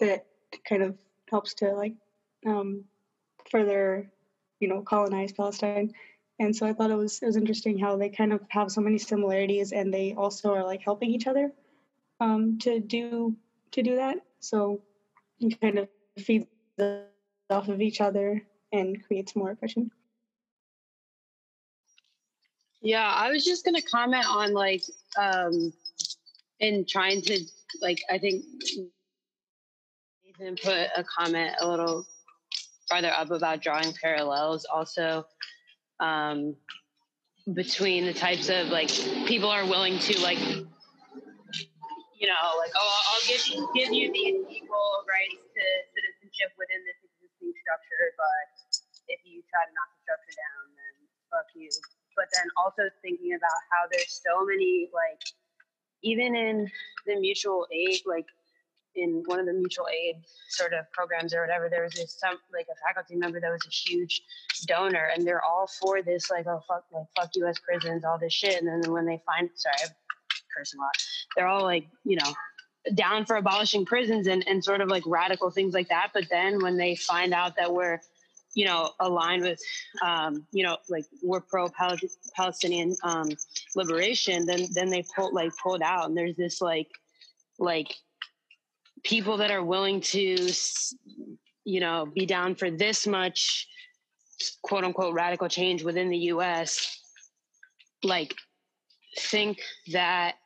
that 0.00 0.26
kind 0.68 0.82
of 0.82 0.96
helps 1.30 1.54
to 1.54 1.72
like 1.74 1.94
um, 2.44 2.84
further, 3.50 4.10
you 4.60 4.68
know, 4.68 4.82
colonize 4.82 5.32
Palestine. 5.32 5.92
And 6.38 6.54
so 6.54 6.66
I 6.66 6.72
thought 6.72 6.90
it 6.90 6.96
was 6.96 7.20
it 7.22 7.26
was 7.26 7.36
interesting 7.36 7.78
how 7.78 7.96
they 7.96 8.10
kind 8.10 8.32
of 8.32 8.42
have 8.48 8.70
so 8.70 8.80
many 8.80 8.98
similarities, 8.98 9.72
and 9.72 9.92
they 9.92 10.14
also 10.16 10.52
are 10.52 10.64
like 10.64 10.82
helping 10.82 11.10
each 11.10 11.26
other 11.26 11.52
um, 12.20 12.58
to 12.60 12.80
do 12.80 13.36
to 13.72 13.82
do 13.82 13.96
that. 13.96 14.18
So 14.40 14.82
and 15.40 15.60
kind 15.60 15.78
of 15.78 15.88
feeds 16.18 16.46
off 17.50 17.68
of 17.68 17.80
each 17.80 18.00
other 18.00 18.42
and 18.72 19.04
creates 19.06 19.36
more 19.36 19.50
oppression. 19.50 19.90
Yeah, 22.82 23.06
I 23.06 23.30
was 23.30 23.44
just 23.44 23.64
gonna 23.64 23.82
comment 23.82 24.26
on 24.28 24.52
like 24.52 24.82
um 25.18 25.72
in 26.60 26.84
trying 26.88 27.22
to 27.22 27.40
like 27.80 28.00
I 28.10 28.18
think 28.18 28.44
Nathan 30.24 30.56
put 30.56 30.88
a 30.96 31.04
comment 31.04 31.54
a 31.60 31.68
little 31.68 32.06
farther 32.88 33.10
up 33.10 33.30
about 33.30 33.62
drawing 33.62 33.92
parallels 34.00 34.66
also 34.72 35.26
um 36.00 36.54
between 37.54 38.04
the 38.04 38.14
types 38.14 38.48
of 38.48 38.68
like 38.68 38.90
people 39.26 39.48
are 39.48 39.64
willing 39.66 39.98
to 39.98 40.20
like 40.20 40.38
you 42.16 42.26
know, 42.26 42.44
like, 42.56 42.72
oh, 42.72 42.96
I'll 43.12 43.26
give 43.28 43.44
you, 43.52 43.68
give 43.76 43.92
you 43.92 44.08
these 44.08 44.40
equal 44.48 44.90
rights 45.04 45.36
to 45.36 45.64
citizenship 45.92 46.56
within 46.56 46.80
this 46.88 46.96
existing 47.04 47.52
structure, 47.60 48.04
but 48.16 48.48
if 49.12 49.20
you 49.28 49.44
try 49.52 49.68
to 49.68 49.72
knock 49.76 49.92
the 49.92 50.00
structure 50.08 50.36
down, 50.36 50.64
then 50.72 50.94
fuck 51.28 51.48
you. 51.52 51.68
But 52.16 52.32
then 52.32 52.48
also 52.56 52.88
thinking 53.04 53.36
about 53.36 53.60
how 53.68 53.84
there's 53.92 54.16
so 54.24 54.48
many, 54.48 54.88
like, 54.96 55.20
even 56.00 56.32
in 56.32 56.70
the 57.04 57.20
mutual 57.20 57.68
aid, 57.68 58.00
like 58.08 58.26
in 58.96 59.22
one 59.26 59.38
of 59.38 59.44
the 59.44 59.52
mutual 59.52 59.86
aid 59.92 60.16
sort 60.48 60.72
of 60.72 60.90
programs 60.92 61.34
or 61.34 61.42
whatever, 61.42 61.68
there 61.68 61.84
was 61.84 61.92
this 61.92 62.16
some 62.18 62.38
like 62.52 62.66
a 62.72 62.76
faculty 62.80 63.16
member 63.16 63.40
that 63.40 63.52
was 63.52 63.60
a 63.68 63.70
huge 63.70 64.22
donor, 64.66 65.12
and 65.14 65.26
they're 65.26 65.44
all 65.44 65.68
for 65.80 66.00
this, 66.00 66.30
like, 66.30 66.46
oh 66.46 66.62
fuck, 66.66 66.84
like 66.92 67.04
fuck 67.14 67.30
U.S. 67.36 67.58
prisons, 67.60 68.04
all 68.04 68.18
this 68.18 68.32
shit, 68.32 68.62
and 68.62 68.68
then 68.82 68.90
when 68.90 69.04
they 69.04 69.20
find, 69.26 69.50
sorry, 69.54 69.92
I'm 70.58 70.80
a 70.80 70.82
lot 70.82 70.92
they're 71.36 71.46
all 71.46 71.62
like, 71.62 71.86
you 72.04 72.16
know, 72.16 72.32
down 72.94 73.26
for 73.26 73.36
abolishing 73.36 73.84
prisons 73.84 74.26
and, 74.26 74.46
and 74.48 74.64
sort 74.64 74.80
of 74.80 74.88
like 74.88 75.02
radical 75.06 75.50
things 75.50 75.74
like 75.74 75.88
that. 75.88 76.10
But 76.14 76.24
then 76.30 76.62
when 76.62 76.76
they 76.76 76.96
find 76.96 77.34
out 77.34 77.56
that 77.56 77.72
we're, 77.72 78.00
you 78.54 78.64
know, 78.64 78.90
aligned 79.00 79.42
with, 79.42 79.60
um, 80.02 80.46
you 80.50 80.64
know, 80.64 80.78
like 80.88 81.04
we're 81.22 81.40
pro 81.40 81.68
Palestinian 82.34 82.96
um, 83.02 83.28
liberation, 83.74 84.46
then 84.46 84.66
then 84.72 84.88
they 84.88 85.04
pulled 85.14 85.34
like 85.34 85.52
pulled 85.62 85.82
out, 85.82 86.06
and 86.06 86.16
there's 86.16 86.36
this 86.36 86.62
like 86.62 86.88
like 87.58 87.94
people 89.02 89.36
that 89.36 89.50
are 89.50 89.62
willing 89.62 90.00
to 90.00 90.50
you 91.64 91.80
know 91.80 92.06
be 92.14 92.24
down 92.24 92.54
for 92.54 92.70
this 92.70 93.06
much 93.06 93.68
quote 94.62 94.84
unquote 94.84 95.12
radical 95.12 95.48
change 95.48 95.82
within 95.82 96.08
the 96.08 96.18
US 96.18 96.98
like 98.02 98.34
think 99.18 99.60
that 99.92 100.36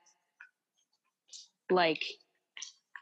like 1.71 2.03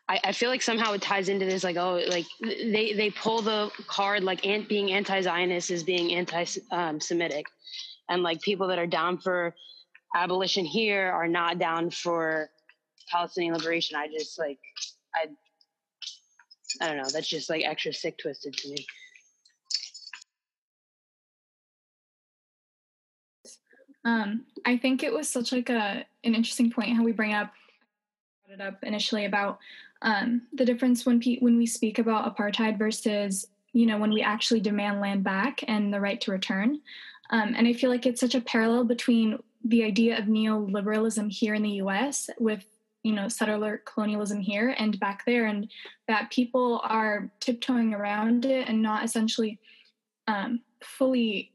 I, 0.09 0.21
I 0.25 0.33
feel 0.33 0.49
like 0.49 0.63
somehow 0.63 0.93
it 0.93 1.03
ties 1.03 1.29
into 1.29 1.45
this 1.45 1.65
like 1.65 1.77
oh 1.77 2.01
like 2.09 2.27
they 2.41 2.93
they 2.95 3.11
pull 3.11 3.43
the 3.43 3.71
card 3.87 4.25
like 4.25 4.47
ant, 4.47 4.69
being 4.69 4.93
anti-zionist 4.93 5.71
is 5.71 5.83
being 5.83 6.15
anti-semitic 6.15 7.47
and 8.09 8.23
like 8.23 8.41
people 8.41 8.69
that 8.69 8.79
are 8.79 8.87
down 8.87 9.19
for 9.19 9.55
abolition 10.15 10.65
here 10.65 11.11
are 11.11 11.29
not 11.29 11.59
down 11.59 11.91
for 11.91 12.49
palestinian 13.11 13.55
liberation. 13.55 13.97
I 13.97 14.09
just 14.09 14.39
like 14.39 14.59
i 15.15 15.27
i 16.81 16.87
don't 16.87 16.97
know. 16.97 17.09
That's 17.13 17.29
just 17.29 17.51
like 17.51 17.65
extra 17.65 17.93
sick 17.93 18.19
twisted 18.19 18.55
to 18.55 18.69
me. 18.71 18.87
Um, 24.05 24.47
I 24.65 24.79
think 24.79 25.03
it 25.03 25.13
was 25.13 25.29
such 25.29 25.53
like 25.53 25.69
a 25.69 26.07
an 26.25 26.35
interesting 26.35 26.71
point 26.71 26.97
how 26.97 27.05
we 27.05 27.13
bring 27.13 27.35
up 27.35 27.53
it 28.51 28.61
up 28.61 28.83
initially 28.83 29.27
about 29.27 29.59
um, 30.03 30.43
the 30.53 30.65
difference 30.65 31.05
when 31.05 31.21
pe- 31.21 31.41
when 31.41 31.59
we 31.59 31.67
speak 31.67 31.99
about 31.99 32.35
apartheid 32.35 32.79
versus 32.79 33.47
you 33.73 33.85
know 33.85 33.99
when 33.99 34.13
we 34.13 34.23
actually 34.23 34.61
demand 34.61 35.01
land 35.01 35.23
back 35.23 35.63
and 35.69 35.93
the 35.93 36.01
right 36.01 36.21
to 36.23 36.31
return. 36.31 36.81
Um, 37.31 37.55
and 37.57 37.69
I 37.69 37.75
feel 37.75 37.91
like 37.91 38.07
it's 38.07 38.21
such 38.21 38.35
a 38.35 38.41
parallel 38.41 38.85
between 38.85 39.39
the 39.65 39.85
idea 39.85 40.19
of 40.19 40.25
neoliberalism 40.25 41.31
here 41.31 41.53
in 41.55 41.63
the 41.63 41.83
U.S. 41.83 42.31
with 42.39 42.65
you 43.03 43.13
know 43.13 43.29
settler 43.29 43.83
colonialism 43.85 44.41
here 44.41 44.75
and 44.79 44.99
back 44.99 45.25
there, 45.27 45.47
and 45.47 45.69
that 46.07 46.31
people 46.31 46.81
are 46.85 47.31
tiptoeing 47.41 47.93
around 47.93 48.45
it 48.45 48.69
and 48.69 48.81
not 48.81 49.05
essentially 49.05 49.59
um, 50.27 50.61
fully 50.83 51.53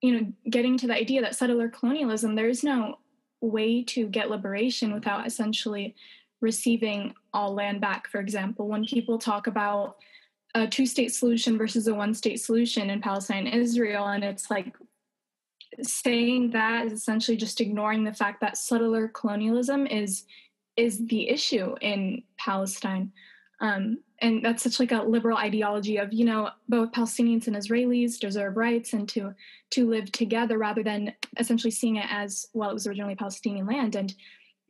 you 0.00 0.12
know, 0.12 0.32
getting 0.48 0.78
to 0.78 0.86
the 0.86 0.94
idea 0.94 1.20
that 1.20 1.34
settler 1.34 1.68
colonialism, 1.68 2.36
there 2.36 2.48
is 2.48 2.62
no 2.62 2.98
way 3.40 3.82
to 3.82 4.06
get 4.06 4.30
liberation 4.30 4.92
without 4.92 5.26
essentially 5.26 5.94
receiving 6.40 7.14
all 7.32 7.54
land 7.54 7.80
back. 7.80 8.08
For 8.08 8.20
example, 8.20 8.68
when 8.68 8.84
people 8.84 9.18
talk 9.18 9.46
about 9.46 9.96
a 10.54 10.66
two 10.66 10.86
state 10.86 11.14
solution 11.14 11.58
versus 11.58 11.86
a 11.88 11.94
one 11.94 12.14
state 12.14 12.40
solution 12.40 12.90
in 12.90 13.00
Palestine 13.00 13.46
and 13.46 13.60
Israel, 13.60 14.06
and 14.08 14.24
it's 14.24 14.50
like 14.50 14.74
saying 15.82 16.50
that 16.50 16.86
is 16.86 16.92
essentially 16.92 17.36
just 17.36 17.60
ignoring 17.60 18.04
the 18.04 18.12
fact 18.12 18.40
that 18.40 18.56
settler 18.56 19.08
colonialism 19.08 19.86
is 19.86 20.24
is 20.76 21.04
the 21.06 21.28
issue 21.28 21.74
in 21.80 22.22
Palestine. 22.38 23.12
Um, 23.60 23.98
and 24.20 24.44
that's 24.44 24.62
such 24.62 24.80
like 24.80 24.92
a 24.92 25.02
liberal 25.02 25.36
ideology 25.36 25.96
of 25.96 26.12
you 26.12 26.24
know 26.24 26.50
both 26.68 26.92
palestinians 26.92 27.46
and 27.46 27.56
israelis 27.56 28.18
deserve 28.18 28.56
rights 28.56 28.92
and 28.92 29.08
to 29.08 29.34
to 29.70 29.88
live 29.88 30.10
together 30.12 30.58
rather 30.58 30.82
than 30.82 31.12
essentially 31.38 31.70
seeing 31.70 31.96
it 31.96 32.06
as 32.10 32.46
well 32.52 32.70
it 32.70 32.74
was 32.74 32.86
originally 32.86 33.14
palestinian 33.14 33.66
land 33.66 33.94
and 33.94 34.14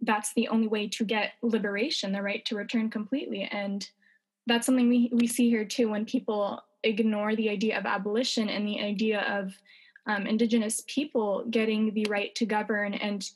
that's 0.02 0.32
the 0.34 0.48
only 0.48 0.68
way 0.68 0.88
to 0.88 1.04
get 1.04 1.32
liberation 1.42 2.12
the 2.12 2.22
right 2.22 2.44
to 2.46 2.56
return 2.56 2.90
completely. 2.90 3.42
And 3.42 3.88
that's 4.46 4.66
something 4.66 4.88
we, 4.88 5.10
we 5.12 5.26
see 5.26 5.48
here 5.48 5.64
too 5.64 5.88
when 5.90 6.04
people 6.04 6.62
ignore 6.84 7.34
the 7.34 7.50
idea 7.50 7.78
of 7.78 7.86
abolition 7.86 8.48
and 8.48 8.66
the 8.66 8.80
idea 8.80 9.20
of 9.22 9.54
um, 10.06 10.26
indigenous 10.26 10.82
people 10.86 11.44
getting 11.50 11.92
the 11.92 12.06
right 12.08 12.34
to 12.36 12.46
govern 12.46 12.94
and 12.94 13.28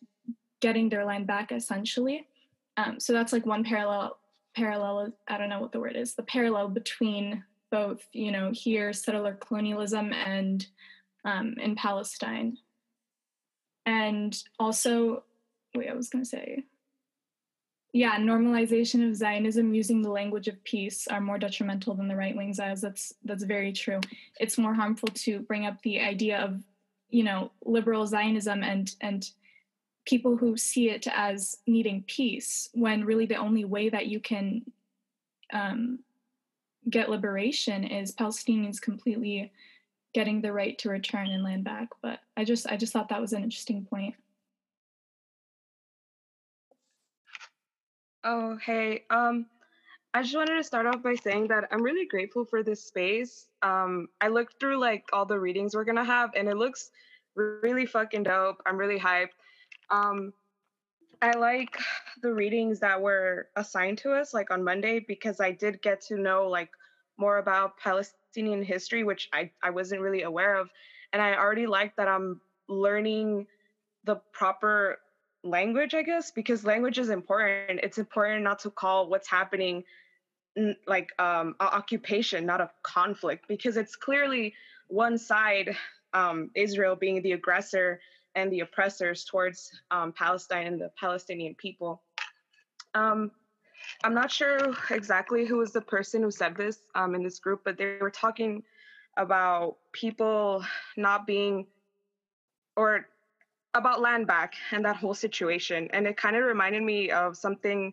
getting 0.61 0.89
their 0.89 1.05
land 1.05 1.27
back 1.27 1.53
essentially. 1.53 2.27
Um, 2.77 2.99
so 2.99 3.13
that's 3.13 3.33
like 3.33 3.47
one 3.47 3.65
parallel 3.65 4.19
parallel 4.55 5.11
i 5.29 5.39
don't 5.39 5.49
know 5.49 5.61
what 5.61 5.73
the 5.73 5.81
word 5.81 5.97
is 5.97 6.15
the 6.15 6.23
parallel 6.25 6.69
between 6.69 7.43
both 7.71 8.07
you 8.13 8.31
know 8.31 8.51
here 8.53 8.93
settler 8.93 9.33
colonialism 9.33 10.13
and 10.13 10.67
um, 11.25 11.55
in 11.59 11.75
palestine. 11.75 12.57
And 13.87 14.37
also 14.59 15.25
wait 15.75 15.91
i 15.91 15.95
was 15.95 16.09
going 16.09 16.25
to 16.25 16.29
say. 16.29 16.65
Yeah 17.93 18.17
normalization 18.19 19.07
of 19.07 19.17
zionism 19.17 19.75
using 19.75 20.01
the 20.01 20.11
language 20.11 20.49
of 20.49 20.63
peace 20.65 21.07
are 21.09 21.21
more 21.21 21.39
detrimental 21.39 21.95
than 21.95 22.09
the 22.09 22.17
right 22.17 22.35
wing 22.35 22.55
zionism. 22.55 22.89
That's 22.89 23.13
that's 23.25 23.45
very 23.45 23.73
true. 23.73 24.01
It's 24.41 24.59
more 24.59 24.75
harmful 24.75 25.09
to 25.09 25.41
bring 25.41 25.67
up 25.67 25.81
the 25.83 26.01
idea 26.01 26.39
of 26.41 26.63
you 27.11 27.23
know 27.23 27.53
liberal 27.65 28.07
zionism 28.07 28.63
and 28.65 28.95
and 29.01 29.31
people 30.05 30.37
who 30.37 30.57
see 30.57 30.91
it 30.91 31.07
as 31.15 31.59
needing 31.67 32.03
peace 32.09 32.69
when 32.73 33.05
really 33.05 33.27
the 33.27 33.37
only 33.37 33.65
way 33.65 33.89
that 33.89 34.07
you 34.07 34.19
can 34.19 34.63
um, 35.53 36.01
get 36.91 37.09
liberation 37.09 37.85
is 37.85 38.15
palestinians 38.15 38.81
completely 38.81 39.53
getting 40.13 40.41
the 40.41 40.53
right 40.53 40.77
to 40.79 40.91
return 40.91 41.29
and 41.29 41.45
land 41.45 41.65
back. 41.65 41.89
But 42.03 42.21
i 42.37 42.45
just 42.45 42.67
i 42.67 42.77
just 42.77 42.93
thought 42.93 43.11
that 43.11 43.21
was 43.21 43.33
an 43.35 43.45
interesting 43.45 43.85
point 43.85 44.15
oh 48.25 48.57
hey 48.65 49.05
um 49.11 49.47
i 50.15 50.23
just 50.23 50.35
wanted 50.35 50.57
to 50.57 50.65
start 50.65 50.87
off 50.87 51.03
by 51.03 51.15
saying 51.15 51.49
that 51.49 51.65
i'm 51.71 51.83
really 51.83 52.07
grateful 52.07 52.45
for 52.45 52.63
this 52.63 52.83
space 52.85 53.47
um 53.63 54.09
i 54.21 54.29
looked 54.29 54.59
through 54.61 54.79
like 54.79 55.05
all 55.13 55.27
the 55.27 55.39
readings 55.39 55.75
we're 55.75 55.85
gonna 55.85 56.05
have 56.05 56.31
and 56.37 56.49
it 56.49 56.57
looks 56.57 56.91
really 57.35 57.87
fucking 57.87 58.23
dope 58.23 58.61
i'm 58.67 58.77
really 58.77 58.99
hyped 58.99 59.31
um, 59.91 60.33
I 61.21 61.33
like 61.33 61.79
the 62.23 62.33
readings 62.33 62.81
that 62.81 63.01
were 63.01 63.49
assigned 63.55 63.99
to 63.99 64.13
us, 64.13 64.35
like 64.35 64.51
on 64.51 64.65
Monday, 64.65 64.99
because 65.07 65.41
I 65.41 65.53
did 65.53 65.81
get 65.83 66.01
to 66.07 66.17
know 66.17 66.49
like 66.49 66.71
more 67.17 67.39
about 67.39 67.77
Palestinian 67.79 68.63
history, 68.63 69.05
which 69.05 69.29
I, 69.33 69.51
I 69.63 69.71
wasn't 69.71 70.01
really 70.01 70.23
aware 70.23 70.57
of. 70.57 70.71
And 71.13 71.23
I 71.23 71.37
already 71.37 71.67
like 71.67 71.95
that 71.97 72.09
I'm 72.09 72.41
learning 72.69 73.47
the 74.05 74.17
proper 74.33 74.99
language, 75.45 75.95
I 75.95 76.03
guess, 76.03 76.31
because 76.31 76.65
language 76.65 76.99
is 76.99 77.11
important. 77.11 77.81
It's 77.83 77.99
important 77.99 78.43
not 78.43 78.59
to 78.61 78.71
call 78.71 79.09
what's 79.09 79.29
happening 79.29 79.85
like 80.87 81.11
um, 81.19 81.55
occupation, 81.61 82.45
not 82.45 82.61
a 82.61 82.71
conflict, 82.83 83.49
because 83.49 83.77
it's 83.77 83.97
clearly 83.97 84.55
one 84.89 85.17
side, 85.17 85.75
um, 86.13 86.51
Israel 86.55 86.95
being 86.95 87.23
the 87.23 87.33
aggressor, 87.33 88.01
and 88.35 88.53
the 88.53 88.61
oppressors 88.61 89.25
towards 89.25 89.71
um, 89.91 90.13
Palestine 90.13 90.67
and 90.67 90.81
the 90.81 90.91
Palestinian 90.99 91.55
people. 91.55 92.03
Um, 92.95 93.31
I'm 94.05 94.15
not 94.15 94.31
sure 94.31 94.75
exactly 94.91 95.45
who 95.45 95.59
was 95.59 95.73
the 95.73 95.81
person 95.81 96.23
who 96.23 96.31
said 96.31 96.57
this 96.57 96.81
um, 96.95 97.15
in 97.15 97.23
this 97.23 97.39
group, 97.39 97.63
but 97.65 97.77
they 97.77 97.97
were 98.01 98.11
talking 98.11 98.63
about 99.17 99.77
people 99.93 100.65
not 100.97 101.27
being, 101.27 101.67
or 102.77 103.07
about 103.75 104.01
land 104.01 104.27
back 104.27 104.55
and 104.71 104.85
that 104.85 104.97
whole 104.97 105.15
situation. 105.15 105.89
And 105.93 106.07
it 106.07 106.17
kind 106.17 106.37
of 106.37 106.45
reminded 106.45 106.83
me 106.83 107.11
of 107.11 107.37
something 107.37 107.93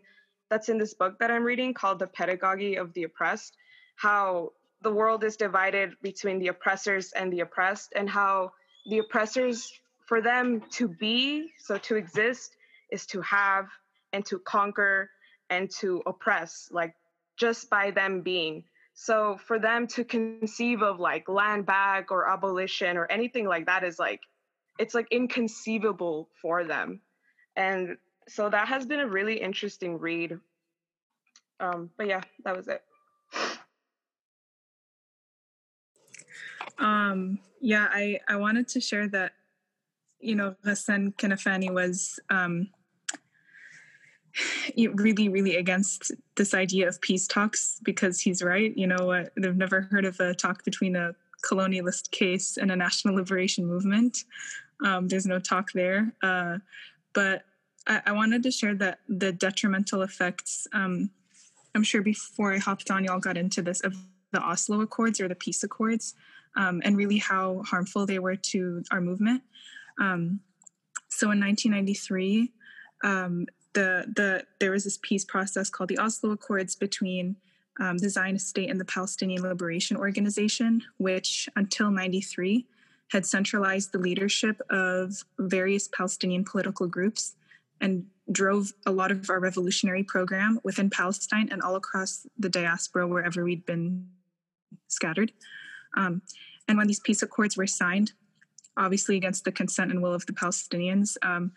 that's 0.50 0.70
in 0.70 0.78
this 0.78 0.94
book 0.94 1.18
that 1.20 1.32
I'm 1.32 1.44
reading 1.44 1.74
called 1.74 2.00
The 2.00 2.08
Pedagogy 2.08 2.76
of 2.76 2.94
the 2.94 3.04
Oppressed, 3.04 3.56
how 3.96 4.52
the 4.82 4.92
world 4.92 5.24
is 5.24 5.36
divided 5.36 5.94
between 6.02 6.40
the 6.40 6.48
oppressors 6.48 7.12
and 7.14 7.32
the 7.32 7.42
oppressed, 7.42 7.94
and 7.96 8.10
how 8.10 8.52
the 8.90 9.00
oppressors 9.00 9.72
for 10.06 10.22
them 10.22 10.62
to 10.72 10.88
be, 10.88 11.52
so 11.60 11.78
to 11.78 11.96
exist, 11.96 12.56
is 12.92 13.06
to 13.06 13.22
have 13.22 13.68
and 14.14 14.26
to 14.26 14.40
conquer 14.40 15.10
and 15.50 15.70
to 15.70 16.02
oppress, 16.06 16.70
like 16.72 16.96
just 17.38 17.70
by 17.70 17.92
them 17.92 18.22
being. 18.22 18.64
So 18.94 19.38
for 19.46 19.60
them 19.60 19.88
to 19.88 20.04
conceive 20.04 20.82
of 20.82 21.00
like 21.00 21.30
land 21.30 21.66
back 21.66 22.12
or 22.12 22.28
abolition 22.28 22.98
or 22.98 23.06
anything 23.06 23.48
like 23.48 23.68
that 23.68 23.84
is 23.84 24.00
like, 24.00 24.22
it's 24.80 24.96
like 24.96 25.08
inconceivable 25.12 26.30
for 26.42 26.64
them. 26.64 27.02
And 27.56 27.98
so 28.28 28.50
that 28.50 28.68
has 28.68 28.86
been 28.86 29.02
a 29.02 29.08
really 29.08 29.40
interesting 29.40 30.00
read. 30.00 30.40
Um, 31.60 31.90
but 31.98 32.08
yeah, 32.08 32.22
that 32.46 32.56
was 32.56 32.68
it. 32.68 32.82
Um, 36.78 37.40
yeah, 37.60 37.88
I, 37.92 38.20
I 38.30 38.38
wanted 38.38 38.70
to 38.70 38.80
share 38.80 39.10
that 39.10 39.34
you 40.20 40.36
know, 40.36 40.56
Ghassan 40.66 41.16
Kanafani 41.16 41.74
was 41.74 42.20
um, 42.30 42.70
really, 44.78 45.30
really 45.30 45.56
against 45.56 46.12
this 46.36 46.54
idea 46.54 46.88
of 46.88 47.02
peace 47.02 47.28
talks 47.28 47.80
because 47.84 48.20
he's 48.20 48.44
right. 48.44 48.76
You 48.78 48.88
know, 48.88 49.12
uh, 49.12 49.26
they've 49.38 49.56
never 49.56 49.82
heard 49.82 50.06
of 50.06 50.20
a 50.20 50.34
talk 50.34 50.64
between 50.64 50.96
a 50.96 51.14
colonialist 51.46 52.12
case 52.12 52.58
and 52.58 52.72
a 52.72 52.76
national 52.76 53.16
liberation 53.16 53.66
movement. 53.66 54.26
Um, 54.84 55.08
there's 55.08 55.26
no 55.26 55.40
talk 55.40 55.72
there. 55.74 56.14
Uh, 56.24 56.60
but 57.14 57.44
I, 57.88 58.02
I, 58.08 58.12
wanted 58.12 58.44
to 58.44 58.52
share 58.52 58.76
that 58.76 59.00
the 59.08 59.32
detrimental 59.32 60.02
effects. 60.04 60.68
Um, 60.74 61.10
I'm 61.76 61.84
sure 61.84 62.02
before 62.02 62.54
I 62.54 62.58
hopped 62.58 62.90
on, 62.92 63.04
y'all 63.04 63.20
got 63.20 63.38
into 63.38 63.62
this 63.62 63.82
of 63.82 63.96
the 64.32 64.42
Oslo 64.42 64.82
Accords 64.82 65.20
or 65.20 65.28
the 65.28 65.36
peace 65.36 65.64
accords, 65.64 66.16
um, 66.56 66.82
and 66.86 66.96
really 66.96 67.18
how 67.18 67.64
harmful 67.66 68.06
they 68.06 68.20
were 68.20 68.36
to 68.36 68.84
our 68.92 69.02
movement. 69.02 69.42
Um, 70.00 70.40
so 71.10 71.32
in 71.32 71.40
1993, 71.40 72.52
um, 73.04 73.48
the 73.74 74.06
the 74.16 74.46
there 74.60 74.72
was 74.72 74.84
this 74.84 75.00
peace 75.02 75.26
process 75.26 75.70
called 75.70 75.90
the 75.90 75.98
Oslo 75.98 76.32
Accords 76.32 76.76
between 76.76 77.36
um, 77.80 77.98
the 77.98 78.10
Zionist 78.10 78.48
state 78.48 78.70
and 78.70 78.80
the 78.80 78.86
Palestinian 78.86 79.42
Liberation 79.42 79.98
Organization, 79.98 80.84
which 80.98 81.50
until 81.56 81.92
93 81.92 82.66
had 83.12 83.26
centralized 83.26 83.92
the 83.92 83.98
leadership 83.98 84.62
of 84.70 85.24
various 85.38 85.88
Palestinian 85.88 86.46
political 86.46 86.88
groups 86.88 87.36
and 87.82 88.06
drove 88.32 88.72
a 88.86 88.92
lot 88.92 89.12
of 89.12 89.30
our 89.30 89.40
revolutionary 89.40 90.04
program 90.04 90.60
within 90.64 90.90
Palestine 90.90 91.50
and 91.52 91.62
all 91.62 91.76
across 91.76 92.28
the 92.38 92.50
diaspora 92.50 93.08
wherever 93.08 93.44
we'd 93.44 93.66
been 93.66 94.08
scattered. 94.88 95.32
Um, 95.98 96.22
and 96.68 96.78
when 96.78 96.88
these 96.88 97.00
peace 97.00 97.24
accords 97.24 97.58
were 97.58 97.68
signed, 97.68 98.12
obviously 98.78 99.18
against 99.18 99.44
the 99.44 99.52
consent 99.52 99.92
and 99.92 100.02
will 100.02 100.14
of 100.14 100.26
the 100.28 100.34
Palestinians, 100.34 101.18
um, 101.24 101.52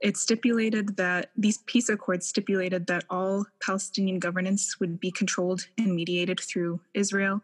it 0.00 0.16
stipulated 0.16 0.96
that 0.96 1.30
these 1.36 1.58
peace 1.66 1.88
accords 1.88 2.26
stipulated 2.26 2.86
that 2.86 3.04
all 3.10 3.44
Palestinian 3.60 4.18
governance 4.18 4.78
would 4.80 5.00
be 5.00 5.10
controlled 5.10 5.66
and 5.76 5.94
mediated 5.94 6.40
through 6.40 6.80
Israel. 6.94 7.42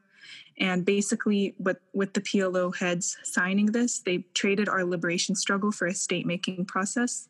And 0.58 0.84
basically, 0.84 1.54
with, 1.58 1.78
with 1.92 2.14
the 2.14 2.20
PLO 2.20 2.74
heads 2.74 3.16
signing 3.22 3.66
this, 3.66 4.00
they 4.00 4.18
traded 4.34 4.68
our 4.68 4.84
liberation 4.84 5.34
struggle 5.34 5.72
for 5.72 5.86
a 5.86 5.94
state 5.94 6.26
making 6.26 6.66
process 6.66 7.28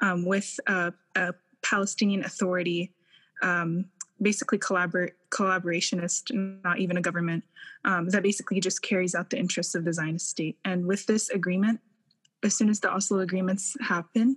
um, 0.00 0.24
with 0.24 0.58
a, 0.66 0.92
a, 1.14 1.34
Palestinian 1.62 2.22
Authority, 2.24 2.92
um, 3.42 3.86
basically 4.20 4.58
collabor- 4.58 5.12
collaborationist, 5.30 6.30
not 6.62 6.78
even 6.78 6.98
a 6.98 7.00
government, 7.00 7.42
um, 7.86 8.10
that 8.10 8.22
basically 8.22 8.60
just 8.60 8.82
carries 8.82 9.14
out 9.14 9.30
the 9.30 9.38
interests 9.38 9.74
of 9.74 9.86
the 9.86 9.92
Zionist 9.92 10.28
state. 10.28 10.58
And 10.66 10.86
with 10.86 11.06
this 11.06 11.30
agreement, 11.30 11.80
as 12.42 12.54
soon 12.54 12.68
as 12.68 12.80
the 12.80 12.92
Oslo 12.92 13.20
agreements 13.20 13.76
happen, 13.80 14.36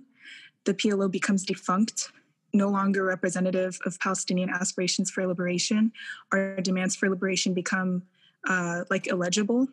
the 0.64 0.72
PLO 0.72 1.10
becomes 1.10 1.44
defunct, 1.44 2.10
no 2.52 2.68
longer 2.68 3.04
representative 3.04 3.78
of 3.84 3.98
Palestinian 4.00 4.50
aspirations 4.50 5.10
for 5.10 5.26
liberation. 5.26 5.92
Our 6.32 6.56
demands 6.60 6.96
for 6.96 7.08
liberation 7.08 7.54
become 7.54 8.02
uh, 8.48 8.84
like 8.90 9.06
illegible, 9.08 9.68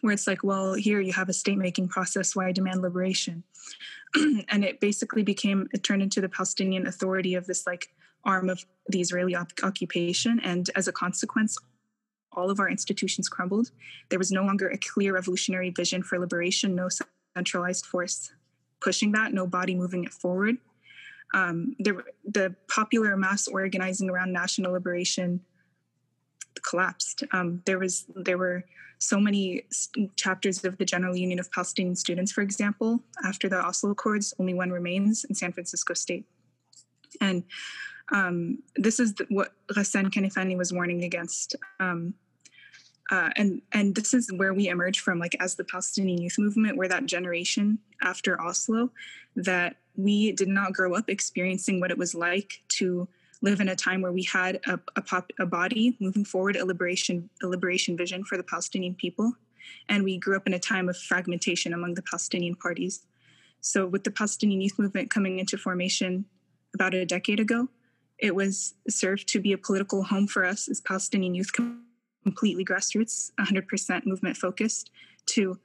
where 0.00 0.12
it's 0.12 0.26
like, 0.26 0.42
well, 0.42 0.74
here 0.74 1.00
you 1.00 1.12
have 1.12 1.28
a 1.28 1.32
state 1.32 1.58
making 1.58 1.88
process, 1.88 2.34
why 2.34 2.48
I 2.48 2.52
demand 2.52 2.82
liberation? 2.82 3.44
and 4.48 4.64
it 4.64 4.80
basically 4.80 5.22
became, 5.22 5.68
it 5.72 5.84
turned 5.84 6.02
into 6.02 6.20
the 6.20 6.28
Palestinian 6.28 6.86
Authority 6.86 7.34
of 7.34 7.46
this 7.46 7.66
like 7.66 7.88
arm 8.24 8.48
of 8.48 8.64
the 8.88 9.00
Israeli 9.00 9.34
op- 9.34 9.52
occupation. 9.62 10.40
And 10.40 10.68
as 10.74 10.88
a 10.88 10.92
consequence, 10.92 11.56
all 12.32 12.50
of 12.50 12.60
our 12.60 12.68
institutions 12.68 13.28
crumbled. 13.28 13.70
There 14.08 14.18
was 14.18 14.30
no 14.30 14.42
longer 14.42 14.68
a 14.68 14.78
clear 14.78 15.14
revolutionary 15.14 15.70
vision 15.70 16.02
for 16.02 16.18
liberation, 16.18 16.74
no 16.74 16.88
centralized 17.36 17.86
force 17.86 18.30
pushing 18.80 19.12
that, 19.12 19.32
no 19.32 19.46
body 19.46 19.74
moving 19.74 20.04
it 20.04 20.12
forward. 20.12 20.56
Um, 21.32 21.76
the, 21.78 22.02
the 22.24 22.54
popular 22.68 23.16
mass 23.16 23.46
organizing 23.46 24.10
around 24.10 24.32
national 24.32 24.72
liberation 24.72 25.40
collapsed. 26.62 27.24
Um, 27.32 27.62
there 27.64 27.78
was 27.78 28.06
there 28.14 28.38
were 28.38 28.64
so 28.98 29.18
many 29.18 29.62
chapters 30.16 30.64
of 30.64 30.76
the 30.76 30.84
General 30.84 31.16
Union 31.16 31.38
of 31.38 31.50
Palestinian 31.50 31.96
Students, 31.96 32.32
for 32.32 32.42
example, 32.42 33.02
after 33.24 33.48
the 33.48 33.56
Oslo 33.56 33.92
Accords, 33.92 34.34
only 34.38 34.52
one 34.52 34.70
remains 34.70 35.24
in 35.24 35.34
San 35.34 35.52
Francisco 35.52 35.94
State, 35.94 36.26
and 37.20 37.44
um, 38.12 38.58
this 38.76 38.98
is 39.00 39.14
the, 39.14 39.26
what 39.28 39.52
Ghassan 39.68 40.10
Kanafani 40.10 40.56
was 40.56 40.72
warning 40.72 41.04
against. 41.04 41.56
Um, 41.78 42.14
uh, 43.10 43.30
and 43.36 43.62
and 43.72 43.94
this 43.94 44.14
is 44.14 44.30
where 44.36 44.54
we 44.54 44.68
emerge 44.68 45.00
from 45.00 45.18
like 45.18 45.36
as 45.40 45.54
the 45.54 45.64
palestinian 45.64 46.20
youth 46.20 46.38
movement 46.38 46.76
we're 46.76 46.88
that 46.88 47.06
generation 47.06 47.78
after 48.02 48.40
oslo 48.40 48.90
that 49.36 49.76
we 49.96 50.32
did 50.32 50.48
not 50.48 50.72
grow 50.72 50.94
up 50.94 51.08
experiencing 51.08 51.80
what 51.80 51.90
it 51.90 51.98
was 51.98 52.14
like 52.14 52.62
to 52.68 53.08
live 53.42 53.60
in 53.60 53.68
a 53.68 53.76
time 53.76 54.02
where 54.02 54.12
we 54.12 54.22
had 54.24 54.60
a, 54.66 54.78
a, 54.96 55.02
pop, 55.02 55.30
a 55.38 55.46
body 55.46 55.96
moving 56.00 56.24
forward 56.24 56.56
a 56.56 56.64
liberation 56.64 57.28
a 57.42 57.46
liberation 57.46 57.96
vision 57.96 58.24
for 58.24 58.36
the 58.36 58.42
palestinian 58.42 58.94
people. 58.94 59.32
And 59.88 60.04
we 60.04 60.18
grew 60.18 60.36
up 60.36 60.46
in 60.46 60.54
a 60.54 60.58
time 60.58 60.88
of 60.88 60.96
fragmentation 60.96 61.72
among 61.72 61.94
the 61.94 62.02
palestinian 62.02 62.54
parties. 62.54 63.02
So 63.60 63.86
with 63.86 64.04
the 64.04 64.10
palestinian 64.10 64.60
youth 64.60 64.78
movement 64.78 65.10
coming 65.10 65.38
into 65.38 65.56
formation 65.58 66.24
about 66.74 66.94
a 66.94 67.04
decade 67.04 67.40
ago 67.40 67.68
it 68.18 68.34
was 68.34 68.74
served 68.88 69.26
to 69.28 69.40
be 69.40 69.52
a 69.52 69.58
political 69.58 70.02
home 70.04 70.26
for 70.26 70.44
us 70.44 70.68
as 70.68 70.80
palestinian 70.80 71.34
youth 71.34 71.52
completely 72.22 72.64
grassroots, 72.64 73.32
100% 73.40 74.06
movement 74.06 74.36
focused, 74.36 74.90
to 75.26 75.58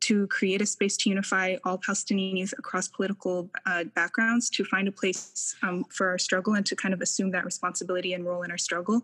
to 0.00 0.26
create 0.28 0.62
a 0.62 0.66
space 0.66 0.96
to 0.96 1.10
unify 1.10 1.56
all 1.64 1.78
Palestinian 1.78 2.36
youth 2.36 2.54
across 2.58 2.88
political 2.88 3.50
uh, 3.66 3.84
backgrounds, 3.94 4.48
to 4.50 4.64
find 4.64 4.88
a 4.88 4.92
place 4.92 5.54
um, 5.62 5.84
for 5.90 6.08
our 6.08 6.18
struggle 6.18 6.54
and 6.54 6.64
to 6.66 6.74
kind 6.74 6.94
of 6.94 7.00
assume 7.00 7.30
that 7.30 7.44
responsibility 7.44 8.14
and 8.14 8.24
role 8.24 8.42
in 8.42 8.50
our 8.50 8.58
struggle, 8.58 9.02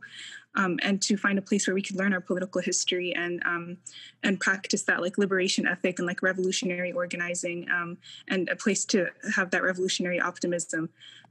um, 0.55 0.79
and 0.83 1.03
to 1.03 1.17
find 1.17 1.39
a 1.39 1.43
place 1.43 1.67
where 1.67 1.75
we 1.75 1.83
could 1.83 1.97
learn 1.97 2.15
our 2.15 2.21
political 2.21 2.61
history 2.61 3.15
and 3.15 3.43
um, 3.45 3.77
and 4.23 4.41
practice 4.41 4.83
that 4.85 5.03
like 5.03 5.19
liberation 5.19 5.67
ethic 5.67 5.99
and 5.99 6.07
like 6.07 6.23
revolutionary 6.23 6.93
organizing, 6.93 7.69
um, 7.71 7.99
and 8.29 8.49
a 8.49 8.57
place 8.57 8.85
to 8.87 9.09
have 9.35 9.51
that 9.51 9.63
revolutionary 9.63 10.21
optimism. 10.21 10.89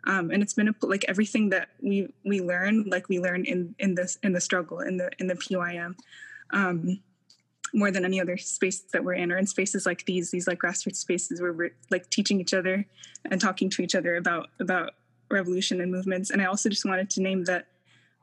Um, 0.08 0.30
and 0.30 0.44
it's 0.44 0.54
been 0.54 0.68
a, 0.68 0.76
like 0.82 1.06
everything 1.08 1.50
that 1.50 1.70
we 1.82 2.14
we 2.24 2.40
learn, 2.40 2.84
like 2.84 3.10
we 3.10 3.20
learn 3.20 3.46
in 3.46 3.74
in 3.80 3.96
this 3.96 4.18
in 4.22 4.34
the 4.34 4.42
struggle 4.42 4.82
in 4.82 4.98
the 4.98 5.10
in 5.20 5.26
the 5.28 5.36
PYM. 5.36 5.96
More 7.76 7.92
than 7.92 8.06
any 8.06 8.22
other 8.22 8.38
space 8.38 8.80
that 8.94 9.04
we're 9.04 9.14
in 9.14 9.32
or 9.32 9.38
in 9.38 9.46
spaces 9.46 9.86
like 9.86 10.06
these 10.06 10.32
these 10.32 10.48
like 10.48 10.60
grassroots 10.60 10.96
spaces 10.96 11.42
where 11.42 11.54
we're 11.54 11.76
like 11.92 12.10
teaching 12.10 12.40
each 12.40 12.54
other 12.54 12.86
and 13.30 13.40
talking 13.40 13.70
to 13.72 13.82
each 13.82 13.96
other 13.96 14.16
about 14.16 14.50
about 14.60 14.92
revolution 15.30 15.82
and 15.82 15.92
movements. 15.92 16.30
And 16.30 16.42
i 16.42 16.46
also 16.46 16.70
just 16.70 16.86
wanted 16.86 17.10
to 17.12 17.22
name 17.22 17.44
that 17.46 17.68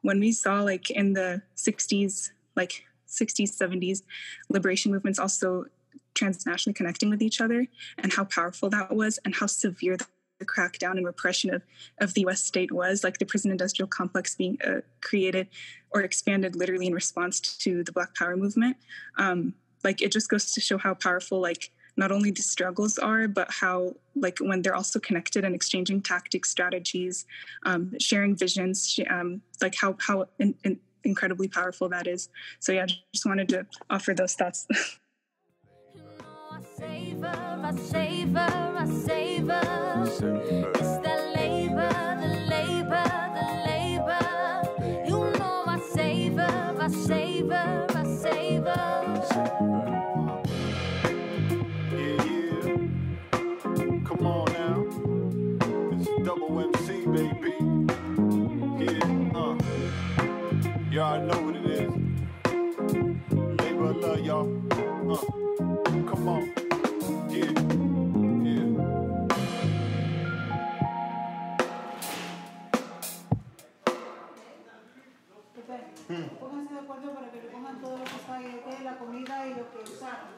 when 0.02 0.18
we 0.20 0.32
saw 0.32 0.62
like 0.62 0.90
in 0.90 1.12
the 1.12 1.42
60s 1.56 2.30
like 2.56 2.84
60s 3.08 3.50
70s 3.56 4.02
liberation 4.48 4.90
movements 4.90 5.18
also 5.18 5.66
transnationally 6.14 6.74
connecting 6.74 7.10
with 7.10 7.22
each 7.22 7.40
other 7.40 7.66
and 7.98 8.12
how 8.12 8.24
powerful 8.24 8.68
that 8.70 8.94
was 8.94 9.18
and 9.24 9.34
how 9.34 9.46
severe 9.46 9.96
the 10.42 10.52
crackdown 10.54 10.96
and 10.98 11.06
repression 11.06 11.54
of, 11.54 11.62
of 12.00 12.14
the 12.14 12.22
US 12.26 12.42
state 12.42 12.72
was, 12.72 13.04
like 13.04 13.18
the 13.18 13.26
prison 13.32 13.50
industrial 13.50 13.88
complex 13.88 14.34
being 14.34 14.58
uh, 14.66 14.80
created 15.00 15.46
or 15.92 16.00
expanded 16.02 16.56
literally 16.56 16.86
in 16.86 16.94
response 16.94 17.40
to 17.64 17.84
the 17.84 17.92
Black 17.92 18.14
Power 18.14 18.36
movement. 18.36 18.76
Um, 19.18 19.54
like 19.84 20.02
it 20.02 20.12
just 20.12 20.28
goes 20.28 20.52
to 20.52 20.60
show 20.60 20.78
how 20.78 20.94
powerful, 20.94 21.40
like, 21.40 21.70
not 21.94 22.10
only 22.10 22.30
the 22.30 22.42
struggles 22.42 22.96
are, 22.96 23.28
but 23.28 23.48
how, 23.50 23.94
like, 24.16 24.38
when 24.38 24.62
they're 24.62 24.74
also 24.74 24.98
connected 24.98 25.44
and 25.44 25.54
exchanging 25.54 26.00
tactics, 26.00 26.48
strategies, 26.48 27.26
um, 27.64 27.92
sharing 28.00 28.34
visions, 28.34 28.98
um, 29.10 29.42
like 29.60 29.74
how 29.74 29.94
how 30.00 30.26
in, 30.38 30.54
in 30.64 30.80
incredibly 31.04 31.48
powerful 31.48 31.88
that 31.90 32.06
is. 32.06 32.28
So 32.60 32.72
yeah, 32.72 32.84
I 32.84 32.86
just 33.12 33.26
wanted 33.26 33.48
to 33.50 33.66
offer 33.90 34.14
those 34.14 34.34
thoughts. 34.34 34.66
savor, 36.82 37.32
I 37.64 37.76
savor, 37.76 38.50
I 38.82 38.86
savor. 38.86 39.62
It's 40.80 40.96
the 41.06 41.16
labor, 41.36 41.94
the 42.22 42.32
labor, 42.54 43.08
the 43.36 43.46
labor. 43.70 44.24
You 45.06 45.18
know 45.38 45.64
I 45.68 45.78
savor, 45.94 46.52
I 46.80 46.88
savor, 46.88 47.86
I 47.94 48.04
savor. 48.24 48.82
Yeah, 51.92 52.24
yeah. 52.26 52.66
Come 54.08 54.26
on 54.26 54.46
now. 54.60 54.78
It's 55.92 56.08
double 56.26 56.60
MC, 56.68 57.06
baby. 57.16 57.54
Yeah, 58.84 59.38
uh. 59.40 59.56
Y'all 60.90 61.20
know 61.28 61.40
what 61.42 61.56
it 61.56 61.66
is. 61.66 61.92
Labor 63.60 63.92
love, 63.94 64.20
y'all. 64.20 64.48
Uh. 65.12 65.51
Para 77.00 77.30
que 77.30 77.40
le 77.40 77.48
pongan 77.48 77.80
todo 77.80 77.96
lo 77.96 78.04
que 78.04 78.16
está 78.16 78.34
ahí, 78.34 78.62
la 78.84 78.98
comida 78.98 79.46
y 79.46 79.54
lo 79.54 79.70
que 79.70 79.92
usaron. 79.92 80.28